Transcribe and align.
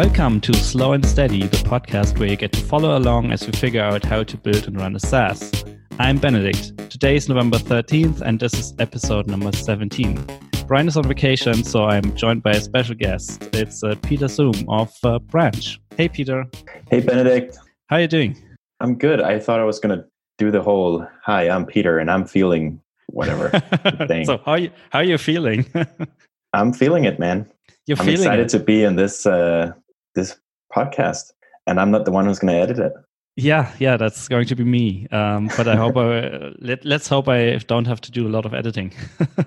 Welcome 0.00 0.40
to 0.40 0.54
Slow 0.54 0.94
and 0.94 1.04
Steady, 1.04 1.42
the 1.42 1.58
podcast 1.58 2.18
where 2.18 2.30
you 2.30 2.34
get 2.34 2.52
to 2.52 2.60
follow 2.62 2.96
along 2.96 3.32
as 3.32 3.46
we 3.46 3.52
figure 3.52 3.82
out 3.82 4.02
how 4.02 4.22
to 4.22 4.36
build 4.38 4.66
and 4.66 4.80
run 4.80 4.96
a 4.96 4.98
SaaS. 4.98 5.62
I'm 5.98 6.16
Benedict. 6.16 6.72
Today 6.90 7.16
is 7.16 7.28
November 7.28 7.58
13th, 7.58 8.22
and 8.22 8.40
this 8.40 8.54
is 8.54 8.72
episode 8.78 9.26
number 9.26 9.52
17. 9.52 10.24
Brian 10.66 10.88
is 10.88 10.96
on 10.96 11.06
vacation, 11.06 11.62
so 11.64 11.84
I'm 11.84 12.16
joined 12.16 12.42
by 12.42 12.52
a 12.52 12.62
special 12.62 12.94
guest. 12.94 13.46
It's 13.52 13.84
uh, 13.84 13.94
Peter 14.02 14.24
Suhm 14.24 14.64
of 14.70 14.90
uh, 15.04 15.18
Branch. 15.18 15.78
Hey, 15.98 16.08
Peter. 16.08 16.46
Hey, 16.88 17.00
Benedict. 17.00 17.58
How 17.88 17.96
are 17.96 18.00
you 18.00 18.08
doing? 18.08 18.42
I'm 18.80 18.94
good. 18.94 19.20
I 19.20 19.38
thought 19.38 19.60
I 19.60 19.64
was 19.64 19.80
going 19.80 19.98
to 19.98 20.06
do 20.38 20.50
the 20.50 20.62
whole 20.62 21.06
"Hi, 21.26 21.50
I'm 21.50 21.66
Peter, 21.66 21.98
and 21.98 22.10
I'm 22.10 22.24
feeling 22.24 22.80
whatever" 23.08 23.50
thing. 24.08 24.24
so 24.24 24.38
how 24.46 24.52
are 24.52 24.58
you, 24.60 24.70
how 24.88 25.00
are 25.00 25.04
you 25.04 25.18
feeling? 25.18 25.66
I'm 26.54 26.72
feeling 26.72 27.04
it, 27.04 27.18
man. 27.18 27.46
You're 27.86 27.98
I'm 27.98 28.06
feeling 28.06 28.20
excited 28.20 28.46
it. 28.46 28.48
to 28.56 28.60
be 28.60 28.82
in 28.82 28.96
this 28.96 29.26
uh, 29.26 29.72
this 30.14 30.38
podcast, 30.74 31.32
and 31.66 31.80
I'm 31.80 31.90
not 31.90 32.04
the 32.04 32.10
one 32.10 32.26
who's 32.26 32.38
going 32.38 32.54
to 32.54 32.60
edit 32.60 32.78
it. 32.78 32.92
Yeah, 33.36 33.72
yeah, 33.78 33.96
that's 33.96 34.28
going 34.28 34.46
to 34.46 34.56
be 34.56 34.64
me. 34.64 35.06
Um, 35.12 35.50
but 35.56 35.66
I 35.66 35.76
hope 35.76 35.96
I 35.96 36.52
let, 36.58 36.84
let's 36.84 37.08
hope 37.08 37.28
I 37.28 37.56
don't 37.56 37.86
have 37.86 38.00
to 38.02 38.10
do 38.10 38.26
a 38.26 38.30
lot 38.30 38.44
of 38.44 38.54
editing. 38.54 38.92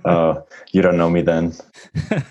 Oh, 0.05 0.45
you 0.73 0.81
don't 0.81 0.97
know 0.97 1.09
me 1.09 1.21
then. 1.21 1.53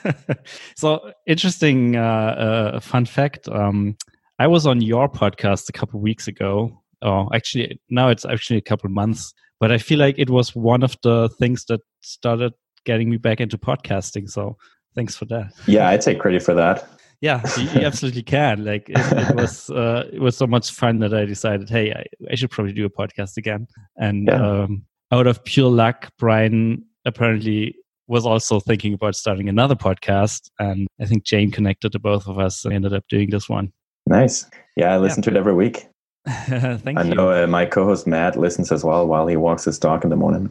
so 0.77 1.13
interesting 1.27 1.97
uh, 1.97 2.73
uh, 2.75 2.81
fun 2.81 3.07
fact. 3.07 3.49
Um, 3.49 3.97
I 4.39 4.47
was 4.47 4.67
on 4.67 4.83
your 4.83 5.09
podcast 5.09 5.71
a 5.71 5.73
couple 5.73 6.01
weeks 6.01 6.29
ago. 6.29 6.83
Oh, 7.01 7.31
actually, 7.33 7.81
now 7.89 8.09
it's 8.09 8.27
actually 8.27 8.59
a 8.59 8.63
couple 8.63 8.91
months. 8.91 9.33
But 9.59 9.73
I 9.73 9.79
feel 9.79 9.99
like 9.99 10.19
it 10.19 10.29
was 10.29 10.55
one 10.55 10.83
of 10.83 10.97
the 11.03 11.31
things 11.39 11.65
that 11.67 11.81
started 12.01 12.53
getting 12.85 13.09
me 13.09 13.17
back 13.17 13.41
into 13.41 13.57
podcasting. 13.57 14.29
So 14.29 14.57
thanks 14.95 15.17
for 15.17 15.25
that. 15.27 15.53
Yeah, 15.67 15.89
I 15.89 15.97
take 15.97 16.19
credit 16.19 16.43
for 16.43 16.55
that. 16.55 16.87
Yeah, 17.23 17.41
you, 17.57 17.63
you 17.71 17.87
absolutely 17.87 18.23
can. 18.25 18.65
Like 18.65 18.91
it, 18.91 18.99
it 18.99 19.37
was, 19.37 19.71
uh, 19.71 20.09
it 20.13 20.21
was 20.21 20.37
so 20.37 20.47
much 20.47 20.71
fun 20.73 20.99
that 20.99 21.15
I 21.15 21.25
decided, 21.25 21.71
hey, 21.71 21.93
I, 21.93 22.05
I 22.31 22.35
should 22.35 22.51
probably 22.51 22.73
do 22.75 22.85
a 22.85 22.91
podcast 22.91 23.37
again. 23.39 23.67
And 23.97 24.27
Yeah. 24.29 24.63
um, 24.63 24.85
out 25.13 25.27
of 25.27 25.43
pure 25.45 25.71
luck, 25.71 26.11
Brian 26.19 26.85
apparently 27.07 27.77
was 28.09 28.27
also 28.27 28.61
thinking 28.61 28.93
about 28.93 29.15
starting 29.15 29.49
another 29.49 29.75
podcast, 29.77 30.51
and 30.59 30.89
I 31.01 31.07
think 31.07 31.25
Jane 31.25 31.51
connected 31.51 31.93
the 31.93 31.99
both 31.99 32.27
of 32.27 32.39
us 32.39 32.65
and 32.65 32.75
ended 32.75 32.93
up 32.93 33.05
doing 33.09 33.31
this 33.31 33.49
one. 33.49 33.73
Nice. 34.07 34.45
Yeah, 34.77 34.93
I 34.93 34.99
listen 34.99 35.23
to 35.23 35.31
it 35.31 35.37
every 35.37 35.55
week. 35.55 35.87
Thank 36.29 36.99
I 36.99 37.03
you. 37.03 37.15
know 37.15 37.31
uh, 37.31 37.47
my 37.47 37.67
co-host 37.67 38.07
Matt 38.07 38.37
listens 38.39 38.71
as 38.73 38.85
well 38.85 39.07
while 39.07 39.27
he 39.27 39.37
walks 39.37 39.65
his 39.65 39.79
dog 39.79 40.05
in 40.05 40.11
the 40.11 40.17
morning. 40.17 40.51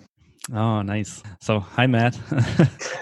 Oh, 0.52 0.81
nice. 0.81 1.22
So, 1.39 1.59
hi, 1.59 1.86
Matt. 1.86 2.16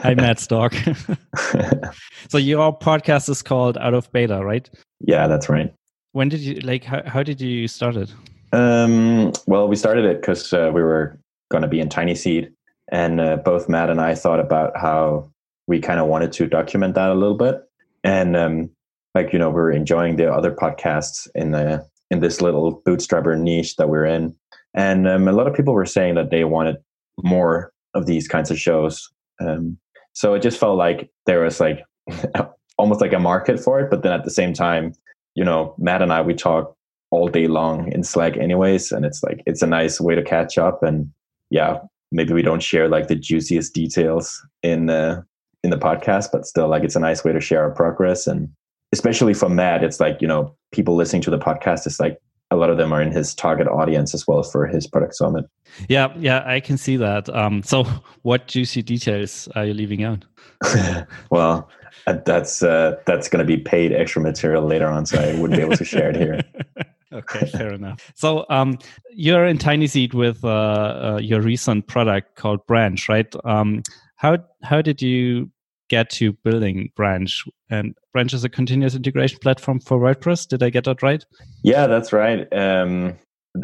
hi, 0.01 0.13
Matt 0.13 0.39
Stock. 0.39 0.73
so, 2.29 2.37
your 2.37 2.77
podcast 2.77 3.29
is 3.29 3.41
called 3.41 3.77
Out 3.77 3.93
of 3.93 4.11
Beta, 4.11 4.43
right? 4.43 4.69
yeah, 4.99 5.27
that's 5.27 5.47
right. 5.47 5.73
When 6.11 6.27
did 6.27 6.41
you 6.41 6.55
like? 6.61 6.83
How, 6.83 7.01
how 7.05 7.23
did 7.23 7.39
you 7.39 7.67
start 7.67 7.95
it? 7.95 8.13
Um, 8.51 9.31
well, 9.47 9.67
we 9.69 9.75
started 9.77 10.05
it 10.05 10.19
because 10.19 10.51
uh, 10.51 10.71
we 10.73 10.83
were 10.83 11.17
going 11.49 11.61
to 11.61 11.67
be 11.67 11.79
in 11.79 11.87
Tiny 11.87 12.13
Seed, 12.13 12.51
and 12.91 13.21
uh, 13.21 13.37
both 13.37 13.69
Matt 13.69 13.89
and 13.89 14.01
I 14.01 14.15
thought 14.15 14.41
about 14.41 14.75
how 14.75 15.31
we 15.67 15.79
kind 15.79 15.99
of 15.99 16.07
wanted 16.07 16.33
to 16.33 16.47
document 16.47 16.95
that 16.95 17.09
a 17.09 17.13
little 17.13 17.37
bit, 17.37 17.61
and 18.03 18.35
um, 18.35 18.69
like 19.15 19.31
you 19.31 19.39
know, 19.39 19.49
we 19.49 19.55
were 19.55 19.71
enjoying 19.71 20.17
the 20.17 20.31
other 20.31 20.51
podcasts 20.51 21.27
in 21.35 21.51
the 21.51 21.87
in 22.11 22.19
this 22.19 22.41
little 22.41 22.81
bootstrapper 22.81 23.39
niche 23.39 23.77
that 23.77 23.87
we're 23.87 24.05
in, 24.05 24.35
and 24.73 25.07
um, 25.07 25.27
a 25.29 25.31
lot 25.31 25.47
of 25.47 25.53
people 25.53 25.73
were 25.73 25.85
saying 25.85 26.15
that 26.15 26.31
they 26.31 26.43
wanted 26.43 26.77
more 27.23 27.71
of 27.93 28.05
these 28.05 28.27
kinds 28.27 28.51
of 28.51 28.59
shows. 28.59 29.09
Um, 29.39 29.77
so 30.13 30.33
it 30.33 30.41
just 30.41 30.59
felt 30.59 30.77
like 30.77 31.09
there 31.25 31.41
was 31.41 31.59
like 31.59 31.83
almost 32.77 33.01
like 33.01 33.13
a 33.13 33.19
market 33.19 33.59
for 33.59 33.79
it, 33.79 33.89
but 33.89 34.03
then 34.03 34.11
at 34.11 34.23
the 34.23 34.31
same 34.31 34.53
time, 34.53 34.93
you 35.35 35.43
know, 35.43 35.75
Matt 35.77 36.01
and 36.01 36.11
I 36.11 36.21
we 36.21 36.33
talk 36.33 36.75
all 37.11 37.27
day 37.27 37.47
long 37.47 37.91
in 37.91 38.03
Slack 38.03 38.37
anyways. 38.37 38.91
And 38.91 39.05
it's 39.05 39.23
like, 39.23 39.41
it's 39.45 39.61
a 39.61 39.67
nice 39.67 39.99
way 39.99 40.15
to 40.15 40.23
catch 40.23 40.57
up. 40.57 40.83
And 40.83 41.11
yeah, 41.49 41.79
maybe 42.11 42.33
we 42.33 42.41
don't 42.41 42.61
share 42.61 42.87
like 42.87 43.07
the 43.07 43.15
juiciest 43.15 43.73
details 43.73 44.45
in, 44.63 44.89
uh, 44.89 45.21
in 45.63 45.71
the 45.71 45.77
podcast, 45.77 46.29
but 46.31 46.45
still 46.45 46.67
like, 46.67 46.83
it's 46.83 46.95
a 46.95 46.99
nice 46.99 47.23
way 47.23 47.33
to 47.33 47.41
share 47.41 47.63
our 47.63 47.71
progress. 47.71 48.27
And 48.27 48.49
especially 48.91 49.33
for 49.33 49.49
Matt, 49.49 49.83
it's 49.83 49.99
like, 49.99 50.21
you 50.21 50.27
know, 50.27 50.55
people 50.71 50.95
listening 50.95 51.21
to 51.23 51.31
the 51.31 51.39
podcast, 51.39 51.85
it's 51.85 51.99
like 51.99 52.19
a 52.51 52.55
lot 52.55 52.69
of 52.69 52.77
them 52.77 52.91
are 52.91 53.01
in 53.01 53.11
his 53.11 53.33
target 53.35 53.67
audience 53.67 54.13
as 54.13 54.27
well 54.27 54.43
for 54.43 54.65
his 54.65 54.87
product 54.87 55.15
summit. 55.15 55.45
Yeah, 55.87 56.13
yeah, 56.17 56.43
I 56.45 56.59
can 56.59 56.77
see 56.77 56.97
that. 56.97 57.29
Um, 57.29 57.61
so, 57.63 57.83
what 58.23 58.47
juicy 58.47 58.81
details 58.81 59.47
are 59.55 59.65
you 59.65 59.73
leaving 59.73 60.03
out? 60.03 60.25
well, 61.29 61.69
uh, 62.07 62.17
that's, 62.25 62.63
uh, 62.63 62.95
that's 63.05 63.29
going 63.29 63.45
to 63.45 63.45
be 63.45 63.61
paid 63.61 63.93
extra 63.93 64.21
material 64.21 64.63
later 64.63 64.87
on. 64.87 65.05
So 65.05 65.19
I 65.19 65.39
wouldn't 65.39 65.57
be 65.57 65.61
able 65.61 65.77
to 65.77 65.85
share 65.85 66.09
it 66.09 66.15
here. 66.15 66.41
okay, 67.13 67.45
fair 67.47 67.73
enough. 67.73 68.11
So, 68.15 68.45
um, 68.49 68.79
you're 69.11 69.45
in 69.45 69.57
Tiny 69.57 69.87
Seed 69.87 70.13
with 70.13 70.43
uh, 70.43 70.47
uh, 70.47 71.19
your 71.21 71.41
recent 71.41 71.87
product 71.87 72.35
called 72.35 72.65
Branch, 72.65 73.07
right? 73.07 73.33
Um, 73.45 73.83
how 74.15 74.37
how 74.63 74.81
did 74.81 75.01
you 75.01 75.49
get 75.89 76.09
to 76.11 76.33
building 76.43 76.91
Branch? 76.95 77.43
And 77.69 77.95
Branch 78.13 78.33
is 78.33 78.43
a 78.43 78.49
continuous 78.49 78.95
integration 78.95 79.39
platform 79.39 79.79
for 79.79 79.99
WordPress. 79.99 80.47
Did 80.47 80.63
I 80.63 80.69
get 80.69 80.85
that 80.85 81.03
right? 81.03 81.23
Yeah, 81.63 81.87
that's 81.87 82.13
right. 82.13 82.47
Um, 82.53 83.17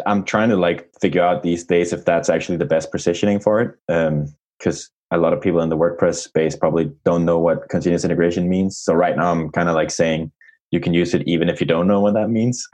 I'm 0.06 0.24
trying 0.24 0.50
to 0.50 0.58
like 0.58 0.90
figure 1.00 1.24
out 1.24 1.44
these 1.44 1.64
days 1.64 1.94
if 1.94 2.06
that's 2.06 2.30
actually 2.30 2.58
the 2.58 2.66
best 2.66 2.92
positioning 2.92 3.40
for 3.40 3.62
it. 3.62 4.28
Because 4.60 4.90
a 5.12 5.18
lot 5.18 5.34
of 5.34 5.42
people 5.42 5.62
in 5.62 5.70
the 5.70 5.78
WordPress 5.78 6.16
space 6.16 6.56
probably 6.56 6.92
don't 7.06 7.26
know 7.26 7.40
what 7.40 7.70
continuous 7.70 8.04
integration 8.04 8.50
means. 8.50 8.78
So 8.78 8.94
right 8.94 9.16
now 9.16 9.32
I'm 9.32 9.50
kind 9.52 9.70
of 9.70 9.76
like 9.76 9.92
saying 9.92 10.32
you 10.72 10.80
can 10.80 10.94
use 10.94 11.14
it 11.14 11.24
even 11.28 11.48
if 11.48 11.62
you 11.62 11.68
don't 11.68 11.88
know 11.88 12.02
what 12.02 12.16
that 12.16 12.30
means. 12.30 12.68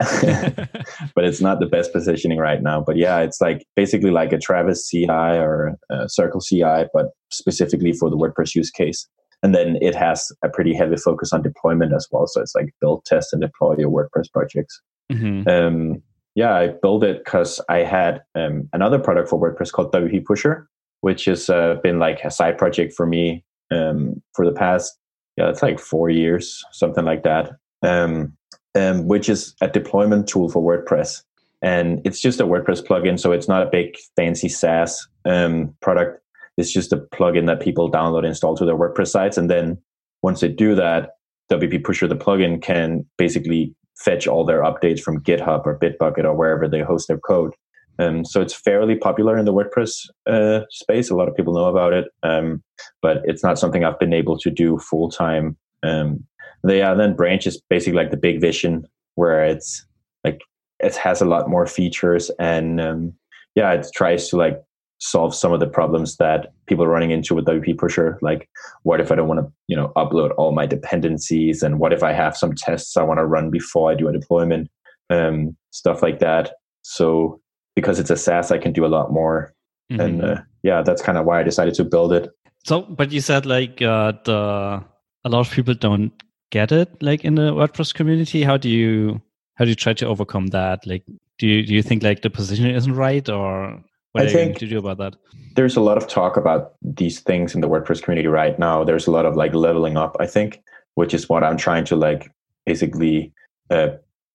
but 1.14 1.24
it's 1.24 1.40
not 1.40 1.60
the 1.60 1.66
best 1.66 1.92
positioning 1.92 2.38
right 2.38 2.62
now. 2.62 2.80
But 2.80 2.96
yeah, 2.96 3.18
it's 3.18 3.40
like 3.40 3.64
basically 3.76 4.10
like 4.10 4.32
a 4.32 4.38
Travis 4.38 4.88
CI 4.88 5.06
or 5.08 5.76
a 5.90 6.08
Circle 6.08 6.40
CI, 6.40 6.86
but 6.94 7.10
specifically 7.30 7.92
for 7.92 8.10
the 8.10 8.16
WordPress 8.16 8.54
use 8.54 8.70
case. 8.70 9.06
And 9.42 9.54
then 9.54 9.76
it 9.80 9.94
has 9.94 10.30
a 10.44 10.48
pretty 10.48 10.74
heavy 10.74 10.96
focus 10.96 11.32
on 11.32 11.42
deployment 11.42 11.92
as 11.92 12.06
well. 12.10 12.26
So 12.26 12.40
it's 12.40 12.54
like 12.54 12.74
build, 12.80 13.04
test, 13.04 13.32
and 13.32 13.42
deploy 13.42 13.76
your 13.76 13.90
WordPress 13.90 14.30
projects. 14.32 14.80
Mhm. 15.10 15.48
Um, 15.48 16.02
yeah, 16.34 16.54
I 16.54 16.68
built 16.68 17.04
it 17.04 17.24
because 17.24 17.60
I 17.68 17.78
had 17.78 18.22
um, 18.34 18.68
another 18.72 18.98
product 18.98 19.28
for 19.28 19.40
WordPress 19.40 19.72
called 19.72 19.92
WP 19.92 20.24
Pusher, 20.24 20.68
which 21.00 21.26
has 21.26 21.50
uh, 21.50 21.76
been 21.82 21.98
like 21.98 22.24
a 22.24 22.30
side 22.30 22.56
project 22.56 22.94
for 22.94 23.06
me 23.06 23.44
um, 23.70 24.22
for 24.34 24.46
the 24.46 24.52
past, 24.52 24.98
yeah, 25.36 25.48
it's 25.48 25.62
like 25.62 25.78
four 25.78 26.10
years, 26.10 26.62
something 26.72 27.04
like 27.04 27.22
that. 27.24 27.52
Um, 27.82 28.36
um, 28.74 29.06
which 29.06 29.28
is 29.28 29.54
a 29.60 29.68
deployment 29.68 30.28
tool 30.28 30.48
for 30.48 30.62
WordPress, 30.62 31.22
and 31.60 32.00
it's 32.04 32.20
just 32.20 32.40
a 32.40 32.46
WordPress 32.46 32.82
plugin, 32.86 33.20
so 33.20 33.32
it's 33.32 33.48
not 33.48 33.62
a 33.62 33.70
big 33.70 33.96
fancy 34.16 34.48
SaaS 34.48 35.06
um, 35.26 35.74
product. 35.80 36.22
It's 36.62 36.72
just 36.72 36.92
a 36.92 36.98
plugin 36.98 37.46
that 37.46 37.60
people 37.60 37.90
download, 37.90 38.18
and 38.18 38.28
install 38.28 38.56
to 38.56 38.64
their 38.64 38.76
WordPress 38.76 39.08
sites, 39.08 39.36
and 39.36 39.50
then 39.50 39.78
once 40.22 40.40
they 40.40 40.48
do 40.48 40.74
that, 40.76 41.10
WP 41.50 41.84
Pusher, 41.84 42.06
the 42.06 42.16
plugin, 42.16 42.62
can 42.62 43.04
basically 43.18 43.74
fetch 43.96 44.28
all 44.28 44.44
their 44.44 44.62
updates 44.62 45.00
from 45.00 45.20
GitHub 45.22 45.66
or 45.66 45.78
Bitbucket 45.78 46.24
or 46.24 46.34
wherever 46.34 46.68
they 46.68 46.80
host 46.80 47.08
their 47.08 47.18
code. 47.18 47.52
Um, 47.98 48.24
so 48.24 48.40
it's 48.40 48.54
fairly 48.54 48.94
popular 48.94 49.36
in 49.36 49.44
the 49.44 49.52
WordPress 49.52 50.08
uh, 50.26 50.64
space. 50.70 51.10
A 51.10 51.16
lot 51.16 51.28
of 51.28 51.34
people 51.34 51.54
know 51.54 51.66
about 51.66 51.92
it, 51.92 52.06
um, 52.22 52.62
but 53.02 53.18
it's 53.24 53.42
not 53.42 53.58
something 53.58 53.84
I've 53.84 53.98
been 53.98 54.14
able 54.14 54.38
to 54.38 54.50
do 54.50 54.78
full 54.78 55.10
time. 55.10 55.56
Um, 55.82 56.24
they 56.64 56.80
uh, 56.82 56.94
then 56.94 57.16
Branch 57.16 57.44
is 57.46 57.60
basically 57.68 57.98
like 57.98 58.10
the 58.10 58.16
big 58.16 58.40
vision 58.40 58.86
where 59.16 59.44
it's 59.44 59.84
like 60.24 60.40
it 60.78 60.96
has 60.96 61.20
a 61.20 61.26
lot 61.26 61.50
more 61.50 61.66
features 61.66 62.30
and 62.38 62.80
um, 62.80 63.12
yeah, 63.54 63.72
it 63.72 63.86
tries 63.94 64.28
to 64.28 64.36
like 64.36 64.60
solve 65.04 65.34
some 65.34 65.52
of 65.52 65.58
the 65.58 65.66
problems 65.66 66.16
that 66.18 66.52
people 66.68 66.84
are 66.84 66.88
running 66.88 67.10
into 67.10 67.34
with 67.34 67.44
WP 67.44 67.76
Pusher. 67.76 68.18
Like, 68.22 68.48
what 68.84 69.00
if 69.00 69.10
I 69.10 69.16
don't 69.16 69.26
want 69.26 69.40
to, 69.40 69.52
you 69.66 69.76
know, 69.76 69.92
upload 69.96 70.32
all 70.38 70.52
my 70.52 70.64
dependencies, 70.64 71.62
and 71.62 71.80
what 71.80 71.92
if 71.92 72.04
I 72.04 72.12
have 72.12 72.36
some 72.36 72.54
tests 72.54 72.96
I 72.96 73.02
want 73.02 73.18
to 73.18 73.26
run 73.26 73.50
before 73.50 73.90
I 73.90 73.96
do 73.96 74.06
a 74.08 74.12
deployment, 74.12 74.70
um, 75.10 75.56
stuff 75.72 76.02
like 76.02 76.20
that. 76.20 76.52
So 76.82 77.40
because 77.74 77.98
it's 77.98 78.10
a 78.10 78.16
SaaS, 78.16 78.52
I 78.52 78.58
can 78.58 78.72
do 78.72 78.84
a 78.86 78.94
lot 78.96 79.12
more, 79.12 79.52
Mhm. 79.90 80.00
and 80.04 80.24
uh, 80.24 80.40
yeah, 80.62 80.82
that's 80.82 81.02
kind 81.02 81.18
of 81.18 81.24
why 81.26 81.40
I 81.40 81.42
decided 81.42 81.74
to 81.74 81.84
build 81.84 82.12
it. 82.12 82.30
So, 82.64 82.82
but 82.82 83.10
you 83.10 83.20
said 83.20 83.44
like 83.44 83.82
uh, 83.82 84.12
the 84.24 84.84
a 85.24 85.28
lot 85.28 85.40
of 85.40 85.50
people 85.52 85.74
don't 85.74 86.12
get 86.52 86.70
it 86.70 86.88
like 87.02 87.24
in 87.24 87.34
the 87.34 87.52
WordPress 87.52 87.92
community. 87.92 88.44
How 88.44 88.56
do 88.56 88.68
you 88.68 89.20
how 89.56 89.64
do 89.64 89.70
you 89.70 89.74
try 89.74 89.94
to 89.94 90.06
overcome 90.06 90.46
that? 90.48 90.86
Like, 90.86 91.02
do 91.38 91.46
you 91.48 91.66
do 91.66 91.74
you 91.74 91.82
think 91.82 92.04
like 92.04 92.22
the 92.22 92.30
position 92.30 92.66
isn't 92.70 92.94
right, 92.94 93.28
or 93.28 93.82
what 94.12 94.22
I 94.22 94.26
are 94.26 94.28
you 94.28 94.34
going 94.34 94.46
think- 94.48 94.58
to 94.58 94.66
do 94.66 94.78
about 94.78 94.98
that? 94.98 95.16
there's 95.54 95.76
a 95.76 95.80
lot 95.82 95.98
of 95.98 96.06
talk 96.08 96.36
about 96.38 96.72
these 96.80 97.20
things 97.20 97.54
in 97.54 97.60
the 97.60 97.68
WordPress 97.68 98.02
community 98.02 98.26
right 98.26 98.58
now. 98.58 98.84
There's 98.84 99.06
a 99.06 99.10
lot 99.10 99.26
of 99.26 99.36
like 99.36 99.52
leveling 99.54 99.98
up, 99.98 100.16
I 100.18 100.26
think, 100.26 100.62
which 100.94 101.12
is 101.12 101.28
what 101.28 101.44
I'm 101.44 101.58
trying 101.58 101.84
to 101.86 101.96
like 101.96 102.30
basically 102.64 103.32
uh, 103.68 103.88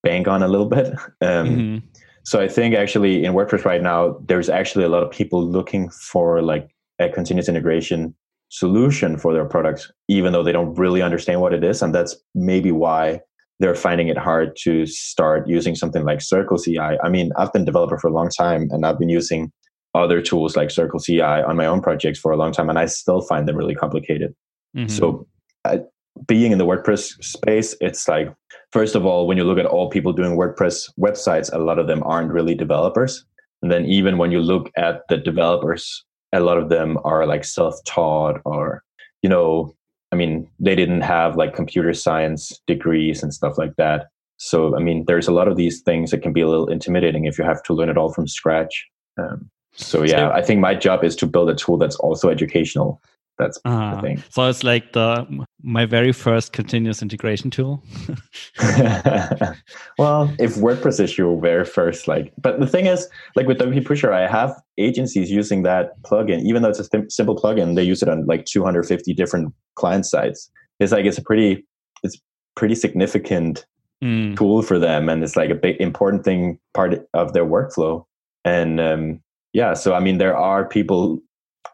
bang 0.04 0.28
on 0.28 0.44
a 0.44 0.48
little 0.48 0.68
bit. 0.68 0.94
Um, 1.22 1.48
Mhm. 1.48 1.84
So 2.24 2.40
I 2.42 2.48
think 2.50 2.76
actually 2.76 3.24
in 3.24 3.34
WordPress 3.34 3.64
right 3.66 3.82
now, 3.82 4.20
there's 4.28 4.50
actually 4.50 4.84
a 4.86 4.90
lot 4.90 5.02
of 5.02 5.10
people 5.10 5.42
looking 5.44 5.90
for 5.90 6.42
like 6.42 6.70
a 7.00 7.08
continuous 7.10 7.48
integration 7.50 8.14
solution 8.50 9.18
for 9.18 9.34
their 9.34 9.46
products, 9.46 9.92
even 10.08 10.34
though 10.34 10.44
they 10.44 10.52
don't 10.52 10.76
really 10.76 11.02
understand 11.02 11.42
what 11.42 11.54
it 11.54 11.64
is. 11.64 11.82
And 11.82 11.96
that's 11.96 12.16
maybe 12.36 12.72
why 12.72 13.22
they're 13.60 13.76
finding 13.76 14.08
it 14.10 14.18
hard 14.18 14.56
to 14.64 14.86
start 14.86 15.48
using 15.48 15.74
something 15.74 16.04
like 16.06 16.22
Circle 16.22 16.58
CI. 16.60 16.78
I 17.04 17.10
mean, 17.10 17.32
I've 17.38 17.52
been 17.54 17.64
a 17.64 17.66
developer 17.66 17.98
for 17.98 18.08
a 18.10 18.14
long 18.14 18.30
time 18.30 18.68
and 18.72 18.86
I've 18.86 19.00
been 19.00 19.10
using 19.10 19.52
other 19.98 20.22
tools 20.22 20.56
like 20.56 20.72
Circle 20.72 21.00
CI 21.00 21.22
on 21.22 21.56
my 21.56 21.66
own 21.66 21.82
projects 21.82 22.20
for 22.20 22.32
a 22.32 22.38
long 22.38 22.52
time, 22.52 22.70
and 22.70 22.80
I 22.80 22.86
still 22.86 23.22
find 23.22 23.48
them 23.48 23.56
really 23.56 23.76
complicated. 23.76 24.36
Mm-hmm. 24.76 24.90
So, 24.90 25.28
uh, 25.66 25.80
being 26.26 26.52
in 26.52 26.58
the 26.58 26.66
WordPress 26.66 27.24
space, 27.24 27.76
it's 27.80 28.08
like, 28.08 28.34
first 28.72 28.96
of 28.96 29.06
all, 29.06 29.28
when 29.28 29.38
you 29.38 29.44
look 29.44 29.60
at 29.60 29.66
all 29.66 29.90
people 29.90 30.14
doing 30.14 30.36
WordPress 30.36 30.92
websites, 31.00 31.54
a 31.54 31.60
lot 31.60 31.78
of 31.78 31.88
them 31.88 32.02
aren't 32.04 32.32
really 32.32 32.56
developers. 32.56 33.24
And 33.62 33.72
then, 33.72 33.86
even 33.86 34.18
when 34.18 34.32
you 34.32 34.40
look 34.40 34.72
at 34.78 35.02
the 35.10 35.18
developers, 35.18 36.06
a 36.34 36.40
lot 36.40 36.58
of 36.58 36.70
them 36.70 36.98
are 37.04 37.26
like 37.26 37.46
self 37.46 37.76
taught 37.86 38.42
or, 38.46 38.84
you 39.22 39.30
know, 39.30 39.76
I 40.12 40.16
mean, 40.16 40.50
they 40.60 40.76
didn't 40.76 41.02
have 41.02 41.36
like 41.36 41.56
computer 41.56 41.94
science 41.94 42.62
degrees 42.68 43.24
and 43.24 43.34
stuff 43.34 43.58
like 43.58 43.76
that. 43.78 44.08
So, 44.38 44.76
I 44.76 44.80
mean, 44.80 45.06
there's 45.08 45.28
a 45.28 45.34
lot 45.34 45.48
of 45.48 45.58
these 45.58 45.82
things 45.82 46.12
that 46.12 46.22
can 46.22 46.32
be 46.32 46.42
a 46.42 46.48
little 46.48 46.68
intimidating 46.68 47.26
if 47.26 47.38
you 47.38 47.44
have 47.44 47.64
to 47.64 47.74
learn 47.74 47.90
it 47.90 47.98
all 47.98 48.14
from 48.14 48.28
scratch. 48.28 48.86
Um, 49.18 49.50
so, 49.78 50.04
yeah, 50.04 50.30
so, 50.30 50.32
I 50.32 50.42
think 50.42 50.60
my 50.60 50.76
job 50.76 51.04
is 51.04 51.16
to 51.18 51.28
build 51.28 51.50
a 51.50 51.56
tool 51.56 51.78
that's 51.78 51.96
also 51.98 52.30
educational. 52.30 53.02
That's 53.38 53.60
uh, 53.66 53.92
the 53.92 53.98
ah, 53.98 54.02
thing. 54.02 54.24
So 54.32 54.50
it's 54.50 54.64
like 54.64 54.94
the 54.94 55.46
my 55.62 55.86
very 55.86 56.12
first 56.12 56.54
continuous 56.54 57.04
integration 57.04 57.52
tool. 57.52 57.84
well, 60.00 60.34
if 60.40 60.56
WordPress 60.56 61.00
is 61.00 61.18
your 61.18 61.40
very 61.40 61.64
first, 61.64 62.08
like, 62.08 62.34
but 62.42 62.60
the 62.60 62.66
thing 62.66 62.88
is, 62.88 63.08
like 63.36 63.46
with 63.46 63.60
WP 63.60 63.86
Pusher, 63.86 64.12
I 64.12 64.26
have 64.28 64.60
agencies 64.80 65.30
using 65.30 65.62
that 65.64 66.02
plugin, 66.02 66.42
even 66.42 66.64
though 66.64 66.70
it's 66.70 66.80
a 66.80 66.86
sim- 66.86 67.10
simple 67.12 67.36
plugin. 67.36 67.76
They 67.76 67.84
use 67.84 68.02
it 68.02 68.10
on 68.10 68.26
like 68.26 68.46
250 68.46 69.14
different 69.14 69.54
client 69.76 70.08
sites. 70.08 70.50
It's 70.80 70.92
like 70.92 71.06
it's 71.06 71.20
a 71.20 71.24
pretty, 71.24 71.64
it's 72.02 72.20
pretty 72.56 72.74
significant 72.74 73.68
mm. 74.04 74.36
tool 74.36 74.64
for 74.64 74.80
them, 74.80 75.10
and 75.10 75.24
it's 75.24 75.36
like 75.36 75.52
a 75.52 75.56
big 75.56 75.80
important 75.80 76.24
thing 76.24 76.58
part 76.74 77.08
of 77.14 77.34
their 77.34 77.46
workflow. 77.46 78.04
And 78.44 78.80
um, 78.80 79.20
yeah, 79.58 79.74
so 79.74 79.96
I 79.96 80.00
mean, 80.00 80.20
there 80.20 80.38
are 80.38 80.68
people 80.68 81.18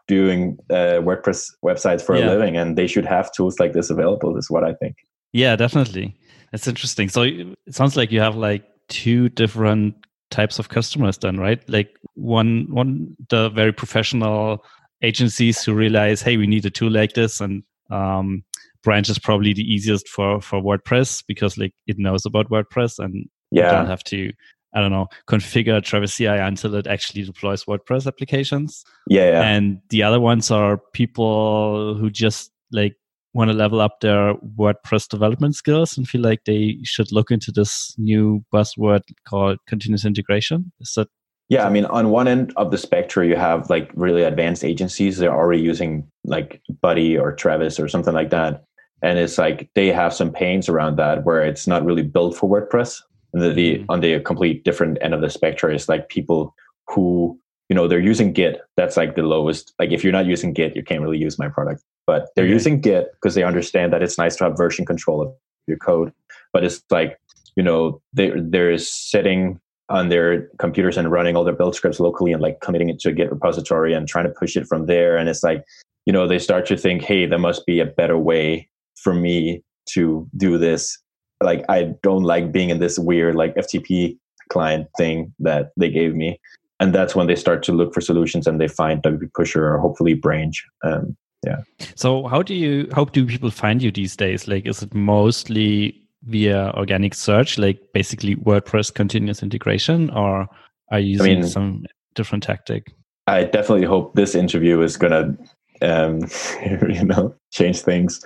doing 0.08 0.56
uh, 0.70 1.04
WordPress 1.04 1.50
websites 1.62 2.00
for 2.00 2.16
yeah. 2.16 2.24
a 2.24 2.28
living, 2.30 2.56
and 2.56 2.78
they 2.78 2.86
should 2.86 3.04
have 3.04 3.30
tools 3.30 3.60
like 3.60 3.74
this 3.74 3.90
available. 3.90 4.38
Is 4.38 4.50
what 4.50 4.64
I 4.64 4.72
think. 4.72 4.96
Yeah, 5.34 5.54
definitely. 5.54 6.16
That's 6.50 6.66
interesting. 6.66 7.10
So 7.10 7.24
it 7.24 7.74
sounds 7.74 7.94
like 7.94 8.10
you 8.10 8.20
have 8.20 8.36
like 8.36 8.64
two 8.88 9.28
different 9.28 9.96
types 10.30 10.58
of 10.58 10.70
customers 10.70 11.18
then, 11.18 11.38
right? 11.38 11.60
Like 11.68 11.94
one 12.14 12.68
one 12.70 13.14
the 13.28 13.50
very 13.50 13.72
professional 13.74 14.64
agencies 15.02 15.62
who 15.62 15.74
realize, 15.74 16.22
hey, 16.22 16.38
we 16.38 16.46
need 16.46 16.64
a 16.64 16.70
tool 16.70 16.90
like 16.90 17.12
this, 17.12 17.38
and 17.38 17.62
um, 17.90 18.44
branch 18.82 19.10
is 19.10 19.18
probably 19.18 19.52
the 19.52 19.74
easiest 19.74 20.08
for 20.08 20.40
for 20.40 20.58
WordPress 20.62 21.22
because 21.28 21.58
like 21.58 21.74
it 21.86 21.98
knows 21.98 22.24
about 22.24 22.48
WordPress 22.48 22.98
and 22.98 23.28
yeah. 23.50 23.66
you 23.66 23.76
don't 23.76 23.90
have 23.90 24.04
to 24.04 24.32
I 24.74 24.80
don't 24.80 24.90
know, 24.90 25.06
configure 25.28 25.82
Travis 25.82 26.16
CI 26.16 26.26
until 26.26 26.74
it 26.74 26.86
actually 26.86 27.22
deploys 27.22 27.64
WordPress 27.64 28.06
applications. 28.06 28.84
Yeah, 29.08 29.30
yeah. 29.30 29.42
And 29.42 29.80
the 29.90 30.02
other 30.02 30.20
ones 30.20 30.50
are 30.50 30.80
people 30.92 31.94
who 31.94 32.10
just 32.10 32.50
like 32.72 32.96
want 33.34 33.50
to 33.50 33.56
level 33.56 33.80
up 33.80 34.00
their 34.00 34.34
WordPress 34.58 35.08
development 35.08 35.56
skills 35.56 35.96
and 35.96 36.08
feel 36.08 36.22
like 36.22 36.44
they 36.44 36.78
should 36.84 37.12
look 37.12 37.30
into 37.30 37.52
this 37.52 37.94
new 37.98 38.44
buzzword 38.52 39.02
called 39.26 39.58
continuous 39.66 40.04
integration. 40.04 40.72
Is 40.80 40.92
that 40.96 41.08
yeah, 41.50 41.66
I 41.66 41.70
mean, 41.70 41.84
on 41.86 42.08
one 42.08 42.26
end 42.26 42.52
of 42.56 42.70
the 42.70 42.78
spectrum, 42.78 43.28
you 43.28 43.36
have 43.36 43.68
like 43.68 43.90
really 43.94 44.22
advanced 44.22 44.64
agencies. 44.64 45.18
They're 45.18 45.34
already 45.34 45.60
using 45.60 46.08
like 46.24 46.62
Buddy 46.80 47.18
or 47.18 47.34
Travis 47.34 47.78
or 47.78 47.86
something 47.86 48.14
like 48.14 48.30
that. 48.30 48.64
And 49.02 49.18
it's 49.18 49.36
like 49.36 49.68
they 49.74 49.88
have 49.88 50.14
some 50.14 50.32
pains 50.32 50.68
around 50.70 50.96
that 50.96 51.24
where 51.24 51.44
it's 51.44 51.66
not 51.66 51.84
really 51.84 52.02
built 52.02 52.34
for 52.34 52.48
WordPress. 52.48 53.02
And 53.34 53.42
the, 53.42 53.50
the 53.50 53.74
mm-hmm. 53.74 53.90
on 53.90 54.00
the 54.00 54.20
complete 54.20 54.64
different 54.64 54.96
end 55.02 55.12
of 55.12 55.20
the 55.20 55.28
spectrum 55.28 55.74
is 55.74 55.88
like 55.88 56.08
people 56.08 56.54
who 56.88 57.38
you 57.68 57.74
know 57.74 57.88
they're 57.88 58.00
using 58.00 58.32
Git. 58.32 58.60
That's 58.76 58.96
like 58.96 59.16
the 59.16 59.22
lowest. 59.22 59.74
Like 59.78 59.90
if 59.90 60.02
you're 60.04 60.12
not 60.12 60.26
using 60.26 60.52
Git, 60.52 60.76
you 60.76 60.84
can't 60.84 61.02
really 61.02 61.18
use 61.18 61.38
my 61.38 61.48
product. 61.48 61.82
But 62.06 62.28
they're 62.36 62.44
okay. 62.44 62.52
using 62.52 62.80
Git 62.80 63.08
because 63.14 63.34
they 63.34 63.42
understand 63.42 63.92
that 63.92 64.02
it's 64.02 64.16
nice 64.16 64.36
to 64.36 64.44
have 64.44 64.56
version 64.56 64.86
control 64.86 65.20
of 65.20 65.34
your 65.66 65.78
code. 65.78 66.12
But 66.52 66.64
it's 66.64 66.82
like 66.90 67.18
you 67.56 67.62
know 67.62 68.00
they 68.12 68.32
they're 68.36 68.78
sitting 68.78 69.60
on 69.90 70.08
their 70.08 70.48
computers 70.58 70.96
and 70.96 71.10
running 71.10 71.36
all 71.36 71.44
their 71.44 71.54
build 71.54 71.74
scripts 71.74 72.00
locally 72.00 72.32
and 72.32 72.40
like 72.40 72.60
committing 72.60 72.88
it 72.88 73.00
to 73.00 73.08
a 73.08 73.12
Git 73.12 73.30
repository 73.30 73.92
and 73.92 74.08
trying 74.08 74.24
to 74.24 74.30
push 74.30 74.56
it 74.56 74.66
from 74.66 74.86
there. 74.86 75.16
And 75.16 75.28
it's 75.28 75.42
like 75.42 75.64
you 76.06 76.12
know 76.12 76.28
they 76.28 76.38
start 76.38 76.66
to 76.66 76.76
think, 76.76 77.02
hey, 77.02 77.26
there 77.26 77.38
must 77.38 77.66
be 77.66 77.80
a 77.80 77.86
better 77.86 78.16
way 78.16 78.68
for 78.94 79.12
me 79.12 79.64
to 79.86 80.28
do 80.36 80.56
this 80.56 80.98
like 81.44 81.64
I 81.68 81.94
don't 82.02 82.24
like 82.24 82.52
being 82.52 82.70
in 82.70 82.78
this 82.78 82.98
weird 82.98 83.34
like 83.34 83.54
FTP 83.54 84.18
client 84.50 84.88
thing 84.96 85.32
that 85.40 85.72
they 85.76 85.90
gave 85.90 86.14
me. 86.14 86.40
And 86.80 86.94
that's 86.94 87.14
when 87.14 87.26
they 87.26 87.36
start 87.36 87.62
to 87.64 87.72
look 87.72 87.94
for 87.94 88.00
solutions 88.00 88.46
and 88.46 88.60
they 88.60 88.68
find 88.68 89.02
WP 89.02 89.32
Pusher 89.34 89.74
or 89.74 89.78
hopefully 89.78 90.14
Branch. 90.14 90.64
Um, 90.82 91.16
yeah. 91.44 91.58
So 91.94 92.26
how 92.26 92.42
do 92.42 92.54
you 92.54 92.88
how 92.92 93.04
do 93.04 93.26
people 93.26 93.50
find 93.50 93.82
you 93.82 93.90
these 93.92 94.16
days? 94.16 94.48
Like 94.48 94.66
is 94.66 94.82
it 94.82 94.94
mostly 94.94 96.00
via 96.24 96.72
organic 96.74 97.14
search, 97.14 97.58
like 97.58 97.78
basically 97.92 98.36
WordPress 98.36 98.92
continuous 98.92 99.42
integration, 99.42 100.10
or 100.10 100.48
are 100.90 100.98
you 100.98 101.12
using 101.12 101.30
I 101.30 101.34
mean, 101.34 101.46
some 101.46 101.84
different 102.14 102.44
tactic? 102.44 102.92
I 103.26 103.44
definitely 103.44 103.86
hope 103.86 104.14
this 104.14 104.34
interview 104.34 104.80
is 104.80 104.96
gonna 104.96 105.36
um, 105.84 106.20
you 106.88 107.04
know, 107.04 107.34
change 107.52 107.80
things. 107.80 108.24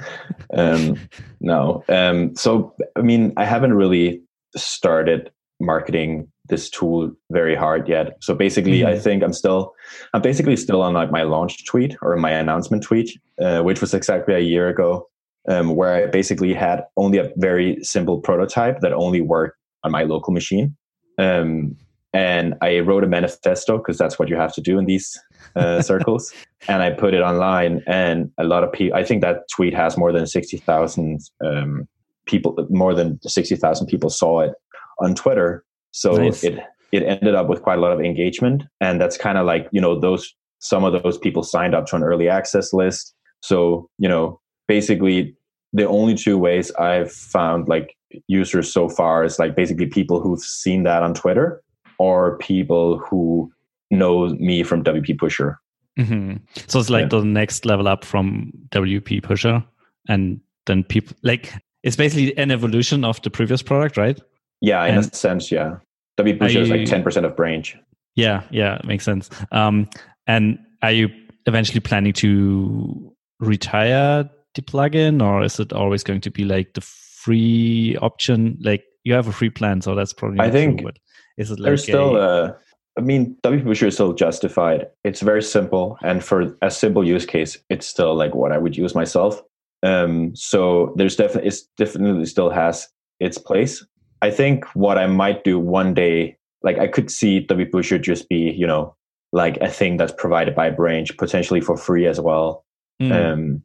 Um, 0.55 0.99
no. 1.41 1.85
Um, 1.89 2.35
so, 2.37 2.75
I 2.97 3.03
mean, 3.03 3.33
I 3.37 3.45
haven't 3.45 3.75
really 3.75 4.23
started 4.57 5.31
marketing 5.61 6.29
this 6.49 6.71
tool 6.71 7.13
very 7.31 7.55
hard 7.55 7.89
yet. 7.89 8.17
So 8.23 8.35
basically, 8.35 8.81
mm-hmm. 8.81 8.89
I 8.89 8.99
think 8.99 9.23
I'm 9.23 9.33
still, 9.33 9.75
I'm 10.15 10.23
basically 10.23 10.57
still 10.57 10.83
on 10.83 10.95
like 10.95 11.11
my 11.11 11.23
launch 11.23 11.67
tweet 11.67 11.97
or 12.01 12.17
my 12.17 12.31
announcement 12.31 12.83
tweet, 12.83 13.19
uh, 13.41 13.63
which 13.63 13.81
was 13.81 13.93
exactly 13.93 14.35
a 14.35 14.41
year 14.41 14.69
ago, 14.69 15.09
um, 15.49 15.75
where 15.77 15.95
I 15.95 16.07
basically 16.07 16.55
had 16.55 16.85
only 16.97 17.19
a 17.19 17.31
very 17.37 17.83
simple 17.83 18.21
prototype 18.21 18.81
that 18.81 18.93
only 18.93 19.21
worked 19.21 19.59
on 19.85 19.93
my 19.93 20.05
local 20.05 20.33
machine. 20.33 20.77
Um, 21.19 21.77
and 22.15 22.55
I 22.63 22.79
wrote 22.81 23.05
a 23.05 23.07
manifesto 23.07 23.79
because 23.79 23.99
that's 23.99 24.19
what 24.19 24.29
you 24.29 24.37
have 24.37 24.55
to 24.55 24.63
do 24.63 24.79
in 24.79 24.87
these 24.87 25.19
uh, 25.57 25.83
circles. 25.83 26.33
And 26.69 26.83
I 26.83 26.91
put 26.91 27.15
it 27.15 27.21
online, 27.21 27.83
and 27.87 28.31
a 28.39 28.45
lot 28.45 28.65
of 28.65 28.73
people. 28.73 28.97
I 28.99 29.05
think 29.05 29.23
that 29.23 29.49
tweet 29.55 29.75
has 29.75 29.97
more 29.97 30.13
than 30.13 30.27
sixty 30.27 30.59
thousand 30.59 31.21
um, 31.45 31.89
people. 32.27 32.57
More 32.71 32.95
than 32.95 33.21
sixty 33.23 33.57
thousand 33.57 33.87
people 33.87 34.11
saw 34.11 34.41
it 34.41 34.53
on 35.01 35.15
Twitter. 35.15 35.65
So 35.93 36.17
nice. 36.17 36.43
it 36.45 36.59
it 36.93 37.03
ended 37.03 37.35
up 37.35 37.49
with 37.49 37.63
quite 37.63 37.79
a 37.79 37.81
lot 37.81 37.93
of 37.93 38.01
engagement, 38.01 38.65
and 38.81 39.01
that's 39.01 39.17
kind 39.17 39.39
of 39.39 39.47
like 39.47 39.69
you 39.73 39.81
know 39.81 39.99
those 39.99 40.35
some 40.59 40.85
of 40.85 41.03
those 41.03 41.17
people 41.19 41.43
signed 41.43 41.75
up 41.75 41.87
to 41.87 41.97
an 41.97 42.03
early 42.03 42.29
access 42.29 42.73
list. 42.73 43.15
So 43.41 43.89
you 43.99 44.09
know 44.09 44.41
basically 44.67 45.37
the 45.73 45.87
only 45.87 46.15
two 46.15 46.39
ways 46.39 46.71
I've 46.73 47.13
found 47.13 47.69
like 47.69 47.95
users 48.27 48.73
so 48.73 48.89
far 48.89 49.25
is 49.25 49.39
like 49.39 49.55
basically 49.55 49.87
people 49.87 50.21
who've 50.21 50.41
seen 50.41 50.85
that 50.85 51.03
on 51.03 51.15
Twitter 51.15 51.63
or 51.99 52.39
people 52.39 52.99
who 52.99 53.53
know 53.91 54.29
me 54.29 54.63
from 54.63 54.85
WP 54.85 55.19
Pusher. 55.19 55.59
Mm-hmm. 55.99 56.37
So 56.67 56.79
it's 56.79 56.91
like 56.91 57.05
yeah. 57.05 57.19
the 57.19 57.25
next 57.25 57.65
level 57.65 57.89
up 57.89 58.05
from 58.05 58.53
WP 58.71 59.23
Pusher, 59.23 59.65
and 60.09 60.41
then 60.67 60.85
people 60.85 61.17
like 61.23 61.53
it's 61.83 61.97
basically 61.97 62.37
an 62.37 62.51
evolution 62.51 63.05
of 63.05 63.21
the 63.23 63.31
previous 63.31 63.63
product, 63.63 63.97
right? 63.97 64.21
Yeah, 64.61 64.85
in 64.85 64.97
and 64.97 65.13
a 65.13 65.17
sense, 65.17 65.51
yeah. 65.51 65.77
WP 66.19 66.39
Pusher 66.39 66.61
is 66.61 66.71
like 66.71 66.87
ten 66.87 67.03
percent 67.03 67.27
of 67.27 67.37
Branch. 67.37 67.77
Yeah, 68.15 68.43
yeah, 68.51 68.81
makes 68.85 69.05
sense. 69.05 69.31
Um, 69.53 69.89
and 70.27 70.59
are 70.83 70.93
you 70.93 71.09
eventually 71.47 71.81
planning 71.81 72.13
to 72.15 73.13
retire 73.41 74.29
the 74.55 74.63
plugin, 74.63 75.23
or 75.23 75.43
is 75.43 75.59
it 75.59 75.73
always 75.73 76.03
going 76.03 76.21
to 76.23 76.31
be 76.31 76.45
like 76.45 76.75
the 76.75 76.81
free 76.81 77.97
option? 78.03 78.59
Like 78.61 78.85
you 79.05 79.15
have 79.15 79.27
a 79.27 79.33
free 79.33 79.51
plan, 79.51 79.81
so 79.81 79.95
that's 79.95 80.13
probably. 80.13 80.41
I 80.41 80.51
think 80.51 80.81
true, 80.81 80.91
is 81.39 81.51
it 81.51 81.59
like 81.59 81.71
there's 81.71 81.83
still 81.83 82.17
a, 82.17 82.57
I 82.99 83.01
mean, 83.01 83.37
WP 83.45 83.65
Pusher 83.65 83.87
is 83.87 83.95
still 83.95 84.13
justified. 84.13 84.89
It's 85.05 85.21
very 85.21 85.43
simple, 85.43 85.97
and 86.03 86.23
for 86.23 86.57
a 86.63 86.71
simple 86.71 87.07
use 87.07 87.25
case, 87.25 87.57
it's 87.71 87.87
still 87.87 88.15
like 88.15 88.35
what 88.35 88.51
I 88.51 88.59
would 88.59 88.77
use 88.77 88.95
myself. 88.95 89.41
Um, 89.85 90.35
so 90.35 90.93
there's 90.97 91.17
definitely 91.17 91.49
it 91.49 91.61
definitely 91.77 92.27
still 92.27 92.51
has 92.51 92.89
its 93.21 93.39
place. 93.39 93.87
I 94.21 94.31
think 94.33 94.65
what 94.75 94.99
I 94.99 95.07
might 95.07 95.45
do 95.45 95.61
one 95.61 95.95
day, 95.95 96.37
like 96.63 96.79
I 96.79 96.89
could 96.89 97.11
see 97.11 97.47
WP 97.47 97.71
Pusher 97.71 97.99
just 97.99 98.29
be, 98.29 98.53
you 98.57 98.67
know, 98.67 98.97
like 99.33 99.59
a 99.59 99.69
thing 99.69 99.97
that's 99.97 100.13
provided 100.13 100.57
by 100.57 100.71
Branch, 100.71 101.17
potentially 101.17 101.61
for 101.61 101.77
free 101.77 102.07
as 102.07 102.21
well. 102.21 102.65
Mm. 103.01 103.13
Um, 103.33 103.63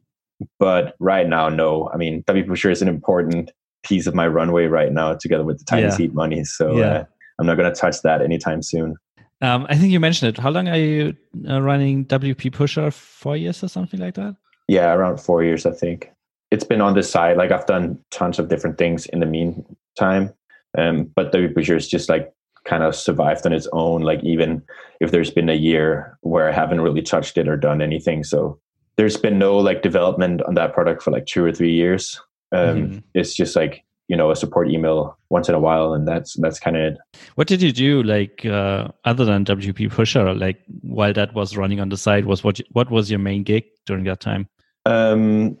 but 0.60 0.94
right 1.00 1.28
now, 1.28 1.48
no. 1.48 1.90
I 1.92 1.96
mean, 1.96 2.22
WP 2.24 2.46
Pusher 2.46 2.70
is 2.70 2.82
an 2.82 2.88
important 2.88 3.50
piece 3.82 4.06
of 4.06 4.14
my 4.14 4.28
runway 4.28 4.66
right 4.66 4.92
now, 4.92 5.14
together 5.14 5.44
with 5.44 5.58
the 5.58 5.64
tiny 5.64 5.82
yeah. 5.82 5.90
seed 5.90 6.14
money. 6.14 6.44
So 6.44 6.76
yeah. 6.76 6.84
uh, 6.84 7.04
I'm 7.40 7.46
not 7.46 7.56
going 7.56 7.72
to 7.72 7.78
touch 7.78 8.02
that 8.02 8.22
anytime 8.22 8.62
soon. 8.62 8.96
Um, 9.40 9.66
I 9.68 9.76
think 9.76 9.92
you 9.92 10.00
mentioned 10.00 10.36
it. 10.36 10.40
How 10.40 10.50
long 10.50 10.68
are 10.68 10.78
you 10.78 11.16
uh, 11.48 11.60
running 11.60 12.06
WP 12.06 12.52
Pusher? 12.52 12.90
Four 12.90 13.36
years 13.36 13.62
or 13.62 13.68
something 13.68 14.00
like 14.00 14.14
that? 14.14 14.36
Yeah, 14.68 14.92
around 14.92 15.18
four 15.18 15.42
years, 15.42 15.66
I 15.66 15.72
think. 15.72 16.10
It's 16.50 16.64
been 16.64 16.80
on 16.80 16.94
the 16.94 17.02
side. 17.02 17.36
Like 17.36 17.50
I've 17.50 17.66
done 17.66 17.98
tons 18.10 18.38
of 18.38 18.48
different 18.48 18.78
things 18.78 19.06
in 19.06 19.20
the 19.20 19.26
meantime. 19.26 20.32
Um, 20.78 21.10
but 21.14 21.32
WP 21.32 21.54
Pusher 21.54 21.76
is 21.76 21.88
just 21.88 22.08
like 22.08 22.32
kind 22.64 22.82
of 22.82 22.94
survived 22.94 23.44
on 23.46 23.52
its 23.52 23.68
own. 23.72 24.02
Like 24.02 24.22
even 24.24 24.62
if 25.00 25.10
there's 25.10 25.30
been 25.30 25.48
a 25.48 25.54
year 25.54 26.16
where 26.22 26.48
I 26.48 26.52
haven't 26.52 26.80
really 26.80 27.02
touched 27.02 27.36
it 27.36 27.48
or 27.48 27.56
done 27.56 27.82
anything, 27.82 28.24
so 28.24 28.58
there's 28.96 29.16
been 29.16 29.38
no 29.38 29.58
like 29.58 29.82
development 29.82 30.42
on 30.42 30.54
that 30.54 30.72
product 30.72 31.02
for 31.02 31.10
like 31.10 31.26
two 31.26 31.44
or 31.44 31.52
three 31.52 31.72
years. 31.72 32.20
Um, 32.52 32.76
mm-hmm. 32.76 32.98
It's 33.14 33.34
just 33.34 33.56
like 33.56 33.83
you 34.08 34.16
know 34.16 34.30
a 34.30 34.36
support 34.36 34.70
email 34.70 35.16
once 35.30 35.48
in 35.48 35.54
a 35.54 35.60
while, 35.60 35.94
and 35.94 36.06
that's 36.06 36.34
that's 36.40 36.58
kind 36.58 36.76
of 36.76 36.82
it. 36.82 36.98
What 37.36 37.48
did 37.48 37.62
you 37.62 37.72
do 37.72 38.02
like 38.02 38.44
uh, 38.44 38.88
other 39.04 39.24
than 39.24 39.44
WP 39.44 39.90
Pusher? 39.90 40.34
Like 40.34 40.60
while 40.82 41.12
that 41.12 41.34
was 41.34 41.56
running 41.56 41.80
on 41.80 41.88
the 41.88 41.96
side, 41.96 42.26
was 42.26 42.44
what 42.44 42.60
what 42.72 42.90
was 42.90 43.10
your 43.10 43.20
main 43.20 43.42
gig 43.42 43.64
during 43.86 44.04
that 44.04 44.20
time? 44.20 44.48
Um, 44.86 45.58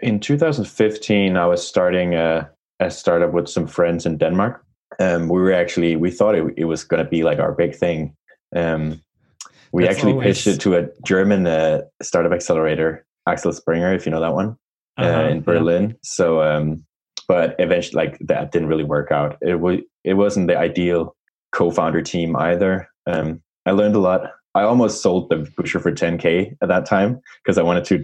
in 0.00 0.20
2015, 0.20 1.36
I 1.36 1.46
was 1.46 1.66
starting 1.66 2.14
a, 2.14 2.50
a 2.80 2.90
startup 2.90 3.32
with 3.32 3.48
some 3.48 3.66
friends 3.66 4.06
in 4.06 4.18
Denmark. 4.18 4.64
Um, 5.00 5.28
we 5.28 5.40
were 5.40 5.52
actually 5.52 5.96
we 5.96 6.10
thought 6.10 6.34
it, 6.34 6.54
it 6.56 6.64
was 6.64 6.84
going 6.84 7.02
to 7.04 7.08
be 7.08 7.22
like 7.22 7.38
our 7.38 7.52
big 7.52 7.74
thing. 7.74 8.14
Um, 8.54 9.02
we 9.72 9.82
That's 9.82 9.96
actually 9.96 10.12
always... 10.12 10.26
pitched 10.26 10.46
it 10.46 10.60
to 10.60 10.76
a 10.76 10.88
German 11.04 11.46
uh, 11.46 11.82
startup 12.00 12.32
accelerator, 12.32 13.04
Axel 13.26 13.52
Springer, 13.52 13.92
if 13.92 14.06
you 14.06 14.12
know 14.12 14.20
that 14.20 14.32
one, 14.32 14.56
uh, 14.98 15.02
uh-huh, 15.02 15.28
in 15.30 15.40
Berlin. 15.42 15.88
Yeah. 15.88 15.96
So, 16.02 16.42
um, 16.42 16.84
but 17.26 17.54
eventually, 17.58 18.04
like 18.04 18.18
that 18.20 18.52
didn't 18.52 18.68
really 18.68 18.84
work 18.84 19.10
out. 19.10 19.36
It 19.40 19.60
was 19.60 19.78
it 20.04 20.14
wasn't 20.14 20.48
the 20.48 20.56
ideal 20.56 21.16
co-founder 21.52 22.02
team 22.02 22.36
either. 22.36 22.88
Um, 23.06 23.42
I 23.66 23.72
learned 23.72 23.94
a 23.94 24.00
lot. 24.00 24.32
I 24.54 24.62
almost 24.62 25.02
sold 25.02 25.30
the 25.30 25.50
pusher 25.56 25.80
for 25.80 25.90
10k 25.90 26.56
at 26.62 26.68
that 26.68 26.86
time 26.86 27.20
because 27.42 27.58
I 27.58 27.62
wanted 27.62 27.84
to 27.86 28.02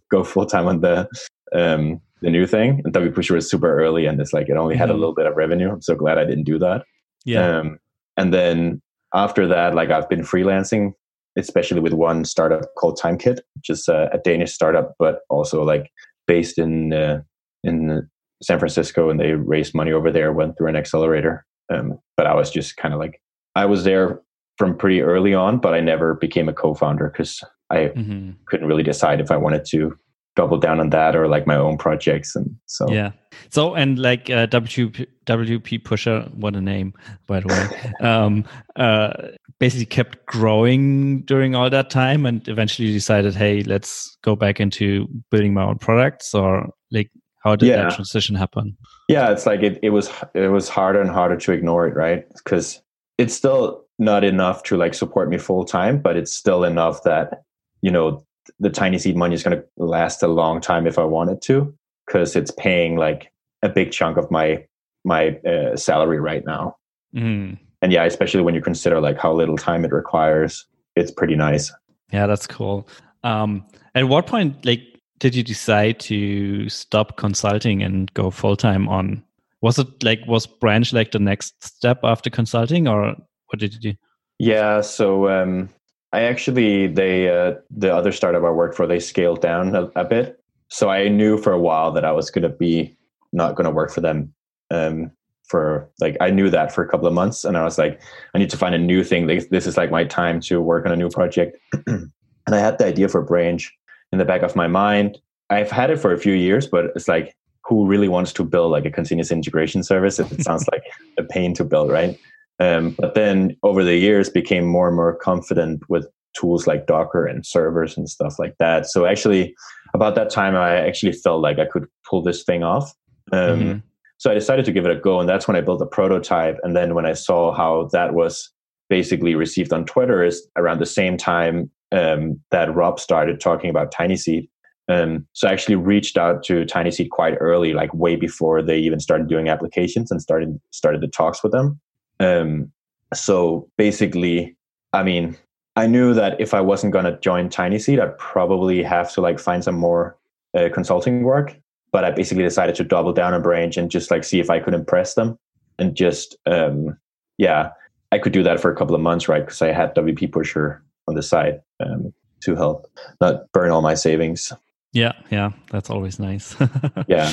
go 0.10 0.24
full 0.24 0.46
time 0.46 0.66
on 0.66 0.80
the 0.80 1.08
um, 1.54 2.00
the 2.20 2.30
new 2.30 2.46
thing. 2.46 2.80
And 2.84 2.92
WP 2.92 3.14
Pusher 3.14 3.34
was 3.34 3.50
super 3.50 3.78
early, 3.78 4.06
and 4.06 4.20
it's 4.20 4.32
like 4.32 4.48
it 4.48 4.56
only 4.56 4.76
had 4.76 4.88
mm-hmm. 4.88 4.96
a 4.96 4.98
little 4.98 5.14
bit 5.14 5.26
of 5.26 5.36
revenue. 5.36 5.70
I'm 5.70 5.82
so 5.82 5.94
glad 5.94 6.18
I 6.18 6.24
didn't 6.24 6.44
do 6.44 6.58
that. 6.58 6.84
Yeah. 7.24 7.58
Um, 7.58 7.78
and 8.16 8.32
then 8.32 8.82
after 9.14 9.46
that, 9.48 9.74
like 9.74 9.90
I've 9.90 10.08
been 10.08 10.22
freelancing 10.22 10.94
especially 11.36 11.80
with 11.80 11.92
one 11.92 12.24
startup 12.24 12.74
called 12.76 12.98
TimeKit, 12.98 13.40
which 13.54 13.70
is 13.70 13.88
a, 13.88 14.10
a 14.12 14.18
Danish 14.18 14.52
startup, 14.52 14.94
but 14.98 15.20
also 15.28 15.64
like 15.64 15.90
based 16.26 16.58
in 16.58 16.92
uh, 16.92 17.22
in 17.64 18.08
San 18.42 18.58
Francisco, 18.58 19.10
and 19.10 19.20
they 19.20 19.32
raised 19.32 19.74
money 19.74 19.92
over 19.92 20.10
there, 20.10 20.32
went 20.32 20.56
through 20.56 20.68
an 20.68 20.76
accelerator. 20.76 21.44
Um, 21.72 21.98
but 22.16 22.26
I 22.26 22.34
was 22.34 22.50
just 22.50 22.76
kind 22.76 22.92
of 22.92 23.00
like 23.00 23.20
I 23.54 23.66
was 23.66 23.84
there 23.84 24.20
from 24.58 24.76
pretty 24.76 25.02
early 25.02 25.34
on, 25.34 25.58
but 25.58 25.74
I 25.74 25.80
never 25.80 26.14
became 26.14 26.48
a 26.48 26.52
co-founder 26.52 27.10
because 27.10 27.42
I 27.70 27.76
mm-hmm. 27.76 28.32
couldn't 28.46 28.66
really 28.66 28.82
decide 28.82 29.20
if 29.20 29.30
I 29.30 29.36
wanted 29.36 29.64
to 29.70 29.96
double 30.34 30.58
down 30.58 30.80
on 30.80 30.90
that 30.90 31.14
or 31.14 31.28
like 31.28 31.46
my 31.46 31.56
own 31.56 31.76
projects 31.76 32.34
and 32.34 32.56
so 32.66 32.90
yeah 32.90 33.12
so 33.50 33.74
and 33.74 33.98
like 33.98 34.30
uh, 34.30 34.46
WP, 34.46 35.06
WP 35.26 35.84
pusher 35.84 36.22
what 36.34 36.56
a 36.56 36.60
name 36.60 36.94
by 37.26 37.40
the 37.40 37.48
way 37.48 37.92
um 38.08 38.44
uh 38.76 39.12
basically 39.60 39.84
kept 39.84 40.24
growing 40.26 41.20
during 41.22 41.54
all 41.54 41.68
that 41.68 41.90
time 41.90 42.24
and 42.24 42.48
eventually 42.48 42.92
decided 42.92 43.34
hey 43.34 43.62
let's 43.64 44.16
go 44.22 44.34
back 44.34 44.58
into 44.58 45.06
building 45.30 45.52
my 45.52 45.64
own 45.64 45.76
products 45.76 46.34
or 46.34 46.70
like 46.90 47.10
how 47.44 47.56
did 47.56 47.68
yeah. 47.68 47.76
that 47.76 47.94
transition 47.94 48.34
happen 48.34 48.76
yeah 49.08 49.30
it's 49.30 49.46
like 49.46 49.62
it, 49.62 49.78
it 49.82 49.90
was 49.90 50.10
it 50.34 50.48
was 50.48 50.68
harder 50.68 51.00
and 51.00 51.10
harder 51.10 51.36
to 51.36 51.52
ignore 51.52 51.86
it 51.86 51.94
right 51.94 52.28
because 52.34 52.80
it's 53.18 53.34
still 53.34 53.84
not 53.98 54.24
enough 54.24 54.62
to 54.62 54.76
like 54.76 54.94
support 54.94 55.28
me 55.28 55.38
full 55.38 55.64
time 55.64 56.00
but 56.00 56.16
it's 56.16 56.32
still 56.32 56.64
enough 56.64 57.02
that 57.02 57.42
you 57.82 57.90
know 57.90 58.24
the 58.58 58.70
tiny 58.70 58.98
seed 58.98 59.16
money 59.16 59.34
is 59.34 59.42
going 59.42 59.56
to 59.56 59.64
last 59.76 60.22
a 60.22 60.28
long 60.28 60.60
time 60.60 60.86
if 60.86 60.98
I 60.98 61.04
wanted 61.04 61.42
to, 61.42 61.74
because 62.06 62.36
it's 62.36 62.50
paying 62.50 62.96
like 62.96 63.32
a 63.62 63.68
big 63.68 63.92
chunk 63.92 64.16
of 64.16 64.30
my 64.30 64.64
my 65.04 65.36
uh, 65.40 65.76
salary 65.76 66.20
right 66.20 66.44
now. 66.44 66.76
Mm. 67.14 67.58
And 67.80 67.92
yeah, 67.92 68.04
especially 68.04 68.42
when 68.42 68.54
you 68.54 68.60
consider 68.60 69.00
like 69.00 69.18
how 69.18 69.32
little 69.32 69.56
time 69.56 69.84
it 69.84 69.92
requires, 69.92 70.64
it's 70.94 71.10
pretty 71.10 71.34
nice. 71.34 71.72
Yeah, 72.12 72.26
that's 72.26 72.46
cool. 72.46 72.86
Um, 73.24 73.66
at 73.94 74.08
what 74.08 74.26
point, 74.26 74.64
like, 74.64 74.80
did 75.22 75.36
you 75.36 75.44
decide 75.44 76.00
to 76.00 76.68
stop 76.68 77.16
consulting 77.16 77.80
and 77.80 78.12
go 78.12 78.28
full 78.28 78.56
time 78.56 78.88
on? 78.88 79.22
Was 79.60 79.78
it 79.78 79.86
like 80.02 80.18
was 80.26 80.48
branch 80.48 80.92
like 80.92 81.12
the 81.12 81.20
next 81.20 81.62
step 81.62 82.00
after 82.02 82.28
consulting, 82.28 82.88
or 82.88 83.14
what 83.46 83.60
did 83.60 83.72
you 83.72 83.92
do? 83.92 83.94
Yeah, 84.40 84.80
so 84.80 85.28
um, 85.28 85.68
I 86.12 86.22
actually 86.22 86.88
they 86.88 87.28
uh, 87.28 87.54
the 87.70 87.94
other 87.94 88.10
startup 88.10 88.42
I 88.42 88.50
worked 88.50 88.74
for 88.74 88.84
they 88.84 88.98
scaled 88.98 89.40
down 89.40 89.76
a, 89.76 89.84
a 89.94 90.04
bit, 90.04 90.40
so 90.66 90.90
I 90.90 91.08
knew 91.08 91.38
for 91.38 91.52
a 91.52 91.60
while 91.60 91.92
that 91.92 92.04
I 92.04 92.10
was 92.10 92.28
going 92.28 92.42
to 92.42 92.48
be 92.48 92.96
not 93.32 93.54
going 93.54 93.66
to 93.66 93.70
work 93.70 93.92
for 93.92 94.00
them. 94.00 94.34
Um, 94.72 95.12
for 95.46 95.88
like 96.00 96.16
I 96.20 96.30
knew 96.30 96.50
that 96.50 96.74
for 96.74 96.82
a 96.82 96.88
couple 96.88 97.06
of 97.06 97.14
months, 97.14 97.44
and 97.44 97.56
I 97.56 97.62
was 97.62 97.78
like, 97.78 98.00
I 98.34 98.38
need 98.38 98.50
to 98.50 98.56
find 98.56 98.74
a 98.74 98.78
new 98.78 99.04
thing. 99.04 99.28
This 99.28 99.68
is 99.68 99.76
like 99.76 99.92
my 99.92 100.02
time 100.02 100.40
to 100.40 100.60
work 100.60 100.84
on 100.84 100.90
a 100.90 100.96
new 100.96 101.10
project. 101.10 101.58
and 101.86 102.10
I 102.48 102.58
had 102.58 102.78
the 102.78 102.86
idea 102.86 103.08
for 103.08 103.22
Branch 103.22 103.72
in 104.12 104.18
the 104.18 104.24
back 104.24 104.42
of 104.42 104.54
my 104.54 104.66
mind. 104.66 105.18
I've 105.50 105.70
had 105.70 105.90
it 105.90 105.98
for 105.98 106.12
a 106.12 106.18
few 106.18 106.34
years, 106.34 106.66
but 106.66 106.86
it's 106.94 107.08
like, 107.08 107.34
who 107.64 107.86
really 107.86 108.08
wants 108.08 108.32
to 108.34 108.44
build 108.44 108.72
like 108.72 108.84
a 108.84 108.90
continuous 108.90 109.30
integration 109.30 109.82
service? 109.82 110.18
If 110.18 110.32
it 110.32 110.42
sounds 110.48 110.66
like 110.70 110.82
a 111.18 111.22
pain 111.22 111.54
to 111.54 111.64
build, 111.64 111.90
right? 111.90 112.18
Um, 112.58 112.94
but 112.98 113.14
then 113.14 113.56
over 113.62 113.82
the 113.82 113.96
years 113.96 114.28
became 114.28 114.66
more 114.66 114.86
and 114.88 114.96
more 114.96 115.16
confident 115.16 115.82
with 115.88 116.06
tools 116.34 116.66
like 116.66 116.86
Docker 116.86 117.26
and 117.26 117.44
servers 117.44 117.96
and 117.96 118.08
stuff 118.08 118.38
like 118.38 118.56
that. 118.58 118.86
So 118.86 119.06
actually, 119.06 119.54
about 119.94 120.14
that 120.14 120.30
time, 120.30 120.56
I 120.56 120.76
actually 120.76 121.12
felt 121.12 121.42
like 121.42 121.58
I 121.58 121.66
could 121.66 121.86
pull 122.08 122.22
this 122.22 122.44
thing 122.44 122.62
off. 122.62 122.92
Um, 123.32 123.60
mm-hmm. 123.60 123.78
So 124.18 124.30
I 124.30 124.34
decided 124.34 124.64
to 124.66 124.72
give 124.72 124.86
it 124.86 124.96
a 124.96 125.00
go, 125.00 125.20
and 125.20 125.28
that's 125.28 125.48
when 125.48 125.56
I 125.56 125.60
built 125.60 125.82
a 125.82 125.86
prototype. 125.86 126.58
And 126.62 126.76
then 126.76 126.94
when 126.94 127.06
I 127.06 127.12
saw 127.12 127.52
how 127.52 127.88
that 127.92 128.14
was 128.14 128.50
basically 128.88 129.34
received 129.34 129.72
on 129.72 129.84
Twitter, 129.84 130.22
is 130.22 130.46
around 130.56 130.80
the 130.80 130.86
same 130.86 131.16
time 131.16 131.70
um, 131.92 132.40
that 132.50 132.74
Rob 132.74 132.98
started 132.98 133.40
talking 133.40 133.70
about 133.70 133.92
TinySeed. 133.92 134.48
Um, 134.88 135.26
so 135.32 135.48
I 135.48 135.52
actually 135.52 135.76
reached 135.76 136.18
out 136.18 136.42
to 136.44 136.64
Tiny 136.64 136.90
Seed 136.90 137.10
quite 137.10 137.36
early, 137.40 137.72
like 137.72 137.94
way 137.94 138.16
before 138.16 138.62
they 138.62 138.78
even 138.78 138.98
started 138.98 139.28
doing 139.28 139.48
applications 139.48 140.10
and 140.10 140.20
started 140.20 140.60
started 140.70 141.00
the 141.00 141.08
talks 141.08 141.42
with 141.42 141.52
them. 141.52 141.80
Um, 142.18 142.72
so 143.14 143.68
basically, 143.78 144.56
I 144.92 145.02
mean, 145.02 145.36
I 145.76 145.86
knew 145.86 146.14
that 146.14 146.40
if 146.40 146.52
I 146.52 146.60
wasn't 146.60 146.92
going 146.92 147.04
to 147.04 147.18
join 147.20 147.48
Tiny 147.48 147.78
Seed, 147.78 148.00
I'd 148.00 148.18
probably 148.18 148.82
have 148.82 149.12
to 149.12 149.20
like 149.20 149.38
find 149.38 149.62
some 149.62 149.76
more 149.76 150.18
uh, 150.56 150.68
consulting 150.74 151.22
work. 151.22 151.56
But 151.92 152.04
I 152.04 152.10
basically 152.10 152.42
decided 152.42 152.74
to 152.76 152.84
double 152.84 153.12
down 153.12 153.34
on 153.34 153.42
Branch 153.42 153.76
and 153.76 153.90
just 153.90 154.10
like 154.10 154.24
see 154.24 154.40
if 154.40 154.48
I 154.50 154.60
could 154.60 154.74
impress 154.74 155.14
them, 155.14 155.38
and 155.78 155.94
just 155.94 156.36
um, 156.46 156.96
yeah, 157.38 157.70
I 158.10 158.18
could 158.18 158.32
do 158.32 158.42
that 158.42 158.60
for 158.60 158.70
a 158.70 158.76
couple 158.76 158.94
of 158.94 159.00
months, 159.00 159.28
right? 159.28 159.44
Because 159.44 159.62
I 159.62 159.72
had 159.72 159.94
WP 159.94 160.32
Pusher 160.32 160.82
on 161.06 161.14
the 161.14 161.22
side 161.22 161.60
um, 161.82 162.12
to 162.42 162.54
help 162.54 162.90
not 163.20 163.50
burn 163.52 163.70
all 163.70 163.82
my 163.82 163.94
savings. 163.94 164.52
Yeah, 164.92 165.12
yeah, 165.30 165.52
that's 165.70 165.88
always 165.88 166.18
nice. 166.18 166.54
yeah. 167.06 167.32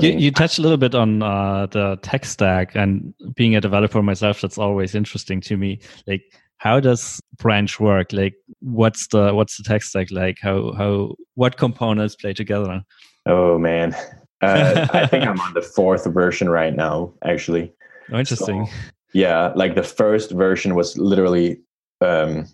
You, 0.00 0.10
you 0.10 0.30
touched 0.30 0.58
a 0.58 0.62
little 0.62 0.76
bit 0.76 0.94
on 0.94 1.22
uh, 1.22 1.66
the 1.66 1.98
tech 2.02 2.26
stack 2.26 2.74
and 2.74 3.14
being 3.34 3.56
a 3.56 3.60
developer 3.60 4.02
myself, 4.02 4.42
that's 4.42 4.58
always 4.58 4.94
interesting 4.94 5.40
to 5.42 5.56
me. 5.56 5.80
Like, 6.06 6.22
how 6.58 6.78
does 6.78 7.18
branch 7.38 7.80
work? 7.80 8.12
Like, 8.12 8.34
what's 8.60 9.06
the 9.08 9.32
what's 9.32 9.56
the 9.56 9.62
tech 9.62 9.82
stack 9.82 10.10
like? 10.10 10.36
How 10.42 10.72
how 10.74 11.14
what 11.34 11.56
components 11.56 12.16
play 12.16 12.34
together? 12.34 12.82
Oh 13.24 13.58
man, 13.58 13.94
uh, 14.42 14.86
I 14.92 15.06
think 15.06 15.24
I'm 15.24 15.40
on 15.40 15.54
the 15.54 15.62
fourth 15.74 16.04
version 16.04 16.50
right 16.50 16.76
now. 16.76 17.14
Actually, 17.24 17.72
oh, 18.12 18.18
interesting. 18.18 18.66
So, 18.66 18.72
yeah, 19.14 19.52
like 19.56 19.74
the 19.74 19.82
first 19.82 20.32
version 20.32 20.74
was 20.74 20.98
literally 20.98 21.60
um, 22.02 22.46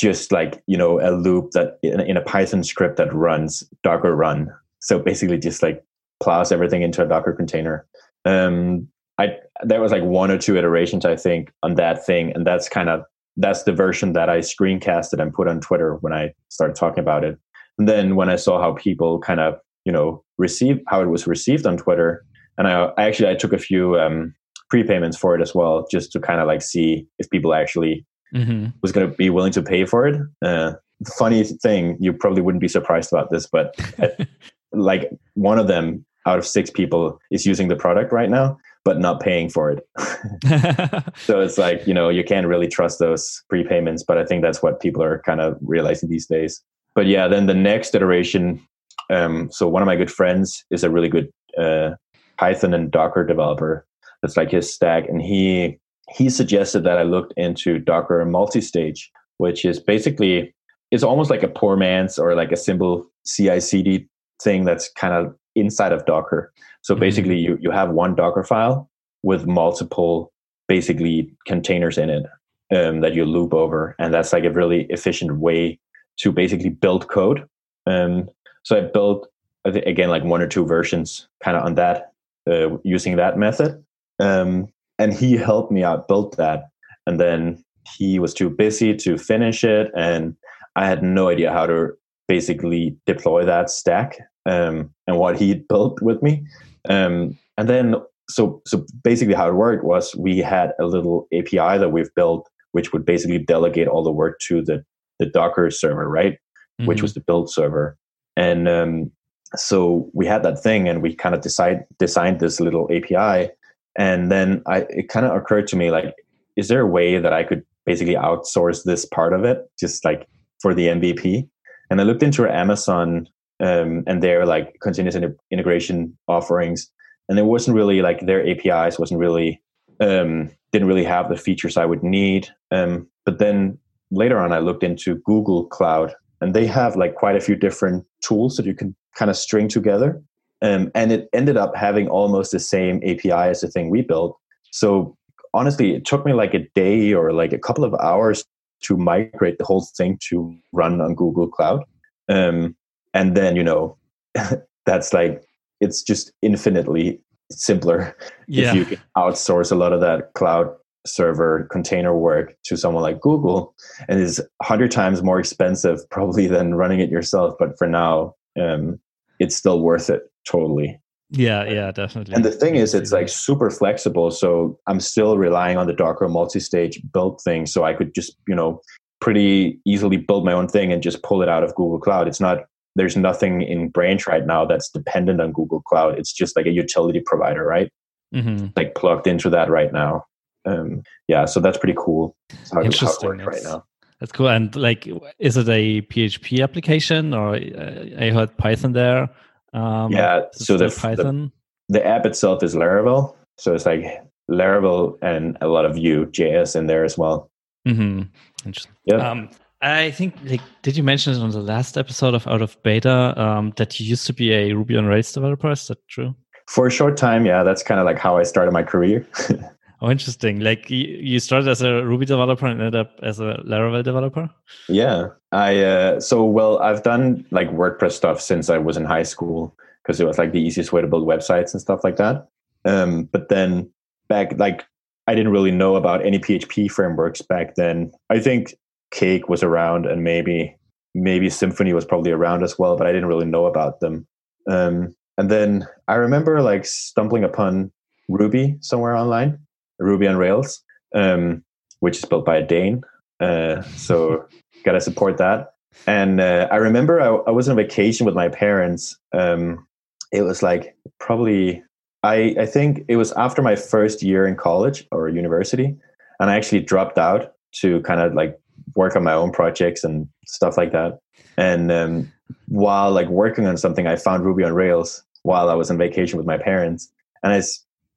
just 0.00 0.32
like 0.32 0.62
you 0.66 0.76
know 0.76 0.98
a 1.00 1.12
loop 1.12 1.50
that 1.52 1.78
in, 1.82 2.00
in 2.00 2.16
a 2.16 2.22
Python 2.22 2.64
script 2.64 2.96
that 2.96 3.12
runs 3.14 3.62
Docker 3.82 4.16
run. 4.16 4.48
So 4.80 4.98
basically, 4.98 5.38
just 5.38 5.62
like 5.62 5.84
plows 6.22 6.50
everything 6.50 6.82
into 6.82 7.02
a 7.02 7.08
Docker 7.08 7.32
container. 7.32 7.86
Um, 8.24 8.88
I 9.18 9.36
there 9.62 9.80
was 9.80 9.92
like 9.92 10.02
one 10.02 10.30
or 10.30 10.38
two 10.38 10.56
iterations 10.56 11.04
I 11.04 11.16
think 11.16 11.52
on 11.62 11.74
that 11.74 12.04
thing, 12.04 12.32
and 12.34 12.46
that's 12.46 12.68
kind 12.68 12.88
of 12.88 13.02
that's 13.36 13.64
the 13.64 13.72
version 13.72 14.14
that 14.14 14.30
I 14.30 14.38
screencasted 14.38 15.20
and 15.20 15.32
put 15.32 15.48
on 15.48 15.60
Twitter 15.60 15.96
when 16.00 16.12
I 16.12 16.32
started 16.48 16.76
talking 16.76 17.00
about 17.00 17.24
it. 17.24 17.38
And 17.78 17.88
then 17.88 18.16
when 18.16 18.28
I 18.28 18.36
saw 18.36 18.60
how 18.60 18.74
people 18.74 19.20
kind 19.20 19.40
of 19.40 19.54
you 19.84 19.92
know 19.92 20.24
received 20.38 20.80
how 20.88 21.02
it 21.02 21.08
was 21.08 21.26
received 21.26 21.66
on 21.66 21.76
Twitter, 21.76 22.24
and 22.56 22.66
I, 22.66 22.90
I 22.96 23.04
actually 23.04 23.28
I 23.28 23.34
took 23.34 23.52
a 23.52 23.58
few 23.58 23.98
um, 23.98 24.34
prepayments 24.72 25.18
for 25.18 25.34
it 25.34 25.42
as 25.42 25.54
well, 25.54 25.86
just 25.90 26.10
to 26.12 26.20
kind 26.20 26.40
of 26.40 26.46
like 26.46 26.62
see 26.62 27.06
if 27.18 27.28
people 27.28 27.52
actually 27.52 28.06
mm-hmm. 28.34 28.66
was 28.82 28.92
going 28.92 29.08
to 29.08 29.16
be 29.16 29.30
willing 29.30 29.52
to 29.52 29.62
pay 29.62 29.84
for 29.84 30.06
it. 30.06 30.20
Uh, 30.42 30.74
funny 31.16 31.44
thing, 31.44 31.96
you 32.00 32.12
probably 32.12 32.42
wouldn't 32.42 32.60
be 32.60 32.68
surprised 32.68 33.12
about 33.12 33.30
this, 33.30 33.46
but 33.46 33.74
like 34.72 35.10
one 35.34 35.58
of 35.58 35.66
them 35.66 36.04
out 36.26 36.38
of 36.38 36.46
six 36.46 36.70
people 36.70 37.18
is 37.30 37.46
using 37.46 37.68
the 37.68 37.76
product 37.76 38.12
right 38.12 38.30
now, 38.30 38.58
but 38.84 38.98
not 38.98 39.20
paying 39.20 39.48
for 39.48 39.70
it. 39.70 39.86
so 41.16 41.40
it's 41.40 41.58
like, 41.58 41.86
you 41.86 41.94
know, 41.94 42.08
you 42.08 42.22
can't 42.22 42.46
really 42.46 42.68
trust 42.68 42.98
those 42.98 43.42
prepayments, 43.50 44.02
but 44.06 44.18
I 44.18 44.24
think 44.24 44.42
that's 44.42 44.62
what 44.62 44.80
people 44.80 45.02
are 45.02 45.20
kind 45.20 45.40
of 45.40 45.56
realizing 45.62 46.08
these 46.08 46.26
days. 46.26 46.62
But 46.94 47.06
yeah, 47.06 47.28
then 47.28 47.46
the 47.46 47.54
next 47.54 47.94
iteration. 47.94 48.60
Um, 49.08 49.50
so 49.50 49.68
one 49.68 49.82
of 49.82 49.86
my 49.86 49.96
good 49.96 50.10
friends 50.10 50.64
is 50.70 50.84
a 50.84 50.90
really 50.90 51.08
good 51.08 51.32
uh, 51.58 51.92
Python 52.36 52.74
and 52.74 52.90
Docker 52.90 53.24
developer. 53.24 53.86
That's 54.22 54.36
like 54.36 54.50
his 54.50 54.72
stack, 54.72 55.08
and 55.08 55.22
he 55.22 55.78
he 56.10 56.28
suggested 56.28 56.84
that 56.84 56.98
I 56.98 57.02
looked 57.02 57.32
into 57.36 57.78
Docker 57.78 58.24
multi-stage, 58.24 59.10
which 59.38 59.64
is 59.64 59.80
basically 59.80 60.54
it's 60.90 61.04
almost 61.04 61.30
like 61.30 61.42
a 61.42 61.48
poor 61.48 61.76
man's 61.76 62.18
or 62.18 62.34
like 62.34 62.52
a 62.52 62.56
simple 62.56 63.06
CI/CD 63.26 64.08
thing 64.42 64.64
that's 64.64 64.90
kind 64.92 65.14
of 65.14 65.34
inside 65.54 65.92
of 65.92 66.04
Docker. 66.06 66.52
So 66.82 66.94
mm-hmm. 66.94 67.00
basically, 67.00 67.38
you 67.38 67.58
you 67.60 67.70
have 67.70 67.90
one 67.90 68.14
Docker 68.14 68.44
file 68.44 68.90
with 69.22 69.46
multiple 69.46 70.32
basically 70.68 71.30
containers 71.46 71.98
in 71.98 72.10
it 72.10 72.26
um, 72.74 73.00
that 73.00 73.14
you 73.14 73.24
loop 73.24 73.54
over, 73.54 73.94
and 73.98 74.12
that's 74.12 74.32
like 74.32 74.44
a 74.44 74.50
really 74.50 74.86
efficient 74.90 75.38
way 75.38 75.78
to 76.18 76.32
basically 76.32 76.70
build 76.70 77.08
code. 77.08 77.46
Um, 77.86 78.28
so 78.62 78.76
I 78.76 78.80
built 78.82 79.28
again 79.64 80.08
like 80.08 80.24
one 80.24 80.42
or 80.42 80.46
two 80.46 80.64
versions 80.64 81.28
kind 81.42 81.56
of 81.56 81.64
on 81.64 81.74
that 81.74 82.12
uh, 82.50 82.78
using 82.82 83.16
that 83.16 83.38
method. 83.38 83.84
Um, 84.18 84.68
and 85.00 85.12
he 85.12 85.36
helped 85.36 85.72
me 85.72 85.82
out 85.82 86.06
build 86.06 86.36
that, 86.36 86.64
and 87.06 87.18
then 87.20 87.62
he 87.96 88.18
was 88.18 88.34
too 88.34 88.50
busy 88.50 88.94
to 88.94 89.18
finish 89.18 89.64
it, 89.64 89.90
and 89.96 90.36
I 90.76 90.86
had 90.86 91.02
no 91.02 91.28
idea 91.28 91.52
how 91.52 91.66
to 91.66 91.90
basically 92.28 92.96
deploy 93.06 93.44
that 93.44 93.70
stack 93.70 94.18
um, 94.46 94.90
and 95.08 95.16
what 95.16 95.36
he 95.40 95.54
built 95.54 96.00
with 96.00 96.22
me. 96.22 96.46
Um, 96.88 97.36
and 97.58 97.68
then 97.68 97.96
so 98.28 98.62
so 98.66 98.86
basically 99.02 99.34
how 99.34 99.48
it 99.48 99.54
worked 99.54 99.84
was 99.84 100.14
we 100.14 100.38
had 100.38 100.72
a 100.78 100.84
little 100.84 101.26
API 101.34 101.78
that 101.78 101.90
we've 101.92 102.14
built 102.14 102.48
which 102.72 102.92
would 102.92 103.04
basically 103.04 103.38
delegate 103.38 103.88
all 103.88 104.02
the 104.02 104.12
work 104.12 104.38
to 104.40 104.62
the 104.62 104.84
the 105.18 105.26
Docker 105.26 105.70
server, 105.70 106.08
right? 106.08 106.32
Mm-hmm. 106.32 106.86
Which 106.86 107.02
was 107.02 107.14
the 107.14 107.20
build 107.20 107.52
server. 107.52 107.98
And 108.36 108.68
um, 108.68 109.10
so 109.54 110.08
we 110.14 110.26
had 110.26 110.42
that 110.44 110.62
thing 110.62 110.88
and 110.88 111.02
we 111.02 111.14
kind 111.14 111.34
of 111.34 111.42
decide 111.42 111.84
designed 111.98 112.40
this 112.40 112.60
little 112.60 112.88
API. 112.90 113.50
And 113.98 114.30
then 114.30 114.62
I 114.66 114.86
it 114.90 115.08
kind 115.08 115.26
of 115.26 115.34
occurred 115.36 115.66
to 115.68 115.76
me 115.76 115.90
like, 115.90 116.14
is 116.56 116.68
there 116.68 116.80
a 116.80 116.86
way 116.86 117.18
that 117.18 117.32
I 117.32 117.42
could 117.42 117.64
basically 117.86 118.14
outsource 118.14 118.84
this 118.84 119.04
part 119.04 119.32
of 119.32 119.44
it, 119.44 119.70
just 119.78 120.04
like 120.04 120.28
for 120.60 120.74
the 120.74 120.88
MVP? 120.88 121.48
And 121.90 122.00
I 122.00 122.04
looked 122.04 122.22
into 122.22 122.48
Amazon 122.48 123.26
um, 123.60 124.04
and 124.06 124.22
their 124.22 124.46
like 124.46 124.76
continuous 124.80 125.16
integration 125.50 126.16
offerings, 126.28 126.90
and 127.28 127.38
it 127.38 127.44
wasn't 127.44 127.76
really 127.76 128.02
like 128.02 128.26
their 128.26 128.46
APIs 128.46 128.98
wasn't 128.98 129.20
really 129.20 129.60
um, 130.00 130.50
didn't 130.72 130.88
really 130.88 131.04
have 131.04 131.28
the 131.28 131.36
features 131.36 131.76
I 131.76 131.84
would 131.84 132.02
need. 132.02 132.48
Um, 132.70 133.08
but 133.24 133.38
then 133.38 133.78
later 134.10 134.38
on, 134.38 134.52
I 134.52 134.60
looked 134.60 134.82
into 134.82 135.16
Google 135.16 135.66
Cloud, 135.66 136.14
and 136.40 136.54
they 136.54 136.66
have 136.66 136.96
like 136.96 137.14
quite 137.16 137.36
a 137.36 137.40
few 137.40 137.56
different 137.56 138.06
tools 138.24 138.56
that 138.56 138.66
you 138.66 138.74
can 138.74 138.94
kind 139.14 139.30
of 139.30 139.36
string 139.36 139.68
together. 139.68 140.22
Um, 140.62 140.90
and 140.94 141.10
it 141.12 141.28
ended 141.32 141.56
up 141.56 141.74
having 141.74 142.08
almost 142.08 142.52
the 142.52 142.58
same 142.58 143.00
API 143.04 143.30
as 143.30 143.60
the 143.60 143.68
thing 143.68 143.90
we 143.90 144.02
built. 144.02 144.38
So 144.72 145.16
honestly, 145.54 145.94
it 145.94 146.04
took 146.04 146.24
me 146.26 146.32
like 146.32 146.54
a 146.54 146.68
day 146.74 147.12
or 147.12 147.32
like 147.32 147.52
a 147.52 147.58
couple 147.58 147.84
of 147.84 147.94
hours 147.94 148.44
to 148.82 148.96
migrate 148.96 149.58
the 149.58 149.64
whole 149.64 149.86
thing 149.96 150.18
to 150.28 150.54
run 150.72 151.00
on 151.00 151.14
Google 151.14 151.48
Cloud. 151.48 151.84
Um, 152.28 152.76
and 153.14 153.36
then, 153.36 153.56
you 153.56 153.62
know, 153.62 153.96
that's 154.86 155.12
like, 155.12 155.42
it's 155.80 156.02
just 156.02 156.32
infinitely 156.42 157.20
simpler 157.50 158.16
yeah. 158.46 158.70
if 158.70 158.74
you 158.76 158.84
can 158.84 158.98
outsource 159.16 159.72
a 159.72 159.74
lot 159.74 159.92
of 159.92 160.00
that 160.00 160.32
cloud 160.34 160.68
server 161.06 161.66
container 161.70 162.16
work 162.16 162.54
to 162.64 162.76
someone 162.76 163.02
like 163.02 163.20
Google 163.20 163.74
and 164.08 164.20
is 164.20 164.38
100 164.58 164.90
times 164.90 165.22
more 165.22 165.40
expensive 165.40 166.08
probably 166.10 166.46
than 166.46 166.74
running 166.74 167.00
it 167.00 167.10
yourself 167.10 167.54
but 167.58 167.76
for 167.78 167.86
now 167.86 168.34
um, 168.60 169.00
it's 169.38 169.56
still 169.56 169.80
worth 169.80 170.10
it 170.10 170.29
totally 170.46 171.00
yeah 171.30 171.64
yeah 171.64 171.92
definitely 171.92 172.34
and 172.34 172.44
the 172.44 172.50
thing 172.50 172.74
is 172.74 172.92
it's 172.92 173.12
like 173.12 173.28
super 173.28 173.70
flexible 173.70 174.30
so 174.30 174.78
i'm 174.88 174.98
still 174.98 175.38
relying 175.38 175.76
on 175.76 175.86
the 175.86 175.92
docker 175.92 176.28
multi-stage 176.28 177.00
build 177.12 177.40
thing 177.42 177.66
so 177.66 177.84
i 177.84 177.92
could 177.92 178.14
just 178.14 178.36
you 178.48 178.54
know 178.54 178.80
pretty 179.20 179.78
easily 179.84 180.16
build 180.16 180.44
my 180.44 180.52
own 180.52 180.66
thing 180.66 180.92
and 180.92 181.02
just 181.02 181.22
pull 181.22 181.40
it 181.40 181.48
out 181.48 181.62
of 181.62 181.74
google 181.76 182.00
cloud 182.00 182.26
it's 182.26 182.40
not 182.40 182.64
there's 182.96 183.16
nothing 183.16 183.62
in 183.62 183.88
Branch 183.88 184.26
right 184.26 184.44
now 184.44 184.64
that's 184.64 184.90
dependent 184.90 185.40
on 185.40 185.52
Google 185.52 185.80
Cloud. 185.82 186.18
It's 186.18 186.32
just 186.32 186.56
like 186.56 186.66
a 186.66 186.70
utility 186.70 187.22
provider, 187.24 187.64
right? 187.64 187.90
Mm-hmm. 188.34 188.68
Like 188.76 188.94
plugged 188.94 189.26
into 189.26 189.50
that 189.50 189.70
right 189.70 189.92
now. 189.92 190.24
Um, 190.66 191.02
yeah, 191.28 191.44
so 191.44 191.60
that's 191.60 191.78
pretty 191.78 191.94
cool. 191.96 192.36
How, 192.72 192.82
Interesting. 192.82 193.38
How 193.38 193.46
right 193.46 193.62
now. 193.62 193.84
That's 194.18 194.32
cool. 194.32 194.48
And 194.48 194.74
like, 194.76 195.08
is 195.38 195.56
it 195.56 195.68
a 195.68 196.02
PHP 196.02 196.62
application 196.62 197.32
or 197.32 197.54
uh, 197.54 198.04
I 198.18 198.30
heard 198.30 198.56
Python 198.58 198.92
there? 198.92 199.30
Um, 199.72 200.12
yeah. 200.12 200.42
So 200.52 200.76
the 200.76 200.88
Python. 200.88 201.52
The, 201.88 201.98
the 201.98 202.06
app 202.06 202.26
itself 202.26 202.62
is 202.62 202.74
Laravel. 202.74 203.34
So 203.58 203.74
it's 203.74 203.86
like 203.86 204.04
Laravel 204.50 205.18
and 205.22 205.56
a 205.60 205.68
lot 205.68 205.84
of 205.84 205.94
Vue 205.94 206.26
JS 206.26 206.76
in 206.76 206.86
there 206.86 207.04
as 207.04 207.16
well. 207.16 207.50
Mm-hmm. 207.86 208.22
Interesting. 208.66 208.92
Yeah. 209.04 209.30
Um, 209.30 209.50
I 209.82 210.10
think, 210.10 210.34
like, 210.44 210.60
did 210.82 210.96
you 210.96 211.02
mention 211.02 211.32
it 211.32 211.38
on 211.38 211.50
the 211.50 211.60
last 211.60 211.96
episode 211.96 212.34
of 212.34 212.46
Out 212.46 212.60
of 212.60 212.80
Beta 212.82 213.34
um, 213.40 213.72
that 213.76 213.98
you 213.98 214.06
used 214.06 214.26
to 214.26 214.34
be 214.34 214.52
a 214.52 214.74
Ruby 214.74 214.96
on 214.96 215.06
Rails 215.06 215.32
developer? 215.32 215.70
Is 215.70 215.86
that 215.88 216.06
true? 216.08 216.34
For 216.66 216.86
a 216.86 216.90
short 216.90 217.16
time, 217.16 217.46
yeah. 217.46 217.62
That's 217.62 217.82
kind 217.82 217.98
of 217.98 218.06
like 218.06 218.18
how 218.18 218.36
I 218.36 218.42
started 218.42 218.72
my 218.72 218.82
career. 218.82 219.26
oh, 220.00 220.10
interesting. 220.10 220.60
Like, 220.60 220.88
you 220.90 221.38
started 221.40 221.68
as 221.68 221.82
a 221.82 222.04
Ruby 222.04 222.26
developer 222.26 222.66
and 222.66 222.80
ended 222.80 222.96
up 222.96 223.18
as 223.22 223.40
a 223.40 223.62
Laravel 223.66 224.02
developer? 224.02 224.50
Yeah. 224.88 225.28
I, 225.52 225.82
uh, 225.82 226.20
so, 226.20 226.44
well, 226.44 226.78
I've 226.78 227.02
done 227.02 227.44
like 227.50 227.70
WordPress 227.70 228.12
stuff 228.12 228.40
since 228.40 228.70
I 228.70 228.78
was 228.78 228.96
in 228.96 229.04
high 229.04 229.24
school 229.24 229.74
because 230.02 230.20
it 230.20 230.26
was 230.26 230.38
like 230.38 230.52
the 230.52 230.60
easiest 230.60 230.92
way 230.92 231.00
to 231.00 231.08
build 231.08 231.26
websites 231.26 231.72
and 231.72 231.80
stuff 231.80 232.04
like 232.04 232.16
that. 232.16 232.48
Um, 232.84 233.24
but 233.24 233.48
then 233.48 233.90
back, 234.28 234.58
like, 234.58 234.86
I 235.26 235.34
didn't 235.34 235.52
really 235.52 235.70
know 235.70 235.96
about 235.96 236.24
any 236.24 236.38
PHP 236.38 236.90
frameworks 236.90 237.42
back 237.42 237.76
then. 237.76 238.10
I 238.30 238.40
think 238.40 238.74
Cake 239.12 239.48
was 239.48 239.62
around, 239.62 240.06
and 240.06 240.24
maybe 240.24 240.76
maybe 241.14 241.48
Symfony 241.48 241.92
was 241.92 242.04
probably 242.04 242.32
around 242.32 242.62
as 242.62 242.78
well, 242.78 242.96
but 242.96 243.06
I 243.06 243.12
didn't 243.12 243.28
really 243.28 243.46
know 243.46 243.66
about 243.66 244.00
them. 244.00 244.26
Um, 244.68 245.14
and 245.38 245.50
then 245.50 245.86
I 246.08 246.14
remember 246.14 246.62
like 246.62 246.84
stumbling 246.84 247.44
upon 247.44 247.92
Ruby 248.28 248.76
somewhere 248.80 249.16
online, 249.16 249.58
Ruby 250.00 250.26
on 250.26 250.36
Rails, 250.36 250.82
um, 251.14 251.62
which 252.00 252.18
is 252.18 252.24
built 252.24 252.44
by 252.44 252.56
a 252.56 252.66
Dane. 252.66 253.02
Uh, 253.38 253.82
so 253.96 254.46
gotta 254.84 255.00
support 255.00 255.38
that. 255.38 255.74
And 256.06 256.40
uh, 256.40 256.68
I 256.70 256.76
remember 256.76 257.20
I, 257.20 257.28
I, 257.28 257.50
was 257.50 257.68
on 257.68 257.76
vacation 257.76 258.24
with 258.24 258.34
my 258.34 258.48
parents. 258.48 259.18
Um, 259.32 259.86
it 260.32 260.42
was 260.42 260.62
like 260.62 260.96
probably 261.18 261.82
I 262.22 262.54
I 262.60 262.66
think 262.66 263.04
it 263.08 263.16
was 263.16 263.32
after 263.32 263.60
my 263.60 263.76
first 263.76 264.22
year 264.22 264.46
in 264.46 264.56
college 264.56 265.06
or 265.10 265.28
university, 265.28 265.96
and 266.38 266.50
I 266.50 266.56
actually 266.56 266.80
dropped 266.80 267.18
out 267.18 267.54
to 267.80 268.00
kind 268.02 268.20
of 268.20 268.34
like 268.34 268.58
work 268.94 269.16
on 269.16 269.24
my 269.24 269.32
own 269.32 269.50
projects 269.52 270.04
and 270.04 270.28
stuff 270.46 270.76
like 270.76 270.92
that. 270.92 271.18
And 271.56 271.90
um, 271.90 272.32
while 272.68 273.10
like 273.10 273.28
working 273.28 273.66
on 273.66 273.76
something, 273.76 274.06
I 274.06 274.16
found 274.16 274.44
Ruby 274.44 274.64
on 274.64 274.72
Rails 274.72 275.22
while 275.42 275.70
I 275.70 275.74
was 275.74 275.90
on 275.90 275.98
vacation 275.98 276.36
with 276.36 276.46
my 276.46 276.58
parents, 276.58 277.10
and 277.42 277.52
I 277.52 277.62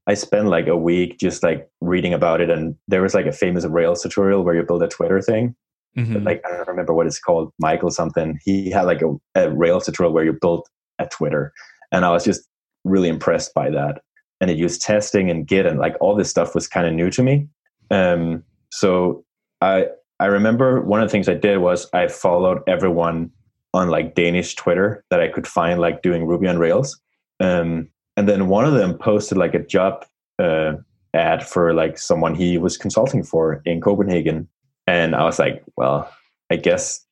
I 0.07 0.15
spent 0.15 0.47
like 0.47 0.67
a 0.67 0.75
week 0.75 1.17
just 1.19 1.43
like 1.43 1.69
reading 1.81 2.13
about 2.13 2.41
it. 2.41 2.49
And 2.49 2.75
there 2.87 3.01
was 3.01 3.13
like 3.13 3.25
a 3.25 3.31
famous 3.31 3.65
Rails 3.65 4.03
tutorial 4.03 4.43
where 4.43 4.55
you 4.55 4.63
build 4.63 4.83
a 4.83 4.87
Twitter 4.87 5.21
thing. 5.21 5.55
Mm-hmm. 5.97 6.23
Like 6.23 6.41
I 6.45 6.57
don't 6.57 6.67
remember 6.67 6.93
what 6.93 7.07
it's 7.07 7.19
called, 7.19 7.51
Michael 7.59 7.91
something. 7.91 8.39
He 8.43 8.69
had 8.69 8.83
like 8.83 9.01
a, 9.01 9.15
a 9.35 9.51
Rails 9.51 9.85
tutorial 9.85 10.13
where 10.13 10.25
you 10.25 10.33
built 10.33 10.69
a 10.99 11.05
Twitter, 11.07 11.53
and 11.91 12.03
I 12.03 12.09
was 12.11 12.23
just 12.23 12.41
really 12.83 13.09
impressed 13.09 13.53
by 13.53 13.69
that. 13.69 14.01
And 14.41 14.49
it 14.49 14.57
used 14.57 14.81
testing 14.81 15.29
and 15.29 15.47
Git 15.47 15.65
and 15.65 15.79
like 15.79 15.95
all 16.01 16.15
this 16.15 16.29
stuff 16.29 16.55
was 16.55 16.67
kind 16.67 16.87
of 16.87 16.93
new 16.93 17.09
to 17.11 17.23
me. 17.23 17.47
Um, 17.91 18.43
so 18.71 19.23
I 19.61 19.87
I 20.19 20.25
remember 20.25 20.81
one 20.81 21.01
of 21.01 21.07
the 21.07 21.11
things 21.11 21.29
I 21.29 21.35
did 21.35 21.59
was 21.59 21.87
I 21.93 22.07
followed 22.07 22.61
everyone 22.67 23.31
on 23.73 23.89
like 23.89 24.15
Danish 24.15 24.55
Twitter 24.55 25.03
that 25.09 25.21
I 25.21 25.27
could 25.27 25.47
find 25.47 25.79
like 25.79 26.01
doing 26.01 26.25
Ruby 26.25 26.47
on 26.47 26.57
Rails. 26.57 26.99
Um, 27.39 27.89
and 28.17 28.27
then 28.27 28.47
one 28.47 28.65
of 28.65 28.73
them 28.73 28.97
posted 28.97 29.37
like 29.37 29.53
a 29.53 29.65
job 29.65 30.05
uh, 30.39 30.73
ad 31.13 31.45
for 31.45 31.73
like 31.73 31.97
someone 31.97 32.35
he 32.35 32.57
was 32.57 32.77
consulting 32.77 33.23
for 33.23 33.61
in 33.65 33.81
Copenhagen. 33.81 34.47
And 34.87 35.15
I 35.15 35.23
was 35.23 35.39
like, 35.39 35.63
well, 35.77 36.11
I 36.49 36.57
guess 36.57 37.05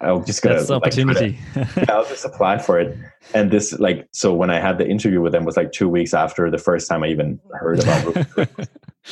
I'll 0.00 0.22
just 0.22 0.42
gonna 0.42 0.56
That's 0.56 0.68
the 0.68 0.74
opportunity. 0.74 1.38
I'll 1.88 2.04
just 2.04 2.24
apply 2.24 2.58
for 2.58 2.78
it. 2.78 2.96
And 3.34 3.50
this 3.50 3.72
like 3.78 4.08
so 4.12 4.34
when 4.34 4.50
I 4.50 4.60
had 4.60 4.78
the 4.78 4.86
interview 4.86 5.20
with 5.20 5.32
them 5.32 5.44
was 5.44 5.56
like 5.56 5.72
two 5.72 5.88
weeks 5.88 6.12
after 6.12 6.50
the 6.50 6.58
first 6.58 6.88
time 6.88 7.02
I 7.02 7.08
even 7.08 7.40
heard 7.52 7.82
about 7.82 8.04
Ruby. 8.36 8.50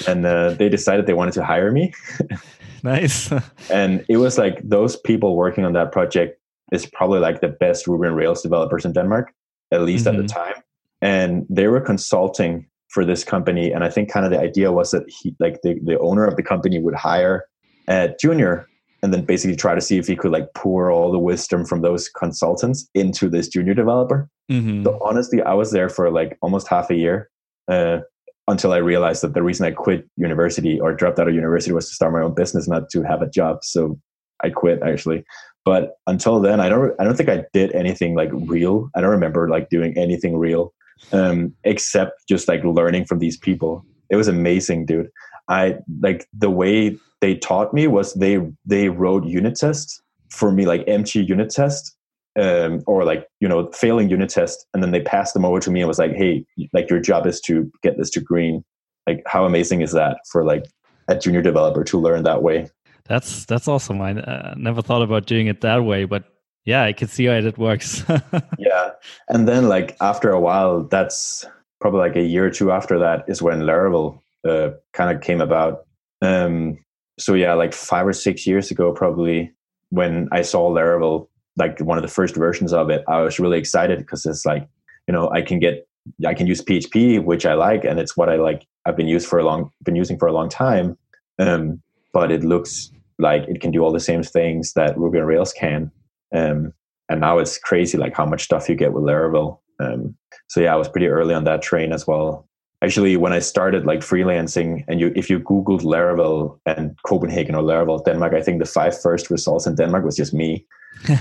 and 0.06 0.26
uh, 0.26 0.50
they 0.50 0.68
decided 0.68 1.06
they 1.06 1.14
wanted 1.14 1.34
to 1.34 1.44
hire 1.44 1.72
me. 1.72 1.92
nice. 2.82 3.32
and 3.70 4.04
it 4.08 4.18
was 4.18 4.36
like 4.36 4.60
those 4.62 4.96
people 4.96 5.36
working 5.36 5.64
on 5.64 5.72
that 5.72 5.92
project 5.92 6.38
is 6.72 6.86
probably 6.86 7.20
like 7.20 7.40
the 7.40 7.48
best 7.48 7.86
Ruby 7.86 8.08
on 8.08 8.14
Rails 8.14 8.42
developers 8.42 8.84
in 8.84 8.92
Denmark, 8.92 9.32
at 9.72 9.82
least 9.82 10.06
mm-hmm. 10.06 10.16
at 10.20 10.26
the 10.26 10.32
mm-hmm. 10.32 10.52
time. 10.52 10.62
And 11.02 11.46
they 11.48 11.68
were 11.68 11.80
consulting 11.80 12.66
for 12.88 13.04
this 13.04 13.24
company. 13.24 13.70
And 13.72 13.84
I 13.84 13.90
think 13.90 14.10
kind 14.10 14.26
of 14.26 14.32
the 14.32 14.40
idea 14.40 14.72
was 14.72 14.90
that 14.90 15.04
he, 15.08 15.34
like 15.38 15.60
the, 15.62 15.78
the 15.84 15.98
owner 15.98 16.26
of 16.26 16.36
the 16.36 16.42
company 16.42 16.78
would 16.80 16.94
hire 16.94 17.44
a 17.88 18.14
junior 18.20 18.66
and 19.02 19.14
then 19.14 19.24
basically 19.24 19.56
try 19.56 19.74
to 19.74 19.80
see 19.80 19.96
if 19.96 20.06
he 20.06 20.16
could 20.16 20.30
like 20.30 20.52
pour 20.54 20.90
all 20.90 21.10
the 21.10 21.18
wisdom 21.18 21.64
from 21.64 21.80
those 21.80 22.08
consultants 22.08 22.88
into 22.94 23.28
this 23.28 23.48
junior 23.48 23.74
developer. 23.74 24.28
Mm-hmm. 24.50 24.84
So 24.84 24.98
honestly, 25.02 25.40
I 25.40 25.54
was 25.54 25.72
there 25.72 25.88
for 25.88 26.10
like 26.10 26.36
almost 26.42 26.68
half 26.68 26.90
a 26.90 26.94
year. 26.94 27.30
Uh, 27.68 28.00
until 28.48 28.72
I 28.72 28.78
realized 28.78 29.22
that 29.22 29.34
the 29.34 29.42
reason 29.42 29.64
I 29.64 29.70
quit 29.70 30.08
university 30.16 30.80
or 30.80 30.92
dropped 30.92 31.20
out 31.20 31.28
of 31.28 31.34
university 31.34 31.72
was 31.72 31.88
to 31.88 31.94
start 31.94 32.12
my 32.12 32.20
own 32.20 32.34
business, 32.34 32.66
not 32.66 32.90
to 32.90 33.02
have 33.02 33.22
a 33.22 33.30
job. 33.30 33.62
So 33.62 33.98
I 34.42 34.50
quit 34.50 34.82
actually. 34.82 35.24
But 35.64 35.92
until 36.06 36.40
then, 36.40 36.58
I 36.58 36.68
don't 36.68 36.92
I 36.98 37.04
don't 37.04 37.16
think 37.16 37.28
I 37.28 37.44
did 37.52 37.72
anything 37.72 38.14
like 38.14 38.30
real. 38.32 38.90
I 38.94 39.00
don't 39.00 39.10
remember 39.10 39.48
like 39.48 39.68
doing 39.68 39.96
anything 39.96 40.36
real, 40.36 40.72
um, 41.12 41.54
except 41.64 42.26
just 42.28 42.48
like 42.48 42.62
learning 42.64 43.04
from 43.04 43.18
these 43.18 43.36
people. 43.36 43.84
It 44.10 44.16
was 44.16 44.28
amazing, 44.28 44.86
dude. 44.86 45.08
I 45.48 45.76
like 46.00 46.26
the 46.36 46.50
way 46.50 46.96
they 47.20 47.36
taught 47.36 47.74
me 47.74 47.86
was 47.86 48.14
they 48.14 48.38
they 48.64 48.88
wrote 48.88 49.24
unit 49.24 49.56
tests 49.56 50.00
for 50.30 50.52
me, 50.52 50.66
like 50.66 50.84
empty 50.86 51.24
unit 51.24 51.50
tests, 51.50 51.96
um, 52.38 52.82
or 52.86 53.04
like 53.04 53.26
you 53.40 53.48
know 53.48 53.70
failing 53.72 54.08
unit 54.08 54.30
test, 54.30 54.66
and 54.74 54.82
then 54.82 54.92
they 54.92 55.00
passed 55.00 55.34
them 55.34 55.44
over 55.44 55.60
to 55.60 55.70
me 55.70 55.80
and 55.80 55.88
was 55.88 55.98
like, 55.98 56.12
hey, 56.12 56.44
like 56.72 56.88
your 56.88 57.00
job 57.00 57.26
is 57.26 57.40
to 57.42 57.70
get 57.82 57.98
this 57.98 58.10
to 58.10 58.20
green. 58.20 58.64
Like 59.06 59.22
how 59.26 59.44
amazing 59.44 59.80
is 59.80 59.92
that 59.92 60.18
for 60.30 60.44
like 60.44 60.64
a 61.08 61.18
junior 61.18 61.42
developer 61.42 61.84
to 61.84 61.98
learn 61.98 62.22
that 62.22 62.42
way? 62.42 62.68
That's 63.04 63.44
that's 63.44 63.66
awesome. 63.66 64.00
I 64.00 64.12
uh, 64.12 64.54
never 64.56 64.82
thought 64.82 65.02
about 65.02 65.26
doing 65.26 65.48
it 65.48 65.62
that 65.62 65.84
way, 65.84 66.04
but 66.04 66.24
yeah, 66.64 66.84
I 66.84 66.92
can 66.92 67.08
see 67.08 67.26
how 67.26 67.34
it 67.34 67.58
works. 67.58 68.04
yeah, 68.58 68.90
and 69.28 69.48
then 69.48 69.68
like 69.68 69.96
after 70.00 70.30
a 70.30 70.40
while, 70.40 70.84
that's 70.84 71.44
probably 71.80 72.00
like 72.00 72.16
a 72.16 72.22
year 72.22 72.46
or 72.46 72.50
two 72.50 72.70
after 72.70 72.98
that 72.98 73.24
is 73.28 73.42
when 73.42 73.60
Laravel 73.60 74.20
uh, 74.46 74.70
kind 74.92 75.14
of 75.14 75.22
came 75.22 75.40
about. 75.40 75.86
Um, 76.22 76.78
so 77.18 77.34
yeah, 77.34 77.54
like 77.54 77.72
five 77.72 78.06
or 78.06 78.12
six 78.12 78.46
years 78.46 78.70
ago, 78.70 78.92
probably 78.92 79.52
when 79.90 80.28
I 80.32 80.42
saw 80.42 80.70
Laravel, 80.70 81.28
like 81.56 81.80
one 81.80 81.98
of 81.98 82.02
the 82.02 82.08
first 82.08 82.36
versions 82.36 82.72
of 82.72 82.90
it, 82.90 83.04
I 83.08 83.20
was 83.20 83.38
really 83.38 83.58
excited 83.58 83.98
because 83.98 84.24
it's 84.24 84.46
like, 84.46 84.66
you 85.06 85.12
know, 85.12 85.30
I 85.30 85.42
can 85.42 85.58
get, 85.58 85.86
I 86.26 86.34
can 86.34 86.46
use 86.46 86.62
PHP, 86.62 87.24
which 87.24 87.44
I 87.44 87.54
like, 87.54 87.84
and 87.84 87.98
it's 87.98 88.16
what 88.16 88.28
I 88.28 88.36
like. 88.36 88.66
I've 88.86 88.96
been 88.96 89.08
used 89.08 89.26
for 89.26 89.38
a 89.38 89.44
long, 89.44 89.70
been 89.82 89.96
using 89.96 90.18
for 90.18 90.28
a 90.28 90.32
long 90.32 90.48
time. 90.48 90.96
Um, 91.38 91.82
but 92.12 92.30
it 92.30 92.44
looks 92.44 92.90
like 93.18 93.42
it 93.48 93.60
can 93.60 93.70
do 93.70 93.82
all 93.82 93.92
the 93.92 94.00
same 94.00 94.22
things 94.22 94.72
that 94.74 94.96
Ruby 94.96 95.18
on 95.18 95.26
Rails 95.26 95.52
can. 95.52 95.90
Um, 96.34 96.72
and 97.08 97.20
now 97.20 97.38
it's 97.38 97.58
crazy, 97.58 97.98
like 97.98 98.14
how 98.14 98.24
much 98.24 98.44
stuff 98.44 98.68
you 98.68 98.76
get 98.76 98.92
with 98.92 99.04
Laravel. 99.04 99.58
Um, 99.80 100.14
so 100.48 100.60
yeah, 100.60 100.72
I 100.72 100.76
was 100.76 100.88
pretty 100.88 101.08
early 101.08 101.34
on 101.34 101.44
that 101.44 101.62
train 101.62 101.92
as 101.92 102.06
well. 102.06 102.46
Actually, 102.82 103.16
when 103.16 103.32
I 103.32 103.40
started 103.40 103.84
like 103.84 104.00
freelancing, 104.00 104.84
and 104.88 105.00
you 105.00 105.12
if 105.14 105.28
you 105.28 105.40
Googled 105.40 105.82
Laravel 105.82 106.58
and 106.64 106.96
Copenhagen 107.04 107.54
or 107.54 107.62
Laravel 107.62 108.04
Denmark, 108.04 108.32
I 108.32 108.42
think 108.42 108.58
the 108.58 108.64
five 108.64 108.98
first 108.98 109.30
results 109.30 109.66
in 109.66 109.74
Denmark 109.74 110.04
was 110.04 110.16
just 110.16 110.32
me. 110.32 110.66
you 111.08 111.16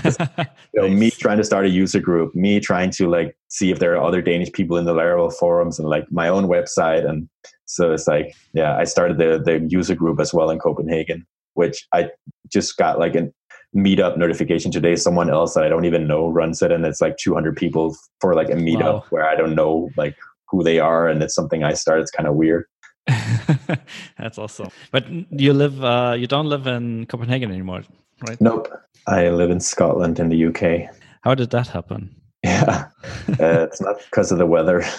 know, 0.74 0.88
nice. 0.88 0.98
me 0.98 1.10
trying 1.10 1.38
to 1.38 1.44
start 1.44 1.66
a 1.66 1.68
user 1.68 2.00
group, 2.00 2.34
me 2.34 2.60
trying 2.60 2.90
to 2.90 3.08
like 3.08 3.36
see 3.48 3.70
if 3.70 3.78
there 3.78 3.94
are 3.94 4.02
other 4.02 4.22
Danish 4.22 4.52
people 4.52 4.76
in 4.78 4.84
the 4.84 4.94
Laravel 4.94 5.32
forums, 5.34 5.78
and 5.78 5.88
like 5.88 6.10
my 6.10 6.28
own 6.28 6.46
website. 6.46 7.06
And 7.08 7.28
so 7.66 7.92
it's 7.92 8.06
like, 8.06 8.34
yeah, 8.54 8.76
I 8.76 8.84
started 8.84 9.18
the 9.18 9.42
the 9.44 9.66
user 9.68 9.94
group 9.94 10.18
as 10.20 10.32
well 10.32 10.50
in 10.50 10.58
Copenhagen 10.58 11.26
which 11.54 11.86
I 11.92 12.08
just 12.50 12.76
got 12.76 12.98
like 12.98 13.14
a 13.14 13.28
meetup 13.74 14.16
notification 14.16 14.70
today. 14.70 14.96
Someone 14.96 15.30
else 15.30 15.54
that 15.54 15.64
I 15.64 15.68
don't 15.68 15.84
even 15.84 16.06
know 16.06 16.28
runs 16.28 16.62
it, 16.62 16.72
and 16.72 16.84
it's 16.84 17.00
like 17.00 17.16
200 17.16 17.56
people 17.56 17.96
for 18.20 18.34
like 18.34 18.50
a 18.50 18.54
meetup 18.54 18.82
wow. 18.82 19.04
where 19.10 19.28
I 19.28 19.34
don't 19.34 19.54
know 19.54 19.90
like 19.96 20.16
who 20.48 20.62
they 20.62 20.78
are, 20.78 21.08
and 21.08 21.22
it's 21.22 21.34
something 21.34 21.64
I 21.64 21.74
start. 21.74 22.00
It's 22.00 22.10
kind 22.10 22.28
of 22.28 22.34
weird. 22.34 22.66
That's 24.18 24.38
awesome. 24.38 24.70
But 24.90 25.06
you 25.30 25.52
live, 25.52 25.82
uh, 25.82 26.14
you 26.18 26.26
don't 26.26 26.46
live 26.46 26.66
in 26.66 27.06
Copenhagen 27.06 27.50
anymore, 27.50 27.82
right? 28.26 28.40
Nope. 28.40 28.68
I 29.06 29.28
live 29.30 29.50
in 29.50 29.60
Scotland 29.60 30.18
in 30.18 30.28
the 30.28 30.46
UK. 30.46 30.94
How 31.22 31.34
did 31.34 31.50
that 31.50 31.68
happen? 31.68 32.14
Yeah, 32.44 32.88
uh, 33.04 33.66
it's 33.68 33.80
not 33.80 34.00
because 34.04 34.32
of 34.32 34.38
the 34.38 34.46
weather. 34.46 34.84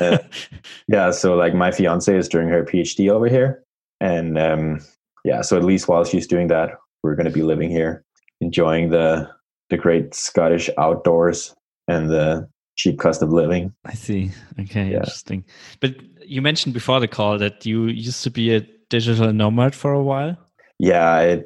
Uh, 0.00 0.18
yeah, 0.86 1.10
so 1.10 1.34
like 1.34 1.54
my 1.54 1.70
fiance 1.70 2.14
is 2.14 2.28
doing 2.28 2.48
her 2.48 2.62
PhD 2.62 3.10
over 3.10 3.26
here, 3.26 3.62
and 4.00 4.38
um, 4.38 4.80
yeah, 5.24 5.40
so 5.40 5.56
at 5.56 5.64
least 5.64 5.88
while 5.88 6.04
she's 6.04 6.26
doing 6.26 6.48
that, 6.48 6.72
we're 7.02 7.14
going 7.14 7.26
to 7.26 7.32
be 7.32 7.42
living 7.42 7.70
here, 7.70 8.04
enjoying 8.40 8.90
the 8.90 9.28
the 9.70 9.76
great 9.76 10.14
Scottish 10.14 10.70
outdoors 10.78 11.54
and 11.88 12.08
the 12.10 12.48
cheap 12.76 12.98
cost 12.98 13.22
of 13.22 13.32
living. 13.32 13.72
I 13.84 13.94
see. 13.94 14.30
Okay, 14.60 14.90
yeah. 14.90 14.98
interesting. 14.98 15.44
But 15.80 15.96
you 16.24 16.40
mentioned 16.40 16.72
before 16.74 17.00
the 17.00 17.08
call 17.08 17.38
that 17.38 17.66
you 17.66 17.86
used 17.86 18.22
to 18.24 18.30
be 18.30 18.54
a 18.54 18.60
digital 18.88 19.32
nomad 19.32 19.74
for 19.74 19.92
a 19.92 20.02
while. 20.02 20.36
Yeah, 20.78 21.06
I 21.10 21.44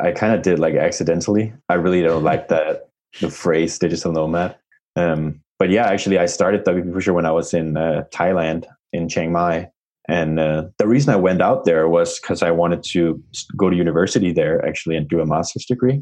I 0.00 0.12
kind 0.12 0.34
of 0.34 0.42
did 0.42 0.58
like 0.58 0.74
accidentally. 0.74 1.52
I 1.68 1.74
really 1.74 2.02
don't 2.02 2.24
like 2.24 2.48
that 2.48 2.88
the 3.20 3.30
phrase 3.30 3.78
digital 3.78 4.12
nomad. 4.12 4.56
Um, 4.96 5.40
but 5.58 5.70
yeah, 5.70 5.86
actually, 5.86 6.18
I 6.18 6.26
started 6.26 6.64
WP 6.64 6.92
Pusher 6.92 7.12
when 7.12 7.26
I 7.26 7.30
was 7.30 7.52
in 7.52 7.76
uh, 7.76 8.04
Thailand 8.12 8.64
in 8.92 9.08
Chiang 9.08 9.30
Mai, 9.30 9.68
and 10.08 10.40
uh, 10.40 10.64
the 10.78 10.88
reason 10.88 11.12
I 11.12 11.16
went 11.16 11.42
out 11.42 11.64
there 11.64 11.88
was 11.88 12.18
because 12.18 12.42
I 12.42 12.50
wanted 12.50 12.82
to 12.92 13.22
go 13.56 13.68
to 13.68 13.76
university 13.76 14.32
there 14.32 14.64
actually 14.66 14.96
and 14.96 15.08
do 15.08 15.20
a 15.20 15.26
master's 15.26 15.66
degree. 15.66 16.00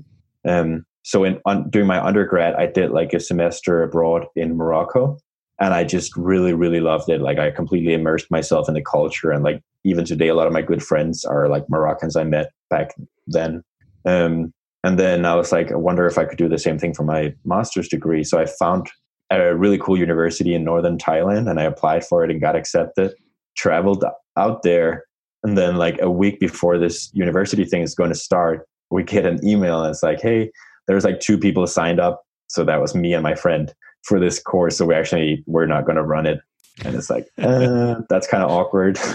Um, 0.48 0.84
so 1.02 1.24
in 1.24 1.40
on, 1.46 1.70
during 1.70 1.88
my 1.88 2.04
undergrad, 2.04 2.54
I 2.54 2.66
did 2.66 2.90
like 2.90 3.12
a 3.12 3.20
semester 3.20 3.82
abroad 3.82 4.26
in 4.36 4.56
Morocco, 4.56 5.18
and 5.60 5.74
I 5.74 5.84
just 5.84 6.16
really 6.16 6.52
really 6.52 6.80
loved 6.80 7.08
it. 7.08 7.20
Like 7.20 7.38
I 7.38 7.50
completely 7.50 7.94
immersed 7.94 8.30
myself 8.30 8.68
in 8.68 8.74
the 8.74 8.82
culture, 8.82 9.30
and 9.30 9.44
like 9.44 9.62
even 9.84 10.04
today, 10.04 10.28
a 10.28 10.34
lot 10.34 10.46
of 10.46 10.52
my 10.52 10.62
good 10.62 10.82
friends 10.82 11.24
are 11.24 11.48
like 11.48 11.64
Moroccans 11.68 12.16
I 12.16 12.24
met 12.24 12.50
back 12.70 12.94
then. 13.26 13.62
Um, 14.04 14.52
and 14.84 14.98
then 14.98 15.24
I 15.24 15.34
was 15.34 15.50
like, 15.50 15.72
I 15.72 15.76
wonder 15.76 16.06
if 16.06 16.18
I 16.18 16.24
could 16.24 16.38
do 16.38 16.48
the 16.48 16.58
same 16.58 16.78
thing 16.78 16.94
for 16.94 17.02
my 17.02 17.34
master's 17.44 17.88
degree. 17.88 18.22
So 18.22 18.38
I 18.38 18.46
found 18.46 18.88
a 19.30 19.54
really 19.54 19.76
cool 19.76 19.98
university 19.98 20.54
in 20.54 20.64
northern 20.64 20.98
Thailand, 20.98 21.50
and 21.50 21.60
I 21.60 21.64
applied 21.64 22.04
for 22.04 22.24
it 22.24 22.30
and 22.30 22.40
got 22.40 22.56
accepted 22.56 23.12
traveled 23.58 24.04
out 24.36 24.62
there 24.62 25.04
and 25.42 25.58
then 25.58 25.76
like 25.76 26.00
a 26.00 26.10
week 26.10 26.40
before 26.40 26.78
this 26.78 27.10
university 27.12 27.64
thing 27.64 27.82
is 27.82 27.94
going 27.94 28.10
to 28.10 28.18
start 28.18 28.66
we 28.90 29.02
get 29.02 29.26
an 29.26 29.46
email 29.46 29.82
and 29.82 29.90
it's 29.90 30.02
like 30.02 30.20
hey 30.20 30.50
there's 30.88 31.04
like 31.04 31.20
two 31.20 31.38
people 31.38 31.66
signed 31.66 32.00
up. 32.00 32.24
So 32.48 32.64
that 32.64 32.80
was 32.80 32.94
me 32.94 33.12
and 33.12 33.22
my 33.22 33.34
friend 33.34 33.72
for 34.02 34.18
this 34.18 34.40
course. 34.40 34.78
So 34.78 34.86
we 34.86 34.94
actually 34.94 35.44
we're 35.46 35.66
not 35.66 35.84
going 35.84 35.96
to 35.96 36.02
run 36.02 36.26
it. 36.26 36.40
And 36.84 36.96
it's 36.96 37.10
like 37.10 37.28
uh, 37.38 37.96
that's 38.08 38.26
kind 38.26 38.42
of 38.42 38.50
awkward. 38.50 38.98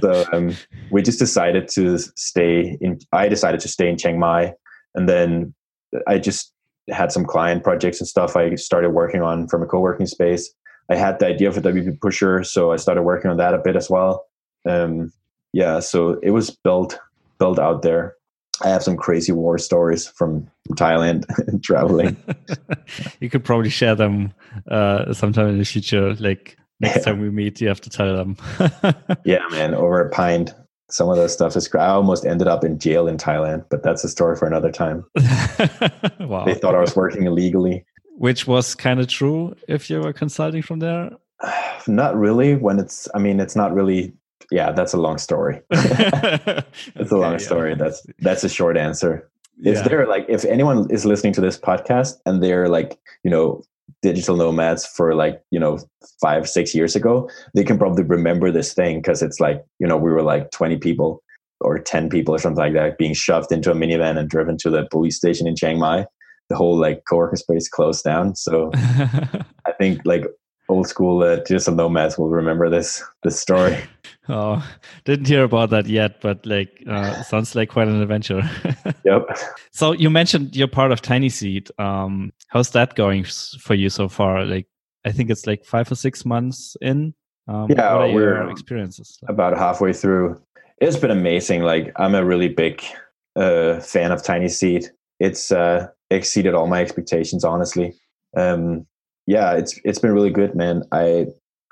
So 0.00 0.24
um, 0.32 0.56
we 0.90 1.02
just 1.02 1.18
decided 1.18 1.68
to 1.68 1.98
stay 1.98 2.76
in 2.80 2.98
i 3.12 3.28
decided 3.28 3.60
to 3.60 3.68
stay 3.68 3.88
in 3.88 3.96
chiang 3.96 4.18
mai. 4.18 4.52
And 4.94 5.08
then 5.08 5.54
i 6.06 6.18
just 6.18 6.52
had 6.90 7.12
some 7.12 7.24
client 7.24 7.62
projects 7.62 8.00
and 8.00 8.08
stuff 8.08 8.36
i 8.36 8.56
started 8.56 8.90
working 8.90 9.22
on 9.22 9.48
from 9.48 9.62
a 9.62 9.66
co-working 9.66 10.06
space. 10.06 10.52
I 10.90 10.96
had 10.96 11.18
the 11.18 11.26
idea 11.26 11.50
for 11.52 11.62
WP 11.62 12.00
Pusher, 12.00 12.44
so 12.44 12.72
I 12.72 12.76
started 12.76 13.02
working 13.02 13.30
on 13.30 13.38
that 13.38 13.54
a 13.54 13.58
bit 13.58 13.76
as 13.76 13.88
well. 13.88 14.26
Um, 14.68 15.12
yeah, 15.52 15.80
so 15.80 16.18
it 16.22 16.30
was 16.30 16.50
built 16.50 16.98
built 17.38 17.58
out 17.58 17.82
there. 17.82 18.16
I 18.62 18.68
have 18.68 18.82
some 18.82 18.96
crazy 18.96 19.32
war 19.32 19.58
stories 19.58 20.06
from 20.06 20.48
Thailand 20.70 21.24
traveling. 21.62 22.16
you 23.20 23.28
could 23.28 23.44
probably 23.44 23.70
share 23.70 23.94
them 23.94 24.32
uh, 24.70 25.12
sometime 25.12 25.48
in 25.48 25.58
the 25.58 25.64
future. 25.64 26.14
Like 26.14 26.56
next 26.80 26.98
yeah. 26.98 27.02
time 27.02 27.20
we 27.20 27.30
meet, 27.30 27.60
you 27.60 27.68
have 27.68 27.80
to 27.82 27.90
tell 27.90 28.14
them. 28.16 28.36
yeah, 29.24 29.40
man, 29.50 29.74
over 29.74 30.00
a 30.00 30.10
pint. 30.10 30.54
Some 30.90 31.08
of 31.08 31.16
the 31.16 31.28
stuff 31.28 31.56
is. 31.56 31.72
I 31.74 31.86
almost 31.86 32.24
ended 32.24 32.46
up 32.46 32.62
in 32.62 32.78
jail 32.78 33.08
in 33.08 33.16
Thailand, 33.16 33.64
but 33.70 33.82
that's 33.82 34.04
a 34.04 34.08
story 34.08 34.36
for 34.36 34.46
another 34.46 34.70
time. 34.70 35.04
wow! 36.20 36.44
They 36.44 36.54
thought 36.54 36.74
I 36.74 36.80
was 36.80 36.94
working 36.94 37.24
illegally 37.24 37.84
which 38.16 38.46
was 38.46 38.74
kind 38.74 39.00
of 39.00 39.08
true 39.08 39.54
if 39.68 39.90
you 39.90 40.00
were 40.00 40.12
consulting 40.12 40.62
from 40.62 40.78
there 40.78 41.10
not 41.86 42.16
really 42.16 42.54
when 42.54 42.78
it's 42.78 43.08
i 43.14 43.18
mean 43.18 43.40
it's 43.40 43.56
not 43.56 43.74
really 43.74 44.12
yeah 44.50 44.72
that's 44.72 44.92
a 44.92 44.98
long 44.98 45.18
story. 45.18 45.60
It's 45.70 47.12
a 47.12 47.16
long 47.16 47.38
story. 47.38 47.74
That's 47.74 48.04
that's 48.20 48.44
a 48.44 48.48
short 48.48 48.76
answer. 48.76 49.28
Is 49.62 49.78
yeah. 49.78 49.88
there 49.88 50.06
like 50.06 50.26
if 50.28 50.44
anyone 50.44 50.90
is 50.90 51.04
listening 51.04 51.32
to 51.34 51.40
this 51.40 51.58
podcast 51.58 52.14
and 52.26 52.42
they're 52.42 52.68
like 52.68 52.98
you 53.22 53.30
know 53.30 53.62
digital 54.02 54.36
nomads 54.36 54.86
for 54.86 55.14
like 55.14 55.42
you 55.50 55.58
know 55.58 55.78
five 56.20 56.48
six 56.48 56.74
years 56.74 56.94
ago 56.94 57.28
they 57.54 57.64
can 57.64 57.78
probably 57.78 58.04
remember 58.04 58.50
this 58.50 58.74
thing 58.74 58.98
because 58.98 59.22
it's 59.22 59.40
like 59.40 59.64
you 59.78 59.86
know 59.86 59.96
we 59.96 60.10
were 60.10 60.22
like 60.22 60.50
20 60.50 60.76
people 60.78 61.22
or 61.60 61.78
10 61.78 62.08
people 62.08 62.34
or 62.34 62.38
something 62.38 62.62
like 62.62 62.74
that 62.74 62.98
being 62.98 63.14
shoved 63.14 63.50
into 63.50 63.70
a 63.70 63.74
minivan 63.74 64.18
and 64.18 64.28
driven 64.28 64.56
to 64.58 64.70
the 64.70 64.86
police 64.90 65.16
station 65.16 65.46
in 65.46 65.56
chiang 65.56 65.78
mai. 65.78 66.06
The 66.50 66.56
whole 66.56 66.78
like 66.78 67.04
co-working 67.08 67.38
space 67.38 67.68
closed 67.68 68.04
down. 68.04 68.36
So 68.36 68.70
I 68.74 69.72
think 69.78 70.02
like 70.04 70.26
old 70.68 70.88
school 70.88 71.22
uh, 71.22 71.36
digital 71.36 71.74
nomads 71.74 72.18
will 72.18 72.30
remember 72.30 72.70
this 72.70 73.02
this 73.22 73.38
story. 73.38 73.78
Oh, 74.26 74.66
didn't 75.04 75.26
hear 75.26 75.44
about 75.44 75.68
that 75.68 75.86
yet, 75.86 76.22
but 76.22 76.46
like 76.46 76.82
uh, 76.88 77.22
sounds 77.24 77.54
like 77.54 77.68
quite 77.68 77.88
an 77.88 78.00
adventure. 78.00 78.40
yep. 79.04 79.28
So 79.70 79.92
you 79.92 80.08
mentioned 80.08 80.56
you're 80.56 80.66
part 80.66 80.92
of 80.92 81.02
TinySeed. 81.02 81.70
Um, 81.78 82.32
how's 82.48 82.70
that 82.70 82.94
going 82.94 83.24
for 83.24 83.74
you 83.74 83.90
so 83.90 84.08
far? 84.08 84.46
Like, 84.46 84.66
I 85.04 85.12
think 85.12 85.28
it's 85.28 85.46
like 85.46 85.66
five 85.66 85.92
or 85.92 85.94
six 85.94 86.24
months 86.24 86.74
in. 86.80 87.12
Um, 87.48 87.66
yeah, 87.68 87.98
we're 88.14 88.48
experiences 88.48 89.18
about 89.28 89.58
halfway 89.58 89.92
through. 89.92 90.40
It's 90.80 90.96
been 90.96 91.10
amazing. 91.10 91.60
Like, 91.60 91.92
I'm 91.96 92.14
a 92.14 92.24
really 92.24 92.48
big 92.48 92.82
uh, 93.36 93.80
fan 93.80 94.10
of 94.10 94.22
Tiny 94.22 94.48
Seed. 94.48 94.86
It's 95.20 95.52
uh, 95.52 95.88
exceeded 96.10 96.54
all 96.54 96.66
my 96.66 96.80
expectations 96.80 97.44
honestly 97.44 97.92
um, 98.36 98.86
yeah 99.26 99.52
it's 99.52 99.78
it's 99.84 99.98
been 99.98 100.12
really 100.12 100.30
good 100.30 100.54
man 100.54 100.82
i 100.92 101.26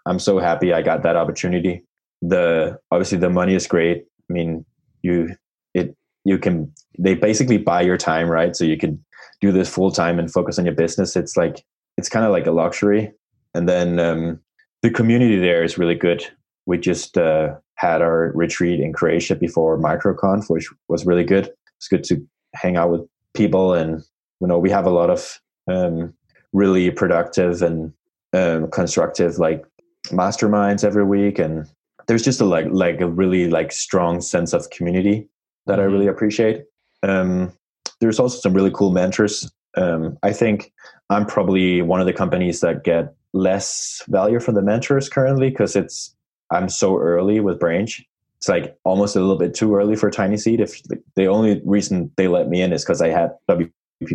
I'm 0.07 0.19
so 0.19 0.39
happy 0.39 0.73
I 0.73 0.83
got 0.83 1.03
that 1.03 1.17
opportunity. 1.17 1.85
The 2.21 2.79
obviously 2.91 3.19
the 3.19 3.31
money 3.31 3.55
is 3.55 3.67
great. 3.67 4.05
I 4.31 4.33
mean, 4.33 4.65
you 5.03 5.35
it 5.75 5.97
you 6.25 6.39
can 6.39 6.73
they 6.99 7.15
basically 7.15 7.59
buy 7.59 7.83
your 7.83 7.97
time, 7.97 8.29
right? 8.29 8.55
So 8.55 8.65
you 8.65 8.77
can 8.77 9.05
do 9.41 9.53
this 9.53 9.69
full 9.69 9.91
time 9.91 10.19
and 10.19 10.33
focus 10.33 10.59
on 10.59 10.65
your 10.65 10.75
business. 10.75 11.17
It's 11.17 11.37
like 11.37 11.65
it's 11.97 12.09
kind 12.09 12.25
of 12.25 12.33
like 12.33 12.47
a 12.47 12.53
luxury. 12.53 13.13
And 13.55 13.69
then 13.69 13.99
um, 13.99 14.41
the 14.83 14.91
community 14.91 15.39
there 15.39 15.63
is 15.63 15.79
really 15.79 15.95
good. 15.95 16.25
We 16.67 16.79
just 16.79 17.19
uh, 17.19 17.55
had 17.75 18.03
our 18.03 18.33
retreat 18.35 18.81
in 18.81 18.93
Croatia 18.93 19.35
before 19.35 19.79
MicroConf, 19.79 20.49
which 20.49 20.69
was 20.89 21.05
really 21.05 21.25
good. 21.25 21.51
It's 21.79 21.89
good 21.89 22.05
to 22.05 22.25
hang 22.55 22.77
out 22.77 22.91
with 22.91 23.03
people, 23.35 23.75
and 23.75 24.03
you 24.41 24.47
know 24.47 24.59
we 24.59 24.71
have 24.71 24.87
a 24.87 24.91
lot 24.91 25.11
of 25.11 25.41
um, 25.69 26.15
really 26.53 26.91
productive 26.91 27.63
and 27.63 27.93
um, 28.33 28.71
constructive 28.71 29.39
like 29.39 29.65
masterminds 30.09 30.85
every 30.85 31.05
week, 31.05 31.39
and 31.39 31.67
there's 32.07 32.23
just 32.23 32.41
a 32.41 32.45
like 32.45 32.67
like 32.71 33.01
a 33.01 33.09
really 33.09 33.49
like 33.49 33.73
strong 33.73 34.21
sense 34.21 34.53
of 34.53 34.71
community 34.71 35.29
that 35.67 35.81
I 35.81 35.85
really 35.85 36.07
mm-hmm. 36.07 36.15
appreciate. 36.15 36.65
Um, 37.03 37.53
there's 38.01 38.19
also 38.19 38.39
some 38.39 38.55
really 38.55 38.71
cool 38.71 38.91
mentors. 38.91 39.51
Um, 39.77 40.19
I 40.23 40.33
think 40.33 40.73
I'm 41.09 41.27
probably 41.27 41.83
one 41.83 42.01
of 42.01 42.07
the 42.07 42.13
companies 42.13 42.61
that 42.61 42.85
get 42.85 43.15
less 43.33 44.03
value 44.09 44.41
from 44.41 44.55
the 44.55 44.63
mentors 44.63 45.09
currently 45.09 45.51
because 45.51 45.77
it's 45.77 46.15
I'm 46.51 46.69
so 46.69 46.99
early 46.99 47.41
with 47.41 47.59
Branch. 47.59 48.03
It's 48.37 48.49
like 48.49 48.77
almost 48.85 49.17
a 49.17 49.21
little 49.21 49.39
bit 49.39 49.55
too 49.55 49.75
early 49.77 49.97
for 49.97 50.11
Tiny 50.11 50.37
Seed. 50.37 50.61
If 50.61 50.83
the 51.15 51.27
only 51.27 51.63
reason 51.65 52.11
they 52.17 52.29
let 52.29 52.49
me 52.49 52.61
in 52.61 52.73
is 52.73 52.85
because 52.85 53.01
I 53.01 53.09
had 53.09 53.31
WP 53.49 53.71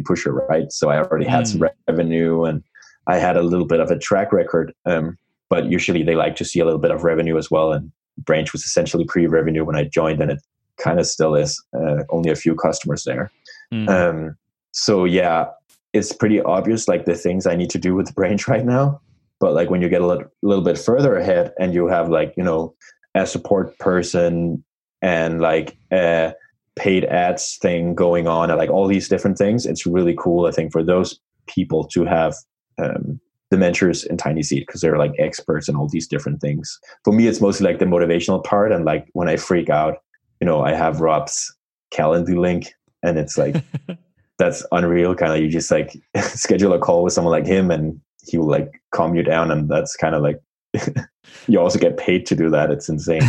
Pusher, 0.06 0.34
right? 0.34 0.71
So 0.71 0.89
I 0.89 1.00
already 1.00 1.26
had 1.26 1.45
mm. 1.45 1.47
some 1.47 1.69
revenue 1.88 2.43
and 2.43 2.63
I 3.08 3.17
had 3.17 3.38
a 3.38 3.41
little 3.41 3.65
bit 3.65 3.80
of 3.80 3.89
a 3.89 3.97
track 3.97 4.32
record. 4.32 4.73
Um, 4.86 5.17
but 5.50 5.65
usually 5.65 6.04
they 6.04 6.15
like 6.15 6.36
to 6.38 6.45
see 6.45 6.60
a 6.60 6.65
little 6.65 6.80
bit 6.80 6.91
of 6.91 7.04
revenue 7.04 7.38
as 7.38 7.50
well. 7.50 7.71
And 7.71 7.91
Branch 8.17 8.52
was 8.52 8.63
essentially 8.63 9.06
pre-revenue 9.06 9.63
when 9.63 9.76
I 9.76 9.86
joined, 9.86 10.21
and 10.21 10.32
it 10.32 10.39
kind 10.78 11.00
of 11.00 11.08
still 11.08 11.36
is. 11.36 11.63
Uh, 11.73 12.04
only 12.10 12.32
a 12.32 12.36
few 12.36 12.56
customers 12.56 13.04
there. 13.04 13.32
Mm. 13.73 13.89
Um, 13.89 14.38
so 14.71 15.06
yeah, 15.06 15.47
it's 15.93 16.12
pretty 16.12 16.41
obvious 16.41 16.88
like 16.88 17.06
the 17.06 17.15
things 17.15 17.45
I 17.45 17.56
need 17.56 17.69
to 17.71 17.80
do 17.80 17.95
with 17.95 18.13
Branch 18.15 18.47
right 18.47 18.65
now. 18.65 19.02
But 19.39 19.54
like 19.54 19.69
when 19.69 19.82
you 19.82 19.89
get 19.89 20.02
a 20.02 20.08
little, 20.08 20.26
little 20.41 20.63
bit 20.63 20.78
further 20.78 21.15
ahead 21.15 21.54
and 21.60 21.73
you 21.73 21.88
have 21.88 22.10
like 22.10 22.34
you 22.38 22.43
know 22.43 22.76
a 23.15 23.26
support 23.26 23.78
person 23.78 24.63
and 25.02 25.39
like 25.39 25.78
a 25.93 26.34
paid 26.77 27.05
ads 27.05 27.57
thing 27.61 27.95
going 27.95 28.27
on 28.27 28.49
and 28.49 28.57
like 28.57 28.69
all 28.69 28.87
these 28.87 29.09
different 29.09 29.37
things, 29.37 29.65
it's 29.65 29.85
really 29.85 30.15
cool. 30.17 30.45
I 30.45 30.51
think 30.51 30.71
for 30.71 30.83
those 30.83 31.19
people 31.47 31.85
to 31.87 32.05
have 32.05 32.35
um, 32.81 33.19
the 33.49 33.57
mentors 33.57 34.03
in 34.03 34.17
Tiny 34.17 34.43
Seed 34.43 34.63
because 34.65 34.81
they're 34.81 34.97
like 34.97 35.13
experts 35.17 35.69
in 35.69 35.75
all 35.75 35.87
these 35.87 36.07
different 36.07 36.41
things. 36.41 36.79
For 37.03 37.13
me, 37.13 37.27
it's 37.27 37.41
mostly 37.41 37.65
like 37.65 37.79
the 37.79 37.85
motivational 37.85 38.43
part. 38.43 38.71
And 38.71 38.85
like 38.85 39.07
when 39.13 39.29
I 39.29 39.37
freak 39.37 39.69
out, 39.69 39.97
you 40.41 40.45
know, 40.45 40.61
I 40.61 40.73
have 40.73 41.01
Rob's 41.01 41.53
calendar 41.91 42.37
link 42.37 42.73
and 43.03 43.17
it's 43.17 43.37
like, 43.37 43.63
that's 44.37 44.65
unreal. 44.71 45.15
Kind 45.15 45.33
of, 45.33 45.39
you 45.39 45.49
just 45.49 45.71
like 45.71 45.97
schedule 46.21 46.73
a 46.73 46.79
call 46.79 47.03
with 47.03 47.13
someone 47.13 47.31
like 47.31 47.45
him 47.45 47.71
and 47.71 47.99
he 48.23 48.37
will 48.37 48.49
like 48.49 48.81
calm 48.91 49.15
you 49.15 49.23
down. 49.23 49.51
And 49.51 49.69
that's 49.69 49.95
kind 49.95 50.13
of 50.13 50.21
like, 50.21 50.41
you 51.47 51.59
also 51.59 51.79
get 51.79 51.97
paid 51.97 52.25
to 52.27 52.35
do 52.35 52.49
that. 52.49 52.71
It's 52.71 52.89
insane. 52.89 53.21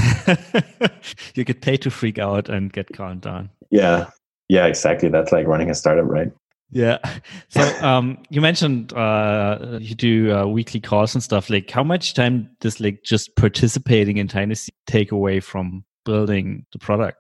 you 1.34 1.44
get 1.44 1.62
paid 1.62 1.82
to 1.82 1.90
freak 1.90 2.18
out 2.18 2.48
and 2.48 2.72
get 2.72 2.92
calmed 2.94 3.22
down. 3.22 3.50
Yeah. 3.70 4.10
Yeah, 4.48 4.66
exactly. 4.66 5.08
That's 5.08 5.32
like 5.32 5.46
running 5.46 5.70
a 5.70 5.74
startup, 5.74 6.06
right? 6.06 6.32
Yeah. 6.70 6.98
So 7.50 7.62
um, 7.80 8.18
you 8.28 8.42
mentioned 8.42 8.92
uh, 8.92 9.78
you 9.80 9.94
do 9.94 10.36
uh, 10.36 10.46
weekly 10.46 10.80
calls 10.80 11.14
and 11.14 11.24
stuff. 11.24 11.48
Like, 11.48 11.70
how 11.70 11.82
much 11.82 12.12
time 12.12 12.50
does 12.60 12.78
like 12.78 13.02
just 13.02 13.34
participating 13.36 14.18
in 14.18 14.28
Tiny 14.28 14.54
take 14.86 15.12
away 15.12 15.40
from 15.40 15.84
building 16.04 16.66
the 16.72 16.78
product? 16.78 17.18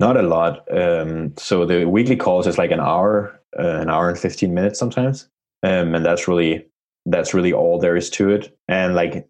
Not 0.00 0.16
a 0.16 0.22
lot. 0.22 0.66
Um, 0.76 1.34
so 1.36 1.64
the 1.64 1.84
weekly 1.84 2.16
calls 2.16 2.48
is 2.48 2.58
like 2.58 2.72
an 2.72 2.80
hour, 2.80 3.40
uh, 3.58 3.62
an 3.62 3.90
hour 3.90 4.08
and 4.08 4.18
fifteen 4.18 4.54
minutes 4.54 4.78
sometimes, 4.78 5.28
um, 5.62 5.94
and 5.94 6.04
that's 6.04 6.26
really 6.26 6.66
that's 7.06 7.32
really 7.32 7.52
all 7.52 7.78
there 7.78 7.96
is 7.96 8.10
to 8.10 8.30
it. 8.30 8.56
And 8.66 8.94
like 8.96 9.28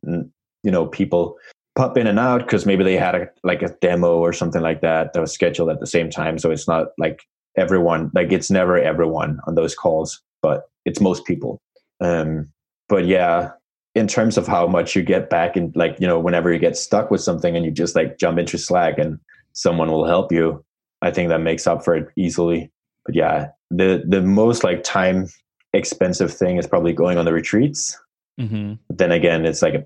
you 0.69 0.73
know, 0.73 0.87
people 0.87 1.39
pop 1.75 1.97
in 1.97 2.07
and 2.07 2.19
out 2.19 2.41
because 2.41 2.67
maybe 2.67 2.85
they 2.85 2.97
had 2.97 3.15
a 3.15 3.29
like 3.43 3.63
a 3.63 3.75
demo 3.81 4.19
or 4.19 4.35
something 4.35 4.63
like 4.63 4.83
that 4.83 5.15
that 5.15 5.21
was 5.21 5.33
scheduled 5.33 5.71
at 5.71 5.81
the 5.81 5.87
same 5.87 6.11
time. 6.11 6.39
So 6.39 6.51
it's 6.51 6.69
not 6.69 6.89
like 6.99 7.23
everyone 7.59 8.11
like 8.15 8.33
it's 8.33 8.51
never 8.51 8.79
everyone 8.79 9.41
on 9.47 9.55
those 9.55 9.75
calls 9.75 10.23
but 10.41 10.71
it's 10.85 11.01
most 11.01 11.25
people 11.25 11.61
um 12.01 12.49
but 12.89 13.07
yeah 13.07 13.51
in 13.95 14.07
terms 14.07 14.39
of 14.39 14.47
how 14.47 14.67
much 14.67 14.95
you 14.95 15.03
get 15.03 15.29
back 15.29 15.57
and 15.57 15.75
like 15.75 15.97
you 15.99 16.07
know 16.07 16.19
whenever 16.19 16.53
you 16.53 16.59
get 16.59 16.77
stuck 16.77 17.11
with 17.11 17.21
something 17.21 17.57
and 17.57 17.65
you 17.65 17.71
just 17.71 17.97
like 17.97 18.19
jump 18.19 18.39
into 18.39 18.57
slack 18.57 18.97
and 18.99 19.19
someone 19.53 19.91
will 19.91 20.07
help 20.07 20.31
you 20.33 20.65
i 21.03 21.11
think 21.11 21.29
that 21.29 21.41
makes 21.41 21.67
up 21.67 21.85
for 21.85 21.97
it 21.97 22.09
easily 22.17 22.71
but 23.05 23.15
yeah 23.15 23.49
the 23.71 24.05
the 24.07 24.23
most 24.23 24.63
like 24.63 24.83
time 24.85 25.27
expensive 25.73 26.33
thing 26.33 26.57
is 26.57 26.67
probably 26.67 26.93
going 26.93 27.19
on 27.19 27.25
the 27.25 27.33
retreats 27.33 27.99
mm-hmm. 28.41 28.75
then 28.89 29.11
again 29.11 29.45
it's 29.45 29.63
like 29.63 29.75
a 29.75 29.85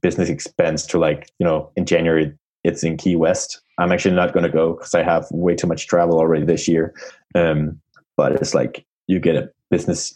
business 0.00 0.28
expense 0.28 0.86
to 0.86 0.98
like 0.98 1.30
you 1.38 1.46
know 1.46 1.70
in 1.76 1.84
january 1.84 2.32
it's 2.64 2.82
in 2.82 2.96
key 2.96 3.16
west 3.16 3.62
I'm 3.78 3.92
actually 3.92 4.14
not 4.14 4.32
going 4.32 4.44
to 4.44 4.50
go 4.50 4.74
because 4.74 4.94
I 4.94 5.02
have 5.02 5.26
way 5.30 5.54
too 5.54 5.66
much 5.66 5.86
travel 5.86 6.18
already 6.18 6.44
this 6.44 6.68
year. 6.68 6.94
Um, 7.34 7.80
but 8.16 8.32
it's 8.32 8.54
like 8.54 8.84
you 9.06 9.18
get 9.18 9.36
a 9.36 9.50
business 9.70 10.14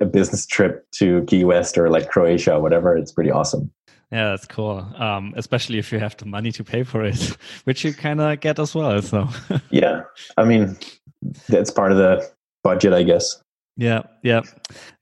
a 0.00 0.06
business 0.06 0.46
trip 0.46 0.86
to 0.92 1.24
Key 1.24 1.44
West 1.44 1.78
or 1.78 1.88
like 1.88 2.10
Croatia 2.10 2.54
or 2.54 2.60
whatever. 2.60 2.96
It's 2.96 3.12
pretty 3.12 3.30
awesome. 3.30 3.72
Yeah, 4.10 4.30
that's 4.30 4.46
cool. 4.46 4.86
Um, 4.98 5.32
especially 5.36 5.78
if 5.78 5.90
you 5.90 5.98
have 5.98 6.16
the 6.18 6.26
money 6.26 6.52
to 6.52 6.62
pay 6.62 6.82
for 6.82 7.02
it, 7.02 7.36
which 7.64 7.84
you 7.84 7.94
kind 7.94 8.20
of 8.20 8.40
get 8.40 8.58
as 8.58 8.74
well. 8.74 9.00
So 9.00 9.28
yeah, 9.70 10.02
I 10.36 10.44
mean 10.44 10.76
that's 11.48 11.70
part 11.70 11.92
of 11.92 11.98
the 11.98 12.28
budget, 12.62 12.92
I 12.92 13.02
guess. 13.02 13.40
Yeah, 13.78 14.02
yeah. 14.22 14.42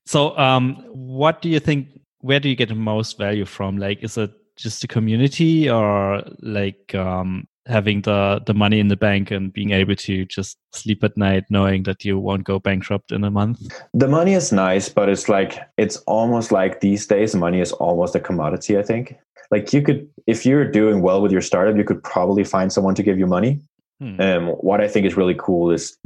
So, 0.07 0.39
um, 0.39 0.77
what 0.89 1.43
do 1.43 1.49
you 1.49 1.59
think? 1.59 1.89
Where 2.21 2.41
do 2.41 2.49
you 2.49 2.57
get 2.57 2.69
the 2.69 2.75
most 2.75 3.19
value 3.19 3.45
from? 3.45 3.79
Like, 3.79 4.03
is 4.03 4.17
it 4.19 4.33
just 4.57 4.83
the 4.83 4.89
community, 4.89 5.71
or 5.71 6.23
like 6.41 6.95
um, 6.95 7.49
having 7.67 8.03
the 8.03 8.43
the 8.47 8.55
money 8.55 8.81
in 8.81 8.89
the 8.89 8.97
bank 8.97 9.31
and 9.31 9.53
being 9.53 9.71
able 9.71 9.95
to 9.95 10.25
just 10.27 10.59
sleep 10.73 11.05
at 11.05 11.17
night 11.17 11.45
knowing 11.51 11.85
that 11.85 12.05
you 12.05 12.19
won't 12.19 12.45
go 12.45 12.59
bankrupt 12.59 13.13
in 13.13 13.23
a 13.23 13.31
month 13.31 13.61
the 13.95 14.09
money 14.09 14.35
is 14.35 14.51
nice 14.51 14.89
but 14.89 15.09
it's 15.09 15.29
like 15.29 15.61
it's 15.77 15.97
almost 16.07 16.51
like 16.51 16.81
these 16.81 17.07
days 17.07 17.35
money 17.35 17.61
is 17.61 17.73
almost 17.73 18.15
a 18.15 18.21
commodity 18.21 18.79
i 18.79 18.83
think 18.83 19.17
like 19.51 19.73
you 19.73 19.83
could 19.83 20.09
if 20.27 20.47
you're 20.47 20.65
doing 20.65 21.03
well 21.03 21.21
with 21.21 21.33
your 21.33 21.41
startup 21.41 21.77
you 21.77 21.85
could 21.85 22.03
probably 22.03 22.45
find 22.45 22.73
someone 22.73 22.95
to 22.95 23.03
give 23.03 23.19
you 23.19 23.27
money 23.27 23.61
hmm. 24.01 24.21
um, 24.21 24.49
what 24.49 24.81
i 24.81 24.89
think 24.89 25.07
is 25.07 25.17
really 25.17 25.37
cool 25.39 25.71
is 25.71 25.97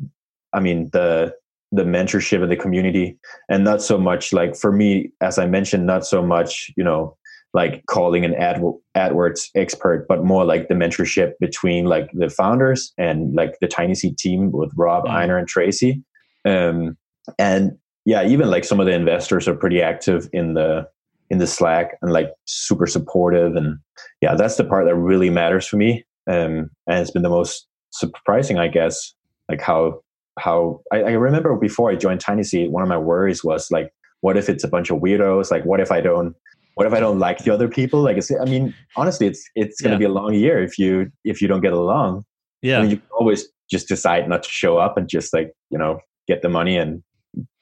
i 0.53 0.61
mean 0.61 0.91
the 0.91 1.35
the 1.75 1.85
mentorship 1.85 2.43
of 2.43 2.49
the 2.49 2.57
community 2.57 3.19
and 3.49 3.65
not 3.65 3.83
so 3.83 3.99
much 3.99 4.33
like 4.33 4.57
for 4.57 4.71
me 4.73 5.11
as 5.21 5.39
i 5.39 5.47
mentioned 5.47 5.87
not 5.87 6.07
so 6.07 6.23
much 6.23 6.71
you 6.77 6.85
know 6.85 7.17
like 7.55 7.87
calling 7.87 8.25
an 8.25 8.35
Ad, 8.35 8.61
AdWords 8.97 9.49
expert, 9.55 10.07
but 10.09 10.25
more 10.25 10.45
like 10.45 10.67
the 10.67 10.75
mentorship 10.75 11.35
between 11.39 11.87
like 11.87 12.11
the 12.13 12.29
founders 12.29 12.93
and 12.99 13.33
like 13.35 13.57
the 13.61 13.69
Tiny 13.69 13.95
Seed 13.95 14.19
team 14.19 14.51
with 14.51 14.73
Rob, 14.77 15.05
mm. 15.05 15.11
Einar, 15.11 15.39
and 15.39 15.47
Tracy. 15.47 16.03
Um, 16.45 16.99
and 17.39 17.79
yeah, 18.05 18.27
even 18.27 18.51
like 18.51 18.65
some 18.65 18.81
of 18.81 18.87
the 18.87 18.93
investors 18.93 19.47
are 19.47 19.55
pretty 19.55 19.81
active 19.81 20.29
in 20.33 20.55
the 20.55 20.87
in 21.31 21.39
the 21.39 21.47
Slack 21.47 21.97
and 22.03 22.13
like 22.13 22.31
super 22.45 22.87
supportive. 22.87 23.57
And 23.57 23.79
yeah, 24.21 24.35
that's 24.35 24.57
the 24.57 24.65
part 24.65 24.85
that 24.87 24.97
really 24.97 25.31
matters 25.31 25.67
for 25.67 25.77
me. 25.77 26.05
Um, 26.29 26.71
and 26.87 27.01
it's 27.01 27.13
been 27.13 27.23
the 27.23 27.31
most 27.31 27.67
surprising, 27.91 28.59
I 28.59 28.69
guess, 28.69 29.15
like 29.49 29.61
how 29.61 30.03
how 30.39 30.81
I, 30.93 31.03
I 31.03 31.11
remember 31.13 31.55
before 31.57 31.91
I 31.91 31.97
joined 31.97 32.21
Tiny 32.21 32.43
Seed, 32.43 32.71
one 32.71 32.83
of 32.83 32.89
my 32.89 32.99
worries 32.99 33.45
was 33.45 33.71
like, 33.71 33.93
what 34.21 34.37
if 34.37 34.49
it's 34.49 34.65
a 34.65 34.69
bunch 34.69 34.91
of 34.91 34.99
weirdos? 34.99 35.51
Like, 35.51 35.65
what 35.65 35.81
if 35.81 35.93
I 35.93 36.01
don't 36.01 36.35
what 36.75 36.87
if 36.87 36.93
I 36.93 37.01
don't 37.01 37.19
like 37.19 37.39
the 37.39 37.53
other 37.53 37.69
people? 37.69 38.03
Like, 38.03 38.17
it's, 38.17 38.33
I 38.33 38.45
mean, 38.45 38.75
honestly, 38.97 39.27
it's 39.27 39.49
it's 39.55 39.81
going 39.81 39.91
to 39.91 39.95
yeah. 39.95 40.09
be 40.09 40.13
a 40.13 40.15
long 40.15 40.35
year 40.35 40.63
if 40.63 40.79
you 40.79 41.11
if 41.25 41.41
you 41.41 41.49
don't 41.49 41.61
get 41.61 41.73
along. 41.73 42.25
Yeah, 42.63 42.79
I 42.79 42.83
mean, 42.83 42.91
you 42.93 43.03
always 43.17 43.49
just 43.71 43.89
decide 43.89 44.29
not 44.29 44.43
to 44.43 44.49
show 44.49 44.79
up 44.79 44.97
and 44.97 45.09
just 45.09 45.33
like 45.33 45.53
you 45.71 45.79
know 45.79 46.01
get 46.27 46.43
the 46.43 46.49
money 46.49 46.77
and 46.77 47.03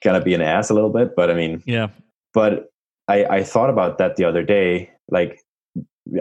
kind 0.03 0.17
of 0.17 0.25
be 0.25 0.35
an 0.35 0.41
ass 0.41 0.71
a 0.71 0.75
little 0.75 0.91
bit. 0.91 1.15
But 1.15 1.31
I 1.31 1.35
mean, 1.35 1.63
yeah. 1.67 1.89
But 2.33 2.71
I 3.09 3.25
I 3.25 3.43
thought 3.43 3.71
about 3.71 3.99
that 3.99 4.17
the 4.17 4.25
other 4.25 4.43
day. 4.43 4.91
Like, 5.11 5.41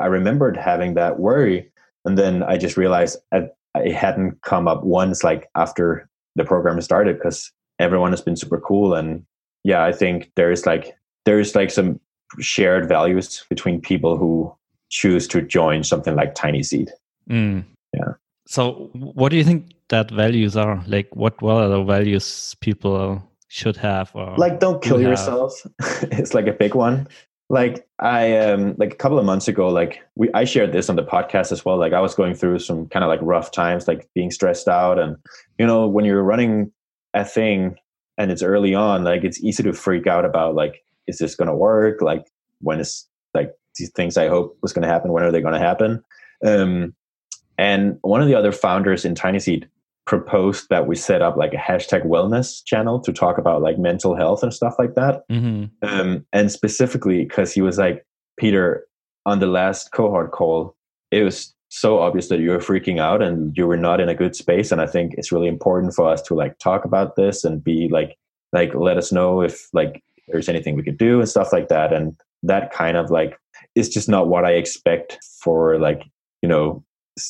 I 0.01 0.07
remembered 0.07 0.57
having 0.57 0.95
that 0.95 1.19
worry, 1.19 1.71
and 2.03 2.17
then 2.17 2.43
I 2.43 2.57
just 2.57 2.75
realized 2.75 3.17
I, 3.31 3.47
it 3.75 3.93
hadn't 3.93 4.41
come 4.41 4.67
up 4.67 4.83
once. 4.83 5.23
Like 5.23 5.47
after 5.55 6.09
the 6.36 6.46
program 6.46 6.80
started, 6.82 7.17
because 7.17 7.52
everyone 7.80 8.12
has 8.12 8.22
been 8.22 8.36
super 8.36 8.60
cool 8.60 8.94
and 8.94 9.26
yeah, 9.63 9.84
I 9.84 9.91
think 9.91 10.32
there's 10.36 10.65
like 10.65 10.96
there's 11.26 11.56
like 11.56 11.72
some 11.72 12.00
shared 12.39 12.88
values 12.88 13.46
between 13.50 13.82
people 13.82 14.17
who 14.17 14.54
choose 14.89 15.28
to 15.30 15.41
join 15.41 15.84
something 15.84 16.15
like 16.15 16.36
Tiny 16.36 16.63
Seed. 16.63 16.91
Mm. 17.30 17.65
Yeah. 17.94 18.13
So, 18.48 18.89
what 18.94 19.30
do 19.30 19.38
you 19.38 19.44
think 19.44 19.74
that 19.89 20.12
values 20.12 20.58
are? 20.58 20.84
Like, 20.88 21.15
what 21.15 21.41
what 21.41 21.58
are 21.58 21.70
the 21.70 21.84
values 21.84 22.56
people 22.60 23.24
should 23.48 23.78
have? 23.78 24.12
Or 24.13 24.36
like, 24.38 24.60
don't 24.60 24.82
kill 24.82 25.00
yourself. 25.02 25.54
it's 26.04 26.34
like 26.34 26.48
a 26.48 26.54
big 26.54 26.76
one. 26.76 27.08
Like 27.51 27.85
I 27.99 28.37
um 28.37 28.75
like 28.77 28.93
a 28.93 28.95
couple 28.95 29.19
of 29.19 29.25
months 29.25 29.49
ago, 29.49 29.67
like 29.67 30.01
we 30.15 30.29
I 30.33 30.45
shared 30.45 30.71
this 30.71 30.89
on 30.89 30.95
the 30.95 31.03
podcast 31.03 31.51
as 31.51 31.65
well. 31.65 31.77
Like 31.77 31.91
I 31.91 31.99
was 31.99 32.15
going 32.15 32.33
through 32.33 32.59
some 32.59 32.87
kind 32.87 33.03
of 33.03 33.09
like 33.09 33.19
rough 33.21 33.51
times, 33.51 33.89
like 33.89 34.07
being 34.15 34.31
stressed 34.31 34.69
out, 34.69 34.97
and 34.97 35.17
you 35.59 35.67
know 35.67 35.85
when 35.85 36.05
you're 36.05 36.23
running 36.23 36.71
a 37.13 37.25
thing 37.25 37.75
and 38.17 38.31
it's 38.31 38.41
early 38.41 38.73
on, 38.73 39.03
like 39.03 39.25
it's 39.25 39.43
easy 39.43 39.63
to 39.63 39.73
freak 39.73 40.07
out 40.07 40.23
about 40.23 40.55
like 40.55 40.81
is 41.07 41.17
this 41.17 41.35
to 41.49 41.55
work? 41.55 42.01
Like 42.01 42.25
when 42.61 42.79
is 42.79 43.05
like 43.33 43.53
these 43.77 43.91
things 43.91 44.15
I 44.15 44.29
hope 44.29 44.57
was 44.61 44.71
to 44.83 44.93
happen? 44.93 45.11
When 45.11 45.23
are 45.23 45.31
they 45.31 45.41
to 45.53 45.59
happen? 45.59 46.01
Um, 46.45 46.95
and 47.57 47.97
one 48.01 48.21
of 48.21 48.27
the 48.29 48.35
other 48.35 48.53
founders 48.53 49.03
in 49.03 49.13
Tiny 49.13 49.39
Seed 49.39 49.67
proposed 50.12 50.67
that 50.69 50.88
we 50.88 50.95
set 50.97 51.21
up 51.21 51.38
like 51.38 51.54
a 51.54 51.56
hashtag 51.56 52.06
wellness 52.06 52.62
channel 52.65 53.00
to 53.00 53.13
talk 53.13 53.38
about 53.38 53.62
like 53.62 53.80
mental 53.80 54.13
health 54.13 54.43
and 54.43 54.54
stuff 54.54 54.76
like 54.78 54.93
that. 54.95 55.26
Mm-hmm. 55.30 55.67
Um, 55.88 56.26
and 56.34 56.52
specifically 56.52 57.24
because 57.24 57.54
he 57.54 57.62
was 57.62 57.78
like, 57.78 58.06
Peter, 58.38 58.86
on 59.26 59.39
the 59.39 59.47
last 59.47 59.93
cohort 59.93 60.34
call, 60.34 60.76
it 61.12 61.24
was 61.24 61.56
so 61.69 62.00
obvious 62.00 62.28
that 62.28 62.41
you 62.41 62.50
were 62.50 62.58
freaking 62.58 63.00
out 63.00 63.21
and 63.21 63.56
you 63.56 63.65
were 63.65 63.78
not 63.78 64.02
in 64.02 64.10
a 64.10 64.13
good 64.13 64.36
space. 64.36 64.69
And 64.69 64.82
I 64.82 64.86
think 64.86 65.13
it's 65.13 65.32
really 65.32 65.47
important 65.47 65.93
for 65.93 66.10
us 66.10 66.21
to 66.24 66.36
like 66.36 66.60
talk 66.60 66.84
about 66.84 67.15
this 67.15 67.45
and 67.45 67.63
be 67.63 67.88
like, 67.88 68.17
like 68.52 68.76
let 68.76 68.97
us 68.97 69.13
know 69.13 69.41
if 69.41 69.69
like 69.71 70.04
there's 70.28 70.50
anything 70.50 70.76
we 70.76 70.84
could 70.84 70.97
do 70.97 71.21
and 71.21 71.30
stuff 71.30 71.54
like 71.54 71.69
that. 71.69 71.93
And 71.93 72.17
that 72.43 72.74
kind 72.74 72.97
of 72.97 73.10
like 73.10 73.39
is 73.76 73.88
just 73.88 74.10
not 74.10 74.28
what 74.28 74.43
I 74.43 74.56
expect 74.56 75.19
for 75.41 75.80
like, 75.80 76.04
you 76.41 76.50
know, 76.50 76.84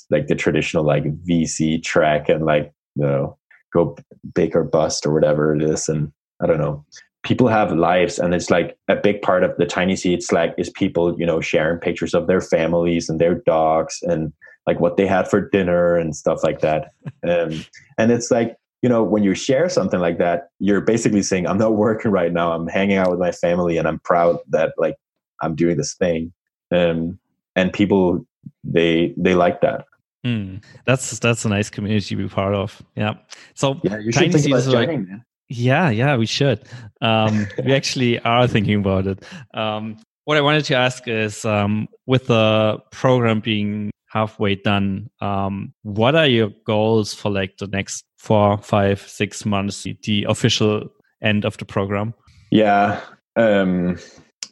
like 0.10 0.28
the 0.28 0.36
traditional 0.36 0.84
like 0.84 1.04
VC 1.24 1.82
track 1.82 2.30
and 2.30 2.46
like 2.46 2.72
you 2.96 3.04
know 3.04 3.38
go 3.74 3.98
big 4.34 4.56
or 4.56 4.64
bust 4.64 5.06
or 5.06 5.14
whatever 5.14 5.56
it 5.56 5.62
is. 5.62 5.88
And 5.90 6.12
I 6.42 6.48
don't 6.48 6.60
know. 6.60 6.86
People 7.24 7.48
have 7.48 7.72
lives, 7.72 8.18
and 8.18 8.34
it's 8.34 8.50
like 8.50 8.78
a 8.88 8.96
big 8.96 9.22
part 9.22 9.44
of 9.44 9.56
the 9.58 9.66
tiny 9.66 9.96
seed 9.96 10.24
Slack 10.24 10.56
is 10.58 10.70
people 10.72 11.20
you 11.20 11.26
know 11.26 11.40
sharing 11.40 11.80
pictures 11.80 12.14
of 12.14 12.28
their 12.28 12.42
families 12.42 13.10
and 13.10 13.20
their 13.20 13.36
dogs 13.36 14.00
and 14.02 14.34
like 14.68 14.80
what 14.80 14.98
they 14.98 15.08
had 15.08 15.28
for 15.28 15.50
dinner 15.50 15.96
and 15.96 16.16
stuff 16.16 16.44
like 16.44 16.60
that. 16.62 16.92
Um, 17.28 17.64
and 18.00 18.12
it's 18.12 18.32
like 18.32 18.56
you 18.82 18.90
know 18.90 19.04
when 19.04 19.22
you 19.24 19.36
share 19.36 19.70
something 19.70 20.00
like 20.00 20.18
that, 20.18 20.50
you're 20.58 20.82
basically 20.82 21.22
saying 21.22 21.46
I'm 21.46 21.60
not 21.60 21.76
working 21.88 22.12
right 22.12 22.34
now. 22.34 22.54
I'm 22.54 22.68
hanging 22.68 22.98
out 22.98 23.12
with 23.12 23.20
my 23.20 23.32
family, 23.32 23.78
and 23.78 23.88
I'm 23.88 24.00
proud 24.00 24.40
that 24.50 24.74
like 24.78 24.96
I'm 25.42 25.56
doing 25.56 25.78
this 25.78 25.94
thing. 25.94 26.34
Um, 26.72 27.20
and 27.56 27.72
people 27.74 28.26
they 28.64 29.14
they 29.18 29.36
like 29.36 29.62
that. 29.62 29.86
Mm, 30.26 30.64
that's 30.86 31.18
that's 31.20 31.46
a 31.46 31.50
nice 31.50 31.70
community 31.70 32.16
to 32.16 32.16
be 32.16 32.28
part 32.28 32.54
of. 32.54 32.82
Yeah. 32.96 33.16
So 33.56 33.80
yeah, 33.84 33.98
you 33.98 34.12
should 34.12 34.32
think 34.32 34.46
about 34.46 34.64
joining, 34.64 35.08
like, 35.10 35.22
Yeah, 35.50 35.90
yeah, 35.90 36.16
we 36.16 36.28
should. 36.28 36.64
Um, 37.02 37.48
we 37.64 37.74
actually 37.80 38.20
are 38.20 38.48
thinking 38.48 38.80
about 38.80 39.08
it. 39.08 39.24
Um, 39.54 39.98
what 40.26 40.38
I 40.38 40.42
wanted 40.42 40.66
to 40.66 40.76
ask 40.76 41.08
is, 41.08 41.44
um, 41.46 41.88
with 42.06 42.28
the 42.28 42.78
program 42.92 43.40
being 43.40 43.90
halfway 44.08 44.56
done, 44.56 45.10
um, 45.22 45.74
what 45.82 46.16
are 46.16 46.28
your 46.28 46.52
goals 46.66 47.14
for 47.14 47.32
like 47.32 47.58
the 47.58 47.68
next 47.68 48.06
four, 48.20 48.60
five, 48.60 49.02
six 49.02 49.46
months, 49.46 49.88
the 50.04 50.26
official 50.30 50.88
end 51.24 51.46
of 51.46 51.58
the 51.58 51.66
program? 51.66 52.14
Yeah, 52.52 53.02
um, 53.36 53.98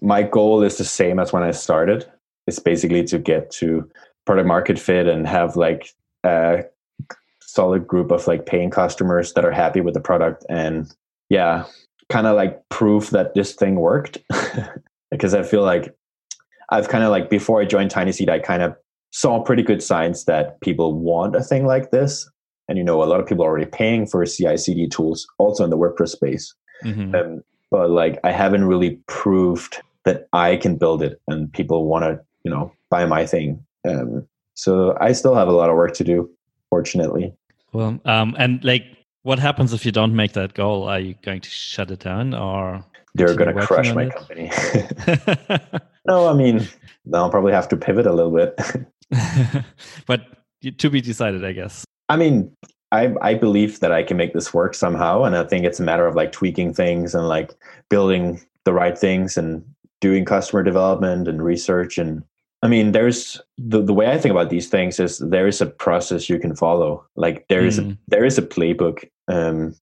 my 0.02 0.24
goal 0.24 0.64
is 0.64 0.78
the 0.78 0.84
same 0.84 1.20
as 1.20 1.32
when 1.32 1.44
I 1.44 1.52
started 1.52 2.10
is 2.48 2.60
basically 2.60 3.04
to 3.06 3.20
get 3.20 3.52
to 3.52 3.90
product 4.26 4.48
market 4.48 4.80
fit 4.80 5.08
and 5.08 5.28
have 5.28 5.56
like 5.56 5.94
a 6.24 6.64
solid 7.42 7.88
group 7.88 8.12
of 8.12 8.28
like 8.28 8.46
paying 8.46 8.70
customers 8.70 9.34
that 9.34 9.46
are 9.46 9.52
happy 9.52 9.82
with 9.82 9.94
the 9.94 10.02
product. 10.02 10.46
And 10.50 10.92
yeah 11.30 11.66
kind 12.10 12.28
of 12.28 12.36
like 12.36 12.68
proof 12.70 13.12
that 13.12 13.34
this 13.36 13.54
thing 13.54 13.76
worked. 13.76 14.18
Because 15.12 15.34
i 15.34 15.42
feel 15.42 15.64
like 15.64 15.96
i've 16.70 16.88
kind 16.88 17.04
of 17.04 17.10
like 17.10 17.32
before 17.32 17.60
i 17.60 17.66
joined 17.66 17.90
tiny 17.90 18.12
seed 18.12 18.30
i 18.30 18.38
kind 18.38 18.62
of 18.62 18.76
saw 19.10 19.42
pretty 19.42 19.64
good 19.64 19.82
signs 19.82 20.26
that 20.26 20.62
people 20.62 20.94
want 20.94 21.36
a 21.36 21.42
thing 21.42 21.66
like 21.66 21.90
this. 21.90 22.30
And 22.68 22.78
you 22.78 22.84
know 22.84 23.02
a 23.02 23.06
lot 23.06 23.20
of 23.20 23.26
people 23.26 23.44
are 23.44 23.48
already 23.48 23.66
paying 23.66 24.06
for 24.06 24.24
ci 24.24 24.56
cd 24.56 24.88
tools 24.88 25.28
also 25.40 25.64
in 25.64 25.72
the 25.72 25.78
wordpress 25.80 26.10
space. 26.10 26.54
Mm-hmm. 26.86 27.16
um, 27.16 27.42
but 27.72 27.90
like 27.90 28.20
i 28.24 28.32
haven't 28.32 28.66
really 28.66 29.00
proved 29.08 29.82
that 30.06 30.28
i 30.32 30.56
can 30.56 30.78
build 30.78 31.02
it 31.02 31.20
and 31.28 31.52
people 31.52 31.88
want 31.88 32.04
to 32.04 32.20
you 32.44 32.52
know 32.52 32.72
buy 32.90 33.06
my 33.06 33.26
thing. 33.26 33.64
Um, 33.88 34.28
so 34.56 34.98
i 35.00 35.14
still 35.14 35.36
have 35.36 35.48
a 35.48 35.54
lot 35.54 35.70
of 35.70 35.78
work 35.78 35.94
to 35.96 36.04
do 36.04 36.30
fortunately. 36.70 37.34
Well 37.74 38.00
um, 38.06 38.36
and 38.38 38.64
like 38.64 38.84
what 39.24 39.40
happens 39.40 39.74
if 39.74 39.86
you 39.86 39.92
don't 39.92 40.16
make 40.16 40.34
that 40.34 40.54
goal? 40.54 40.84
Are 40.84 41.00
you 41.00 41.16
going 41.22 41.42
to 41.42 41.50
shut 41.50 41.92
it 41.92 42.00
down 42.00 42.34
or 42.34 42.84
they're 43.16 43.36
going 43.36 43.56
to 43.56 43.66
crush 43.66 43.94
my 43.94 44.04
it? 44.04 44.16
company. 44.16 44.52
No 46.06 46.28
i 46.28 46.34
mean 46.34 46.68
i'll 47.14 47.30
probably 47.30 47.52
have 47.54 47.68
to 47.70 47.78
pivot 47.78 48.08
a 48.08 48.14
little 48.14 48.32
bit. 48.32 48.58
But 50.08 50.22
to 50.78 50.90
be 50.90 51.02
decided 51.02 51.46
i 51.46 51.52
guess. 51.52 51.86
I 52.10 52.16
mean 52.18 52.52
I, 52.92 53.14
I 53.22 53.34
believe 53.36 53.80
that 53.82 53.92
I 53.92 54.04
can 54.04 54.18
make 54.18 54.34
this 54.34 54.54
work 54.54 54.74
somehow. 54.74 55.24
And 55.24 55.36
I 55.36 55.44
think 55.44 55.66
it's 55.66 55.80
a 55.80 55.84
matter 55.84 56.08
of 56.08 56.16
like 56.16 56.32
tweaking 56.32 56.74
things 56.74 57.14
and 57.14 57.28
like 57.28 57.52
building 57.90 58.42
the 58.66 58.74
right 58.74 58.98
things 58.98 59.38
and 59.38 59.64
doing 60.02 60.26
customer 60.26 60.64
development 60.64 61.28
and 61.28 61.44
research 61.44 61.98
and 61.98 62.24
I 62.62 62.68
mean, 62.68 62.92
there's 62.92 63.40
the, 63.58 63.82
the 63.82 63.94
way 63.94 64.12
I 64.12 64.18
think 64.18 64.32
about 64.32 64.50
these 64.50 64.68
things 64.68 65.00
is 65.00 65.20
there 65.20 65.48
is 65.48 65.62
a 65.62 65.66
process 65.66 66.30
you 66.30 66.40
can 66.40 66.56
follow. 66.56 67.06
Like 67.16 67.46
there 67.48 67.66
is 67.66 67.80
mm. 67.80 67.94
a 67.94 67.98
there 68.10 68.26
is 68.26 68.38
a 68.38 68.42
playbook. 68.42 69.10
Um, 69.30 69.76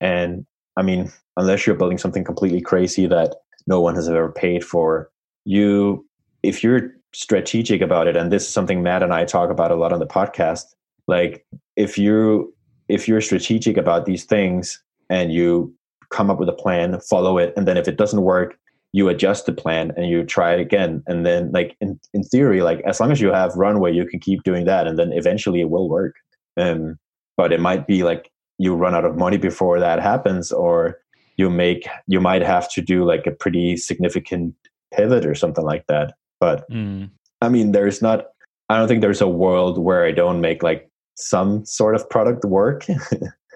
and 0.00 0.46
I 0.76 0.82
mean, 0.82 1.10
unless 1.36 1.66
you're 1.66 1.76
building 1.76 1.98
something 1.98 2.24
completely 2.24 2.60
crazy 2.60 3.06
that 3.06 3.34
no 3.66 3.80
one 3.80 3.96
has 3.96 4.08
ever 4.08 4.30
paid 4.30 4.64
for, 4.64 5.10
you 5.44 6.06
if 6.44 6.62
you're 6.62 6.92
strategic 7.12 7.80
about 7.80 8.06
it, 8.06 8.16
and 8.16 8.30
this 8.30 8.46
is 8.46 8.52
something 8.52 8.82
Matt 8.82 9.02
and 9.02 9.12
I 9.12 9.24
talk 9.24 9.50
about 9.50 9.72
a 9.72 9.76
lot 9.76 9.92
on 9.92 9.98
the 9.98 10.06
podcast, 10.06 10.64
like 11.08 11.44
if 11.76 11.98
you 11.98 12.54
if 12.88 13.08
you're 13.08 13.20
strategic 13.20 13.76
about 13.76 14.06
these 14.06 14.24
things 14.24 14.80
and 15.10 15.32
you 15.32 15.74
come 16.10 16.30
up 16.30 16.38
with 16.38 16.48
a 16.48 16.52
plan, 16.52 17.00
follow 17.00 17.38
it, 17.38 17.52
and 17.56 17.66
then 17.66 17.76
if 17.76 17.88
it 17.88 17.96
doesn't 17.96 18.22
work, 18.22 18.58
you 18.92 19.08
adjust 19.08 19.46
the 19.46 19.52
plan 19.52 19.92
and 19.96 20.06
you 20.06 20.24
try 20.24 20.52
it 20.54 20.60
again. 20.60 21.02
And 21.06 21.24
then 21.24 21.50
like 21.52 21.76
in, 21.80 21.98
in 22.12 22.22
theory 22.22 22.62
like 22.62 22.80
as 22.82 23.00
long 23.00 23.10
as 23.10 23.20
you 23.20 23.32
have 23.32 23.54
runway 23.56 23.92
you 23.92 24.06
can 24.06 24.20
keep 24.20 24.42
doing 24.42 24.64
that 24.66 24.86
and 24.86 24.98
then 24.98 25.12
eventually 25.12 25.60
it 25.60 25.70
will 25.70 25.88
work. 25.88 26.14
Um, 26.56 26.98
but 27.36 27.52
it 27.52 27.60
might 27.60 27.86
be 27.86 28.02
like 28.02 28.30
you 28.58 28.74
run 28.74 28.94
out 28.94 29.04
of 29.04 29.16
money 29.16 29.38
before 29.38 29.80
that 29.80 30.00
happens 30.00 30.52
or 30.52 30.98
you 31.36 31.48
make 31.48 31.88
you 32.06 32.20
might 32.20 32.42
have 32.42 32.70
to 32.72 32.82
do 32.82 33.04
like 33.04 33.26
a 33.26 33.30
pretty 33.30 33.76
significant 33.76 34.54
pivot 34.94 35.24
or 35.24 35.34
something 35.34 35.64
like 35.64 35.86
that. 35.88 36.14
But 36.38 36.68
mm. 36.70 37.08
i 37.40 37.48
mean 37.48 37.72
there's 37.72 38.02
not 38.02 38.26
i 38.68 38.76
don't 38.76 38.88
think 38.88 39.00
there's 39.00 39.20
a 39.20 39.28
world 39.28 39.78
where 39.78 40.04
i 40.04 40.10
don't 40.12 40.40
make 40.40 40.62
like 40.62 40.90
some 41.16 41.64
sort 41.64 41.94
of 41.94 42.08
product 42.08 42.44
work. 42.44 42.86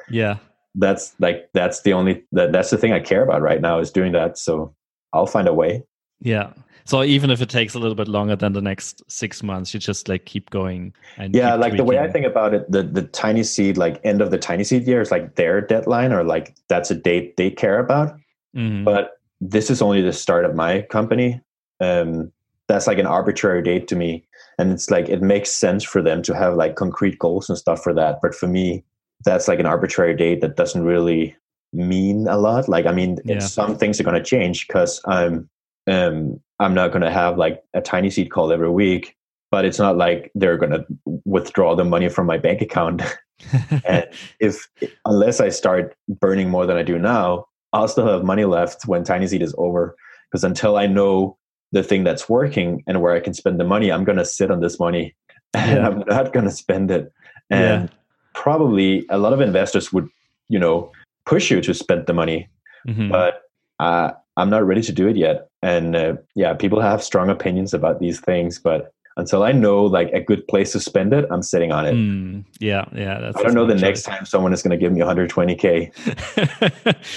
Yeah. 0.09 0.37
That's 0.75 1.15
like 1.19 1.49
that's 1.55 1.83
the 1.83 1.93
only 1.93 2.25
that, 2.33 2.53
that's 2.53 2.71
the 2.71 2.77
thing 2.77 2.93
i 2.93 3.01
care 3.01 3.23
about 3.23 3.43
right 3.43 3.61
now 3.61 3.79
is 3.79 3.91
doing 3.91 4.13
that. 4.13 4.39
So 4.39 4.75
I'll 5.17 5.27
find 5.27 5.49
a 5.49 5.55
way. 5.55 5.83
Yeah. 6.21 6.53
So 6.87 7.03
even 7.03 7.31
if 7.31 7.43
it 7.43 7.51
takes 7.51 7.75
a 7.75 7.81
little 7.81 7.97
bit 7.97 8.07
longer 8.07 8.37
than 8.37 8.53
the 8.53 8.63
next 8.63 9.03
six 9.11 9.43
months, 9.43 9.75
you 9.75 9.81
just 9.81 10.09
like 10.09 10.25
keep 10.25 10.51
going. 10.51 10.95
And 11.17 11.35
yeah, 11.35 11.55
like 11.55 11.73
tweaking. 11.73 11.77
the 11.79 11.85
way 11.85 11.99
I 11.99 12.09
think 12.09 12.27
about 12.27 12.55
it, 12.55 12.71
the 12.71 12.85
the 12.85 13.03
tiny 13.03 13.43
seed, 13.43 13.77
like 13.77 14.01
end 14.05 14.23
of 14.23 14.31
the 14.31 14.39
tiny 14.39 14.63
seed 14.63 14.87
year 14.87 15.01
is 15.01 15.11
like 15.11 15.35
their 15.35 15.61
deadline, 15.61 16.13
or 16.13 16.23
like 16.23 16.55
that's 16.69 16.91
a 16.93 16.95
date 16.95 17.37
they 17.37 17.51
care 17.51 17.81
about. 17.81 18.17
Mm-hmm. 18.57 18.85
But 18.85 19.19
this 19.41 19.69
is 19.69 19.83
only 19.83 20.01
the 20.01 20.13
start 20.13 20.45
of 20.45 20.55
my 20.55 20.83
company. 20.83 21.41
Um, 21.81 22.33
that's 22.69 22.87
like 22.87 22.99
an 22.99 23.07
arbitrary 23.07 23.63
date 23.63 23.89
to 23.89 23.97
me, 23.97 24.25
and 24.57 24.71
it's 24.71 24.89
like 24.89 25.09
it 25.09 25.23
makes 25.23 25.51
sense 25.51 25.83
for 25.83 26.01
them 26.01 26.23
to 26.23 26.37
have 26.37 26.55
like 26.55 26.77
concrete 26.77 27.19
goals 27.19 27.49
and 27.49 27.59
stuff 27.59 27.83
for 27.83 27.93
that. 27.95 28.21
But 28.23 28.33
for 28.33 28.47
me, 28.47 28.85
that's 29.25 29.49
like 29.49 29.59
an 29.59 29.67
arbitrary 29.67 30.15
date 30.15 30.41
that 30.41 30.57
doesn't 30.57 30.85
really 30.85 31.37
mean 31.77 32.27
a 32.29 32.37
lot. 32.37 32.69
Like, 32.69 32.87
I 32.87 32.93
mean, 32.93 33.19
yeah. 33.25 33.39
some 33.39 33.77
things 33.77 34.01
are 34.01 34.05
going 34.05 34.17
to 34.17 34.23
change 34.23 34.67
because 34.67 35.01
I'm 35.07 35.49
um, 35.87 36.41
I'm 36.59 36.75
not 36.75 36.89
going 36.89 37.03
to 37.03 37.11
have 37.11 37.39
like 37.39 37.63
a 37.75 37.81
tiny 37.81 38.11
seed 38.11 38.31
call 38.31 38.51
every 38.51 38.71
week, 38.71 39.17
but 39.51 39.65
it's 39.65 39.79
not 39.79 39.97
like 39.97 40.31
they're 40.35 40.57
going 40.57 40.73
to 40.73 40.87
withdraw 41.25 41.77
the 41.77 41.85
money 41.85 42.09
from 42.09 42.27
my 42.27 42.39
bank 42.39 42.63
account. 42.63 43.03
and 43.85 44.07
if 44.41 44.69
unless 45.05 45.41
I 45.41 45.51
start 45.51 45.95
burning 46.09 46.51
more 46.51 46.67
than 46.67 46.77
I 46.77 46.83
do 46.83 46.99
now, 46.99 47.47
I'll 47.73 47.89
still 47.89 48.07
have 48.07 48.25
money 48.25 48.45
left 48.45 48.87
when 48.87 49.05
tiny 49.05 49.27
seed 49.27 49.43
is 49.43 49.55
over. 49.59 49.97
Because 50.31 50.45
until 50.45 50.77
I 50.77 50.87
know 50.87 51.37
the 51.73 51.83
thing 51.83 52.05
that's 52.05 52.29
working 52.29 52.83
and 52.87 53.03
where 53.03 53.15
I 53.15 53.21
can 53.21 53.35
spend 53.35 53.61
the 53.61 53.65
money, 53.65 53.93
I'm 53.93 54.05
going 54.05 54.19
to 54.19 54.25
sit 54.25 54.51
on 54.51 54.61
this 54.61 54.81
money 54.81 55.15
and 55.55 55.79
yeah. 55.79 55.87
I'm 55.87 55.99
not 56.07 56.33
going 56.33 56.47
to 56.47 56.51
spend 56.51 56.91
it. 56.91 57.13
And 57.51 57.89
yeah. 57.89 57.97
probably 58.35 59.07
a 59.11 59.19
lot 59.19 59.33
of 59.33 59.41
investors 59.41 59.93
would, 59.93 60.09
you 60.49 60.59
know, 60.59 60.91
push 61.27 61.51
you 61.51 61.61
to 61.61 61.75
spend 61.75 62.07
the 62.07 62.15
money, 62.15 62.49
mm-hmm. 62.89 63.11
but 63.11 63.43
uh, 63.79 64.13
I'm 64.37 64.49
not 64.49 64.67
ready 64.67 64.83
to 64.83 64.93
do 64.93 65.09
it 65.09 65.17
yet. 65.17 65.49
And 65.63 65.95
uh, 65.97 66.15
yeah, 66.35 66.55
people 66.55 66.81
have 66.81 67.03
strong 67.03 67.29
opinions 67.29 67.75
about 67.75 68.01
these 68.01 68.21
things, 68.21 68.59
but 68.59 68.93
until 69.19 69.43
I 69.43 69.53
know 69.53 69.85
like 69.85 70.11
a 70.13 70.21
good 70.21 70.47
place 70.47 70.73
to 70.73 70.81
spend 70.81 71.13
it, 71.13 71.25
I'm 71.31 71.43
sitting 71.43 71.73
on 71.73 71.87
it. 71.87 71.95
Mm, 71.95 72.45
yeah, 72.61 72.85
yeah. 72.95 73.33
I 73.35 73.43
don't 73.43 73.55
know 73.55 73.67
the 73.67 73.73
choice. 73.75 73.83
next 73.83 74.03
time 74.03 74.27
someone 74.27 74.53
is 74.53 74.63
going 74.63 74.73
to 74.73 74.77
give 74.77 74.93
me 74.93 75.01
120k. 75.01 75.91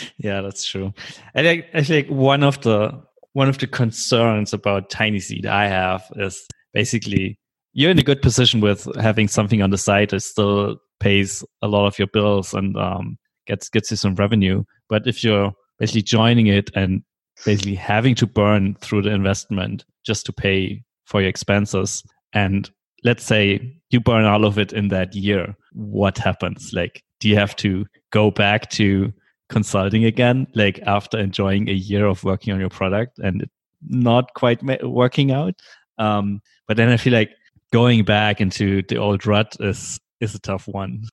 yeah, 0.17 0.41
that's 0.41 0.65
true. 0.65 0.93
And 1.35 1.47
I, 1.47 1.65
I 1.73 1.83
think 1.83 2.07
one 2.07 2.43
of 2.43 2.61
the 2.61 3.01
one 3.33 3.49
of 3.49 3.57
the 3.59 3.67
concerns 3.67 4.53
about 4.53 4.89
Tiny 4.89 5.19
Seed 5.19 5.45
I 5.45 5.67
have 5.67 6.03
is 6.15 6.47
basically 6.73 7.37
you're 7.73 7.91
in 7.91 7.99
a 7.99 8.03
good 8.03 8.21
position 8.21 8.61
with 8.61 8.87
having 8.99 9.27
something 9.27 9.61
on 9.61 9.69
the 9.69 9.77
side 9.77 10.09
that 10.09 10.21
still 10.21 10.77
pays 10.99 11.43
a 11.61 11.67
lot 11.67 11.85
of 11.85 11.99
your 11.99 12.07
bills 12.07 12.53
and 12.53 12.75
um, 12.77 13.17
gets 13.49 13.69
gets 13.69 13.91
you 13.91 13.97
some 13.97 14.15
revenue. 14.15 14.63
But 14.87 15.07
if 15.07 15.23
you're 15.23 15.51
basically 15.77 16.03
joining 16.03 16.47
it 16.47 16.71
and 16.75 17.03
basically 17.45 17.75
having 17.75 18.15
to 18.15 18.27
burn 18.27 18.75
through 18.81 19.03
the 19.03 19.11
investment 19.11 19.85
just 20.05 20.25
to 20.27 20.33
pay 20.33 20.83
for 21.05 21.21
your 21.21 21.29
expenses, 21.29 22.03
and 22.33 22.69
let's 23.03 23.23
say 23.23 23.77
you 23.89 23.99
burn 23.99 24.25
all 24.25 24.45
of 24.45 24.57
it 24.57 24.71
in 24.73 24.89
that 24.89 25.15
year, 25.15 25.55
what 25.73 26.17
happens? 26.17 26.71
Like, 26.73 27.03
do 27.19 27.27
you 27.27 27.35
have 27.35 27.55
to 27.57 27.85
go 28.11 28.31
back 28.31 28.69
to 28.71 29.11
consulting 29.49 30.05
again, 30.05 30.47
like 30.53 30.79
after 30.85 31.17
enjoying 31.17 31.69
a 31.69 31.73
year 31.73 32.05
of 32.05 32.23
working 32.23 32.53
on 32.53 32.59
your 32.59 32.69
product 32.69 33.19
and 33.19 33.49
not 33.87 34.33
quite 34.35 34.61
working 34.83 35.31
out? 35.31 35.55
Um, 35.97 36.41
but 36.67 36.77
then 36.77 36.89
I 36.89 36.97
feel 36.97 37.13
like 37.13 37.31
going 37.71 38.03
back 38.03 38.41
into 38.41 38.83
the 38.83 38.97
old 38.97 39.25
rut 39.25 39.57
is 39.59 39.99
is 40.21 40.35
a 40.35 40.39
tough 40.39 40.67
one. 40.67 41.03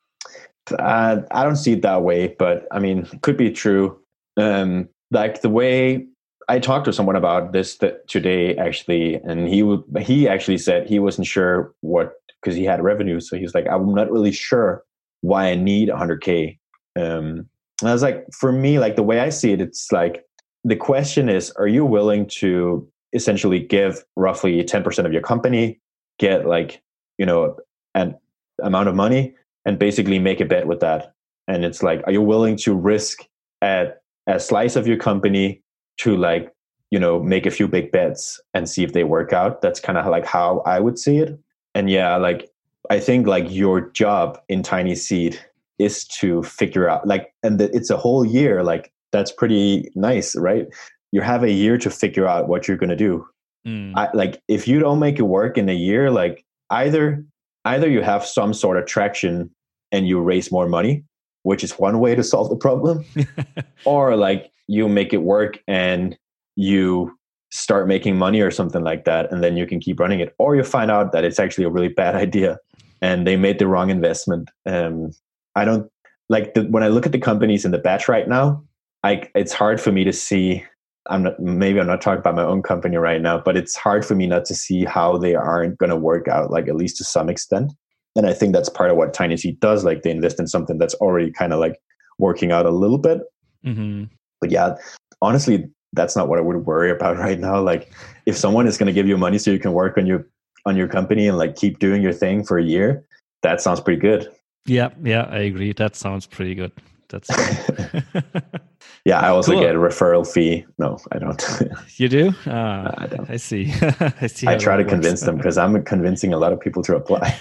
Uh, 0.73 1.23
I 1.31 1.43
don't 1.45 1.57
see 1.57 1.73
it 1.73 1.83
that 1.83 2.03
way, 2.03 2.35
but 2.39 2.67
I 2.71 2.79
mean, 2.79 3.09
it 3.12 3.23
could 3.23 3.37
be 3.37 3.51
true. 3.51 3.99
Um, 4.37 4.89
like 5.11 5.43
the 5.43 5.49
way 5.49 6.07
I 6.49 6.59
talked 6.59 6.85
to 6.87 6.93
someone 6.93 7.17
about 7.17 7.53
this 7.53 7.79
today, 8.09 8.57
actually, 8.57 9.17
and 9.17 9.49
he 9.49 9.62
would, 9.62 9.83
he 10.01 10.29
actually 10.29 10.59
said 10.59 10.89
he 10.89 10.99
wasn't 10.99 11.27
sure 11.27 11.75
what 11.81 12.14
because 12.41 12.57
he 12.57 12.64
had 12.64 12.83
revenue, 12.83 13.19
so 13.19 13.37
he's 13.37 13.55
like, 13.55 13.67
I'm 13.69 13.93
not 13.95 14.11
really 14.11 14.33
sure 14.33 14.85
why 15.23 15.47
I 15.49 15.55
need 15.57 15.89
100k. 15.89 16.59
Um, 16.97 17.49
and 17.81 17.91
I 17.91 17.93
was 17.93 18.03
like, 18.03 18.25
for 18.33 18.53
me, 18.53 18.79
like 18.79 18.97
the 18.97 19.03
way 19.03 19.21
I 19.21 19.31
see 19.31 19.53
it, 19.53 19.61
it's 19.61 19.91
like 19.91 20.25
the 20.64 20.77
question 20.77 21.29
is, 21.29 21.51
are 21.53 21.67
you 21.67 21.85
willing 21.85 22.27
to 22.27 22.89
essentially 23.12 23.59
give 23.59 24.05
roughly 24.17 24.62
10% 24.62 25.05
of 25.05 25.12
your 25.12 25.23
company, 25.23 25.81
get 26.19 26.47
like, 26.47 26.83
you 27.19 27.27
know, 27.27 27.57
an 27.95 28.17
amount 28.62 28.89
of 28.89 28.95
money 28.95 29.35
and 29.67 29.79
basically 29.79 30.19
make 30.19 30.41
a 30.41 30.47
bet 30.47 30.67
with 30.67 30.81
that. 30.81 31.12
And 31.49 31.64
it's 31.64 31.83
like, 31.83 32.03
are 32.07 32.12
you 32.12 32.23
willing 32.23 32.57
to 32.59 32.75
risk 32.75 33.27
at 33.61 34.01
a 34.27 34.41
slice 34.41 34.77
of 34.77 34.87
your 34.87 34.97
company 34.97 35.62
to 35.99 36.17
like, 36.17 36.53
you 36.91 36.99
know, 36.99 37.23
make 37.23 37.47
a 37.47 37.51
few 37.51 37.69
big 37.69 37.93
bets 37.93 38.41
and 38.55 38.69
see 38.69 38.85
if 38.85 38.93
they 38.93 39.05
work 39.05 39.33
out? 39.33 39.61
That's 39.61 39.81
kind 39.81 39.99
of 39.99 40.07
like 40.07 40.25
how 40.25 40.62
I 40.64 40.81
would 40.81 40.99
see 40.99 41.19
it. 41.19 41.39
And 41.75 41.91
yeah, 41.91 42.17
like 42.17 42.49
I 42.89 43.01
think 43.01 43.27
like 43.27 43.47
your 43.51 43.91
job 43.91 44.41
in 44.49 44.62
Tiny 44.62 44.95
Seed 44.95 45.39
is 45.79 46.05
to 46.07 46.43
figure 46.45 46.89
out 46.89 47.07
like, 47.07 47.35
and 47.43 47.59
the, 47.59 47.75
it's 47.77 47.91
a 47.91 47.97
whole 47.97 48.25
year. 48.25 48.62
Like 48.62 48.93
that's 49.12 49.33
pretty 49.33 49.91
nice, 49.95 50.35
right? 50.37 50.67
You 51.12 51.21
have 51.21 51.43
a 51.43 51.51
year 51.51 51.77
to 51.79 51.91
figure 51.91 52.27
out 52.27 52.49
what 52.49 52.67
you're 52.67 52.77
going 52.77 52.91
to 52.91 52.97
do. 52.97 53.27
Mm. 53.67 53.93
I, 53.97 54.09
like 54.14 54.41
if 54.49 54.69
you 54.69 54.79
don't 54.79 55.01
make 55.01 55.19
it 55.19 55.23
work 55.23 55.59
in 55.59 55.69
a 55.69 55.75
year, 55.75 56.11
like 56.11 56.45
either 56.71 57.25
either 57.67 57.89
you 57.89 58.03
have 58.03 58.25
some 58.25 58.55
sort 58.55 58.79
of 58.79 58.87
traction 58.87 59.51
and 59.93 60.09
you 60.09 60.21
raise 60.21 60.51
more 60.51 60.69
money, 60.69 61.05
which 61.43 61.62
is 61.62 61.73
one 61.73 62.01
way 62.01 62.14
to 62.14 62.25
solve 62.25 62.49
the 62.49 62.57
problem, 62.57 63.05
or 63.85 64.17
like 64.17 64.51
you 64.67 64.89
make 64.89 65.12
it 65.12 65.23
work 65.23 65.59
and 65.69 66.17
you 66.57 67.17
start 67.51 67.87
making 67.87 68.17
money 68.17 68.41
or 68.41 68.51
something 68.51 68.83
like 68.83 69.05
that, 69.05 69.31
and 69.31 69.43
then 69.43 69.57
you 69.57 69.67
can 69.67 69.79
keep 69.81 70.01
running 70.01 70.21
it, 70.21 70.35
or 70.39 70.57
you 70.57 70.62
find 70.62 70.91
out 70.91 71.12
that 71.12 71.25
it's 71.25 71.39
actually 71.39 71.64
a 71.64 71.71
really 71.71 71.89
bad 71.89 72.14
idea 72.27 72.59
and 73.03 73.27
they 73.27 73.37
made 73.37 73.59
the 73.59 73.67
wrong 73.67 73.91
investment. 73.91 74.51
Um, 74.64 75.12
I 75.55 75.64
don't 75.64 75.91
like 76.29 76.55
the, 76.55 76.62
when 76.62 76.83
I 76.83 76.89
look 76.89 77.07
at 77.07 77.12
the 77.12 77.19
companies 77.19 77.64
in 77.64 77.71
the 77.71 77.79
batch 77.79 78.09
right 78.09 78.29
now. 78.29 78.64
I, 79.05 79.29
it's 79.35 79.53
hard 79.53 79.81
for 79.81 79.93
me 79.93 80.05
to 80.05 80.12
see 80.12 80.64
I'm 81.11 81.22
not 81.22 81.38
maybe 81.40 81.80
I'm 81.80 81.86
not 81.86 82.00
talking 82.00 82.18
about 82.18 82.34
my 82.34 82.44
own 82.44 82.62
company 82.62 82.96
right 82.96 83.20
now, 83.20 83.38
but 83.38 83.57
it's 83.57 83.76
hard 83.76 84.04
for 84.04 84.14
me 84.14 84.26
not 84.26 84.44
to 84.46 84.54
see 84.54 84.84
how 84.84 85.18
they 85.18 85.34
aren't 85.34 85.78
going 85.78 85.90
to 85.90 85.96
work 85.96 86.28
out, 86.28 86.50
like 86.50 86.68
at 86.68 86.76
least 86.76 86.96
to 86.98 87.04
some 87.04 87.28
extent. 87.28 87.72
And 88.16 88.26
I 88.26 88.32
think 88.32 88.54
that's 88.54 88.68
part 88.68 88.90
of 88.90 88.96
what 88.96 89.12
Tiny 89.12 89.36
Seed 89.36 89.61
does. 89.61 89.84
Like 89.84 90.02
they 90.02 90.11
invest 90.11 90.40
in 90.40 90.46
something 90.46 90.78
that's 90.78 90.94
already 90.94 91.30
kind 91.30 91.52
of 91.52 91.61
like 91.61 91.76
working 92.18 92.50
out 92.50 92.66
a 92.66 92.70
little 92.70 92.98
bit. 92.98 93.20
Mm-hmm. 93.64 94.04
But 94.40 94.50
yeah, 94.50 94.74
honestly, 95.20 95.68
that's 95.92 96.16
not 96.16 96.28
what 96.28 96.38
I 96.38 96.42
would 96.42 96.66
worry 96.66 96.90
about 96.90 97.18
right 97.26 97.38
now. 97.38 97.61
Like 97.61 97.92
if 98.24 98.36
someone 98.36 98.66
is 98.66 98.78
going 98.78 98.86
to 98.86 98.92
give 98.92 99.07
you 99.07 99.16
money 99.18 99.38
so 99.38 99.50
you 99.50 99.59
can 99.59 99.72
work 99.72 99.98
on 99.98 100.07
your 100.07 100.26
on 100.64 100.76
your 100.76 100.88
company 100.88 101.28
and 101.28 101.38
like 101.38 101.54
keep 101.54 101.78
doing 101.78 102.02
your 102.02 102.12
thing 102.12 102.44
for 102.44 102.59
a 102.59 102.64
year, 102.64 103.07
that 103.42 103.61
sounds 103.61 103.80
pretty 103.80 104.00
good. 104.00 104.28
Yeah, 104.66 104.88
yeah, 105.04 105.28
I 105.30 105.38
agree. 105.38 105.72
That 105.72 105.94
sounds 105.94 106.26
pretty 106.26 106.54
good. 106.57 106.72
That's 107.09 107.28
yeah. 109.07 109.20
I 109.20 109.28
also 109.28 109.52
cool. 109.52 109.61
get 109.61 109.74
a 109.74 109.78
referral 109.78 110.26
fee. 110.26 110.66
No, 110.78 110.98
I 111.12 111.18
don't. 111.18 111.42
you 111.96 112.09
do? 112.09 112.34
Uh, 112.46 112.92
I 112.98 113.07
don't. 113.07 113.30
I 113.30 113.36
see. 113.36 113.72
I 114.20 114.26
see. 114.26 114.46
I 114.46 114.57
try 114.57 114.76
to 114.76 114.82
works. 114.82 114.92
convince 114.92 115.20
them 115.22 115.36
because 115.36 115.57
I'm 115.57 115.82
convincing 115.84 116.32
a 116.32 116.38
lot 116.38 116.52
of 116.52 116.61
people 116.61 116.82
to 116.82 116.96
apply. 116.96 117.38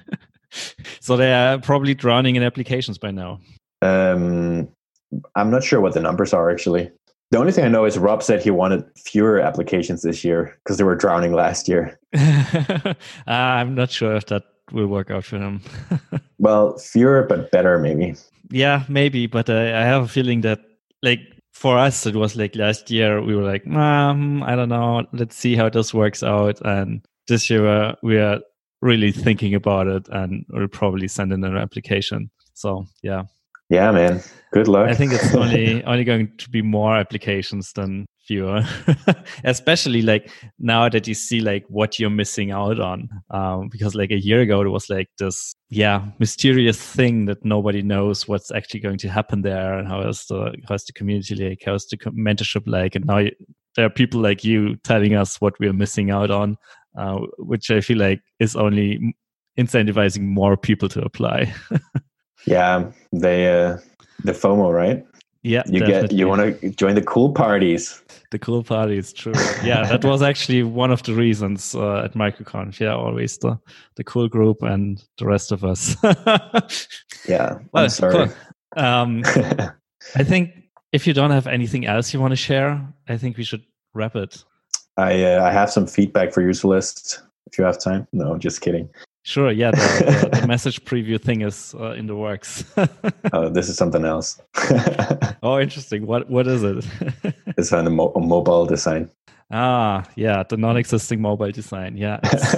so 1.00 1.16
they 1.16 1.32
are 1.32 1.58
probably 1.58 1.94
drowning 1.94 2.36
in 2.36 2.42
applications 2.42 2.98
by 2.98 3.10
now. 3.10 3.40
Um, 3.82 4.68
I'm 5.36 5.50
not 5.50 5.62
sure 5.62 5.80
what 5.80 5.94
the 5.94 6.00
numbers 6.00 6.32
are 6.32 6.50
actually. 6.50 6.90
The 7.30 7.38
only 7.38 7.52
thing 7.52 7.66
I 7.66 7.68
know 7.68 7.84
is 7.84 7.98
Rob 7.98 8.22
said 8.22 8.42
he 8.42 8.50
wanted 8.50 8.84
fewer 8.96 9.38
applications 9.38 10.00
this 10.00 10.24
year 10.24 10.56
because 10.64 10.78
they 10.78 10.84
were 10.84 10.96
drowning 10.96 11.34
last 11.34 11.68
year. 11.68 11.98
uh, 12.16 12.94
I'm 13.26 13.74
not 13.74 13.90
sure 13.90 14.16
if 14.16 14.26
that 14.26 14.44
will 14.72 14.86
work 14.86 15.10
out 15.10 15.24
for 15.24 15.36
him. 15.36 15.60
well, 16.38 16.78
fewer 16.78 17.24
but 17.24 17.50
better, 17.50 17.78
maybe 17.78 18.14
yeah, 18.50 18.84
maybe, 18.88 19.26
but 19.26 19.50
uh, 19.50 19.54
I 19.54 19.84
have 19.84 20.04
a 20.04 20.08
feeling 20.08 20.40
that 20.42 20.60
like 21.02 21.20
for 21.52 21.78
us 21.78 22.06
it 22.06 22.14
was 22.14 22.36
like 22.36 22.54
last 22.54 22.90
year 22.90 23.22
we 23.22 23.34
were 23.34 23.42
like, 23.42 23.66
um, 23.68 24.42
I 24.42 24.54
don't 24.54 24.68
know, 24.68 25.06
let's 25.12 25.36
see 25.36 25.56
how 25.56 25.68
this 25.68 25.92
works 25.92 26.22
out, 26.22 26.60
and 26.64 27.04
this 27.26 27.50
year 27.50 27.94
we 28.02 28.18
are 28.18 28.40
really 28.80 29.12
thinking 29.12 29.54
about 29.54 29.86
it, 29.86 30.08
and 30.10 30.44
we'll 30.50 30.68
probably 30.68 31.08
send 31.08 31.32
in 31.32 31.44
an 31.44 31.56
application. 31.56 32.30
So 32.54 32.86
yeah. 33.02 33.24
Yeah, 33.70 33.92
man. 33.92 34.22
Good 34.52 34.66
luck. 34.66 34.88
I 34.88 34.94
think 34.94 35.12
it's 35.12 35.34
only 35.34 35.84
only 35.84 36.04
going 36.04 36.32
to 36.38 36.48
be 36.48 36.62
more 36.62 36.96
applications 36.96 37.72
than 37.74 38.06
fewer 38.28 38.62
especially 39.44 40.02
like 40.02 40.30
now 40.58 40.86
that 40.86 41.08
you 41.08 41.14
see 41.14 41.40
like 41.40 41.64
what 41.68 41.98
you're 41.98 42.10
missing 42.10 42.50
out 42.50 42.78
on 42.78 43.08
um, 43.30 43.68
because 43.70 43.94
like 43.94 44.10
a 44.10 44.20
year 44.20 44.42
ago 44.42 44.60
it 44.60 44.68
was 44.68 44.90
like 44.90 45.08
this 45.18 45.54
yeah 45.70 46.04
mysterious 46.18 46.78
thing 46.80 47.24
that 47.24 47.42
nobody 47.42 47.80
knows 47.80 48.28
what's 48.28 48.50
actually 48.52 48.80
going 48.80 48.98
to 48.98 49.08
happen 49.08 49.40
there 49.40 49.78
and 49.78 49.88
how 49.88 50.00
is 50.02 50.26
the 50.26 50.54
how's 50.68 50.84
the 50.84 50.92
community 50.92 51.34
like 51.34 51.62
how's 51.64 51.86
the 51.86 51.96
mentorship 51.96 52.64
like 52.66 52.94
and 52.94 53.06
now 53.06 53.24
there 53.76 53.86
are 53.86 53.90
people 53.90 54.20
like 54.20 54.44
you 54.44 54.76
telling 54.84 55.14
us 55.14 55.40
what 55.40 55.58
we're 55.58 55.72
missing 55.72 56.10
out 56.10 56.30
on 56.30 56.56
uh, 56.98 57.18
which 57.38 57.70
i 57.70 57.80
feel 57.80 57.98
like 57.98 58.20
is 58.40 58.54
only 58.54 59.14
incentivizing 59.58 60.22
more 60.22 60.56
people 60.56 60.88
to 60.88 61.00
apply 61.02 61.52
yeah 62.46 62.90
they 63.12 63.48
uh 63.48 63.78
the 64.24 64.32
fomo 64.32 64.72
right 64.72 65.04
yeah, 65.42 65.62
you 65.66 65.80
definitely. 65.80 66.08
get 66.08 66.18
you 66.18 66.28
want 66.28 66.60
to 66.60 66.70
join 66.70 66.94
the 66.94 67.02
cool 67.02 67.32
parties. 67.32 68.02
The 68.30 68.38
cool 68.38 68.62
party 68.62 68.98
is 68.98 69.12
true. 69.12 69.32
yeah, 69.64 69.86
that 69.86 70.04
was 70.04 70.22
actually 70.22 70.62
one 70.62 70.90
of 70.90 71.02
the 71.02 71.14
reasons 71.14 71.74
uh, 71.74 72.04
at 72.04 72.14
MicroConf. 72.14 72.78
Yeah, 72.78 72.94
always 72.94 73.38
the 73.38 73.58
the 73.96 74.04
cool 74.04 74.28
group 74.28 74.62
and 74.62 75.02
the 75.16 75.26
rest 75.26 75.50
of 75.50 75.64
us. 75.64 75.96
yeah, 77.28 77.58
well, 77.72 77.84
I'm 77.84 77.88
sorry. 77.88 78.28
Cool. 78.28 78.84
Um, 78.84 79.22
I 80.14 80.24
think 80.24 80.52
if 80.92 81.06
you 81.06 81.14
don't 81.14 81.30
have 81.30 81.46
anything 81.46 81.86
else 81.86 82.12
you 82.12 82.20
want 82.20 82.32
to 82.32 82.36
share, 82.36 82.86
I 83.08 83.16
think 83.16 83.36
we 83.36 83.44
should 83.44 83.62
wrap 83.94 84.14
it. 84.14 84.44
I 84.98 85.24
uh, 85.24 85.44
I 85.44 85.50
have 85.50 85.70
some 85.70 85.86
feedback 85.86 86.32
for 86.32 86.42
Userlist 86.42 87.22
if 87.46 87.58
you 87.58 87.64
have 87.64 87.78
time. 87.78 88.06
No, 88.12 88.36
just 88.36 88.60
kidding. 88.60 88.88
Sure. 89.28 89.52
Yeah. 89.52 89.72
The, 89.72 90.30
the, 90.32 90.40
the 90.40 90.46
message 90.46 90.82
preview 90.86 91.20
thing 91.20 91.42
is 91.42 91.74
uh, 91.78 91.90
in 91.90 92.06
the 92.06 92.16
works. 92.16 92.64
oh, 93.34 93.50
this 93.50 93.68
is 93.68 93.76
something 93.76 94.06
else. 94.06 94.40
oh, 95.42 95.60
interesting. 95.60 96.06
What 96.06 96.30
What 96.30 96.46
is 96.46 96.62
it? 96.62 96.86
it's 97.58 97.70
on 97.70 97.86
a, 97.86 97.90
mo- 97.90 98.12
a, 98.16 98.20
mobile 98.20 98.64
design. 98.64 99.10
Ah, 99.52 100.06
yeah, 100.16 100.44
the 100.48 100.56
non-existing 100.56 101.20
mobile 101.20 101.52
design. 101.52 101.98
Yeah, 101.98 102.20
it's, 102.22 102.54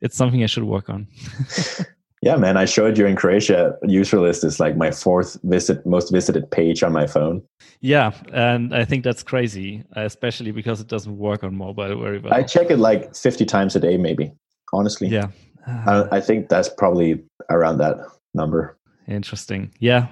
it's 0.00 0.16
something 0.16 0.44
I 0.44 0.46
should 0.46 0.62
work 0.62 0.88
on. 0.88 1.08
yeah, 2.22 2.36
man. 2.36 2.56
I 2.56 2.66
showed 2.66 2.98
you 2.98 3.06
in 3.06 3.16
Croatia. 3.16 3.74
Userlist 3.82 4.44
is 4.44 4.60
like 4.60 4.76
my 4.76 4.92
fourth 4.92 5.36
visit, 5.42 5.84
most 5.84 6.12
visited 6.12 6.48
page 6.52 6.84
on 6.84 6.92
my 6.92 7.08
phone. 7.08 7.42
Yeah, 7.80 8.12
and 8.32 8.72
I 8.72 8.84
think 8.84 9.02
that's 9.02 9.24
crazy, 9.24 9.82
especially 9.96 10.52
because 10.52 10.80
it 10.80 10.86
doesn't 10.86 11.18
work 11.18 11.42
on 11.42 11.56
mobile 11.56 12.00
very 12.00 12.20
well. 12.20 12.32
I 12.32 12.44
check 12.44 12.70
it 12.70 12.78
like 12.78 13.16
fifty 13.16 13.44
times 13.44 13.74
a 13.74 13.80
day, 13.80 13.96
maybe 13.96 14.30
honestly. 14.72 15.08
Yeah, 15.08 15.28
I, 15.66 16.06
I 16.12 16.20
think 16.20 16.48
that's 16.48 16.68
probably 16.68 17.22
around 17.50 17.78
that 17.78 17.96
number. 18.34 18.76
Interesting. 19.08 19.72
Yeah. 19.78 20.08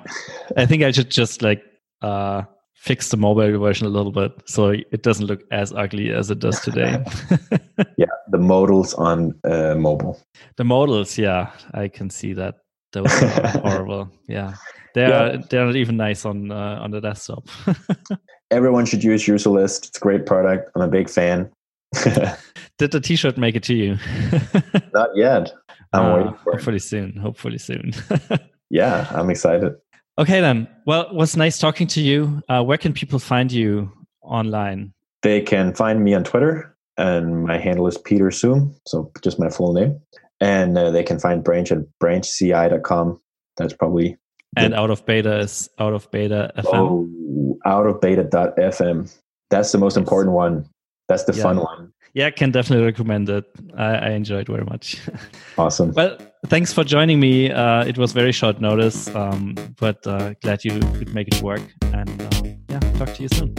I 0.57 0.67
think 0.67 0.83
I 0.83 0.91
should 0.91 1.11
just 1.11 1.43
like 1.43 1.63
uh 2.03 2.43
fix 2.75 3.09
the 3.09 3.17
mobile 3.17 3.59
version 3.59 3.87
a 3.87 3.91
little 3.91 4.13
bit 4.13 4.31
so 4.45 4.69
it 4.69 5.03
doesn't 5.03 5.27
look 5.27 5.43
as 5.51 5.73
ugly 5.73 6.11
as 6.11 6.31
it 6.31 6.39
does 6.39 6.61
today. 6.61 7.03
yeah, 7.97 8.07
the 8.31 8.37
modals 8.39 8.93
on 8.95 9.35
uh, 9.45 9.75
mobile. 9.75 10.21
The 10.57 10.65
modals, 10.65 11.17
yeah, 11.17 11.51
I 11.73 11.89
can 11.89 12.11
see 12.11 12.35
that. 12.35 12.57
those 12.93 13.07
are 13.23 13.49
horrible. 13.63 14.11
Yeah, 14.29 14.55
they 14.95 15.03
Yeah. 15.09 15.23
are. 15.23 15.39
They're 15.39 15.65
not 15.65 15.77
even 15.77 15.97
nice 15.97 16.25
on 16.27 16.51
uh, 16.53 16.79
on 16.83 16.91
the 16.91 17.01
desktop. 17.01 17.49
Everyone 18.51 18.85
should 18.87 19.03
use 19.03 19.25
Userlist. 19.25 19.89
It's 19.89 19.97
a 19.97 20.01
great 20.01 20.27
product. 20.27 20.71
I'm 20.77 20.83
a 20.83 20.89
big 20.89 21.09
fan. 21.09 21.51
Did 22.79 22.91
the 22.91 23.01
T-shirt 23.01 23.39
make 23.39 23.55
it 23.57 23.63
to 23.65 23.75
you? 23.75 23.97
Not 24.93 25.11
yet. 25.17 25.53
I'm 25.93 26.05
Ah, 26.07 26.17
waiting 26.17 26.35
for 26.43 26.51
it. 26.51 26.55
hopefully 26.57 26.79
soon. 26.81 27.17
Hopefully 27.17 27.59
soon. 27.59 27.93
Yeah, 28.71 29.07
I'm 29.13 29.31
excited. 29.31 29.75
okay 30.19 30.41
then. 30.41 30.67
Well, 30.85 31.03
it 31.03 31.15
was 31.15 31.37
nice 31.37 31.59
talking 31.59 31.87
to 31.89 32.01
you. 32.01 32.43
Uh, 32.49 32.63
where 32.65 32.79
can 32.79 32.93
people 32.93 33.21
find 33.21 33.53
you 33.53 33.93
online? 34.23 34.93
They 35.23 35.43
can 35.43 35.75
find 35.75 36.03
me 36.03 36.13
on 36.15 36.25
Twitter, 36.25 36.75
and 36.97 37.45
my 37.45 37.57
handle 37.59 37.87
is 37.87 37.99
Peter 37.99 38.31
Suhm, 38.31 38.75
so 38.89 39.13
just 39.23 39.39
my 39.39 39.49
full 39.49 39.75
name. 39.75 40.01
And 40.41 40.77
uh, 40.77 40.91
they 40.91 41.05
can 41.05 41.21
find 41.21 41.45
Branch 41.45 41.71
at 41.71 41.79
branchci.com. 42.03 43.21
That's 43.57 43.75
probably 43.75 44.17
And 44.57 44.75
out 44.75 44.91
of 44.91 45.07
beta 45.07 45.39
is 45.39 45.69
out 45.79 45.93
of 45.93 46.11
beta 46.11 46.51
FM. 46.57 46.65
oh, 46.73 47.59
out 47.65 47.87
of 47.87 48.01
beta.fm. 48.01 49.15
That's 49.51 49.71
the 49.73 49.79
most 49.79 49.97
important 49.97 50.35
one. 50.35 50.69
That's 51.09 51.25
the 51.25 51.35
Yeah. 51.35 51.43
fun 51.43 51.57
one. 51.59 51.93
Yeah, 52.15 52.31
can 52.31 52.53
definitely 52.53 52.85
recommend 52.85 53.29
it. 53.29 53.45
I, 53.77 53.97
I 53.97 54.11
enjoyed 54.11 54.47
very 54.47 54.65
much. 54.65 55.01
Awesome. 55.59 55.93
well, 55.95 56.17
thanks 56.47 56.73
for 56.73 56.85
joining 56.85 57.19
me. 57.21 57.51
Uh, 57.51 57.85
it 57.85 57.99
was 57.99 58.13
very 58.13 58.33
short 58.33 58.61
notice, 58.61 59.09
um, 59.15 59.55
but 59.81 60.05
uh, 60.07 60.35
glad 60.43 60.65
you 60.65 60.79
could 60.99 61.13
make 61.15 61.29
it 61.29 61.43
work. 61.43 61.63
And 61.93 62.09
um, 62.23 62.57
yeah, 62.69 62.81
talk 62.99 63.15
to 63.15 63.23
you 63.23 63.29
soon. 63.29 63.55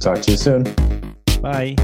Talk 0.00 0.20
to 0.22 0.30
you 0.32 0.36
soon. 0.36 0.64
Bye. 1.40 1.76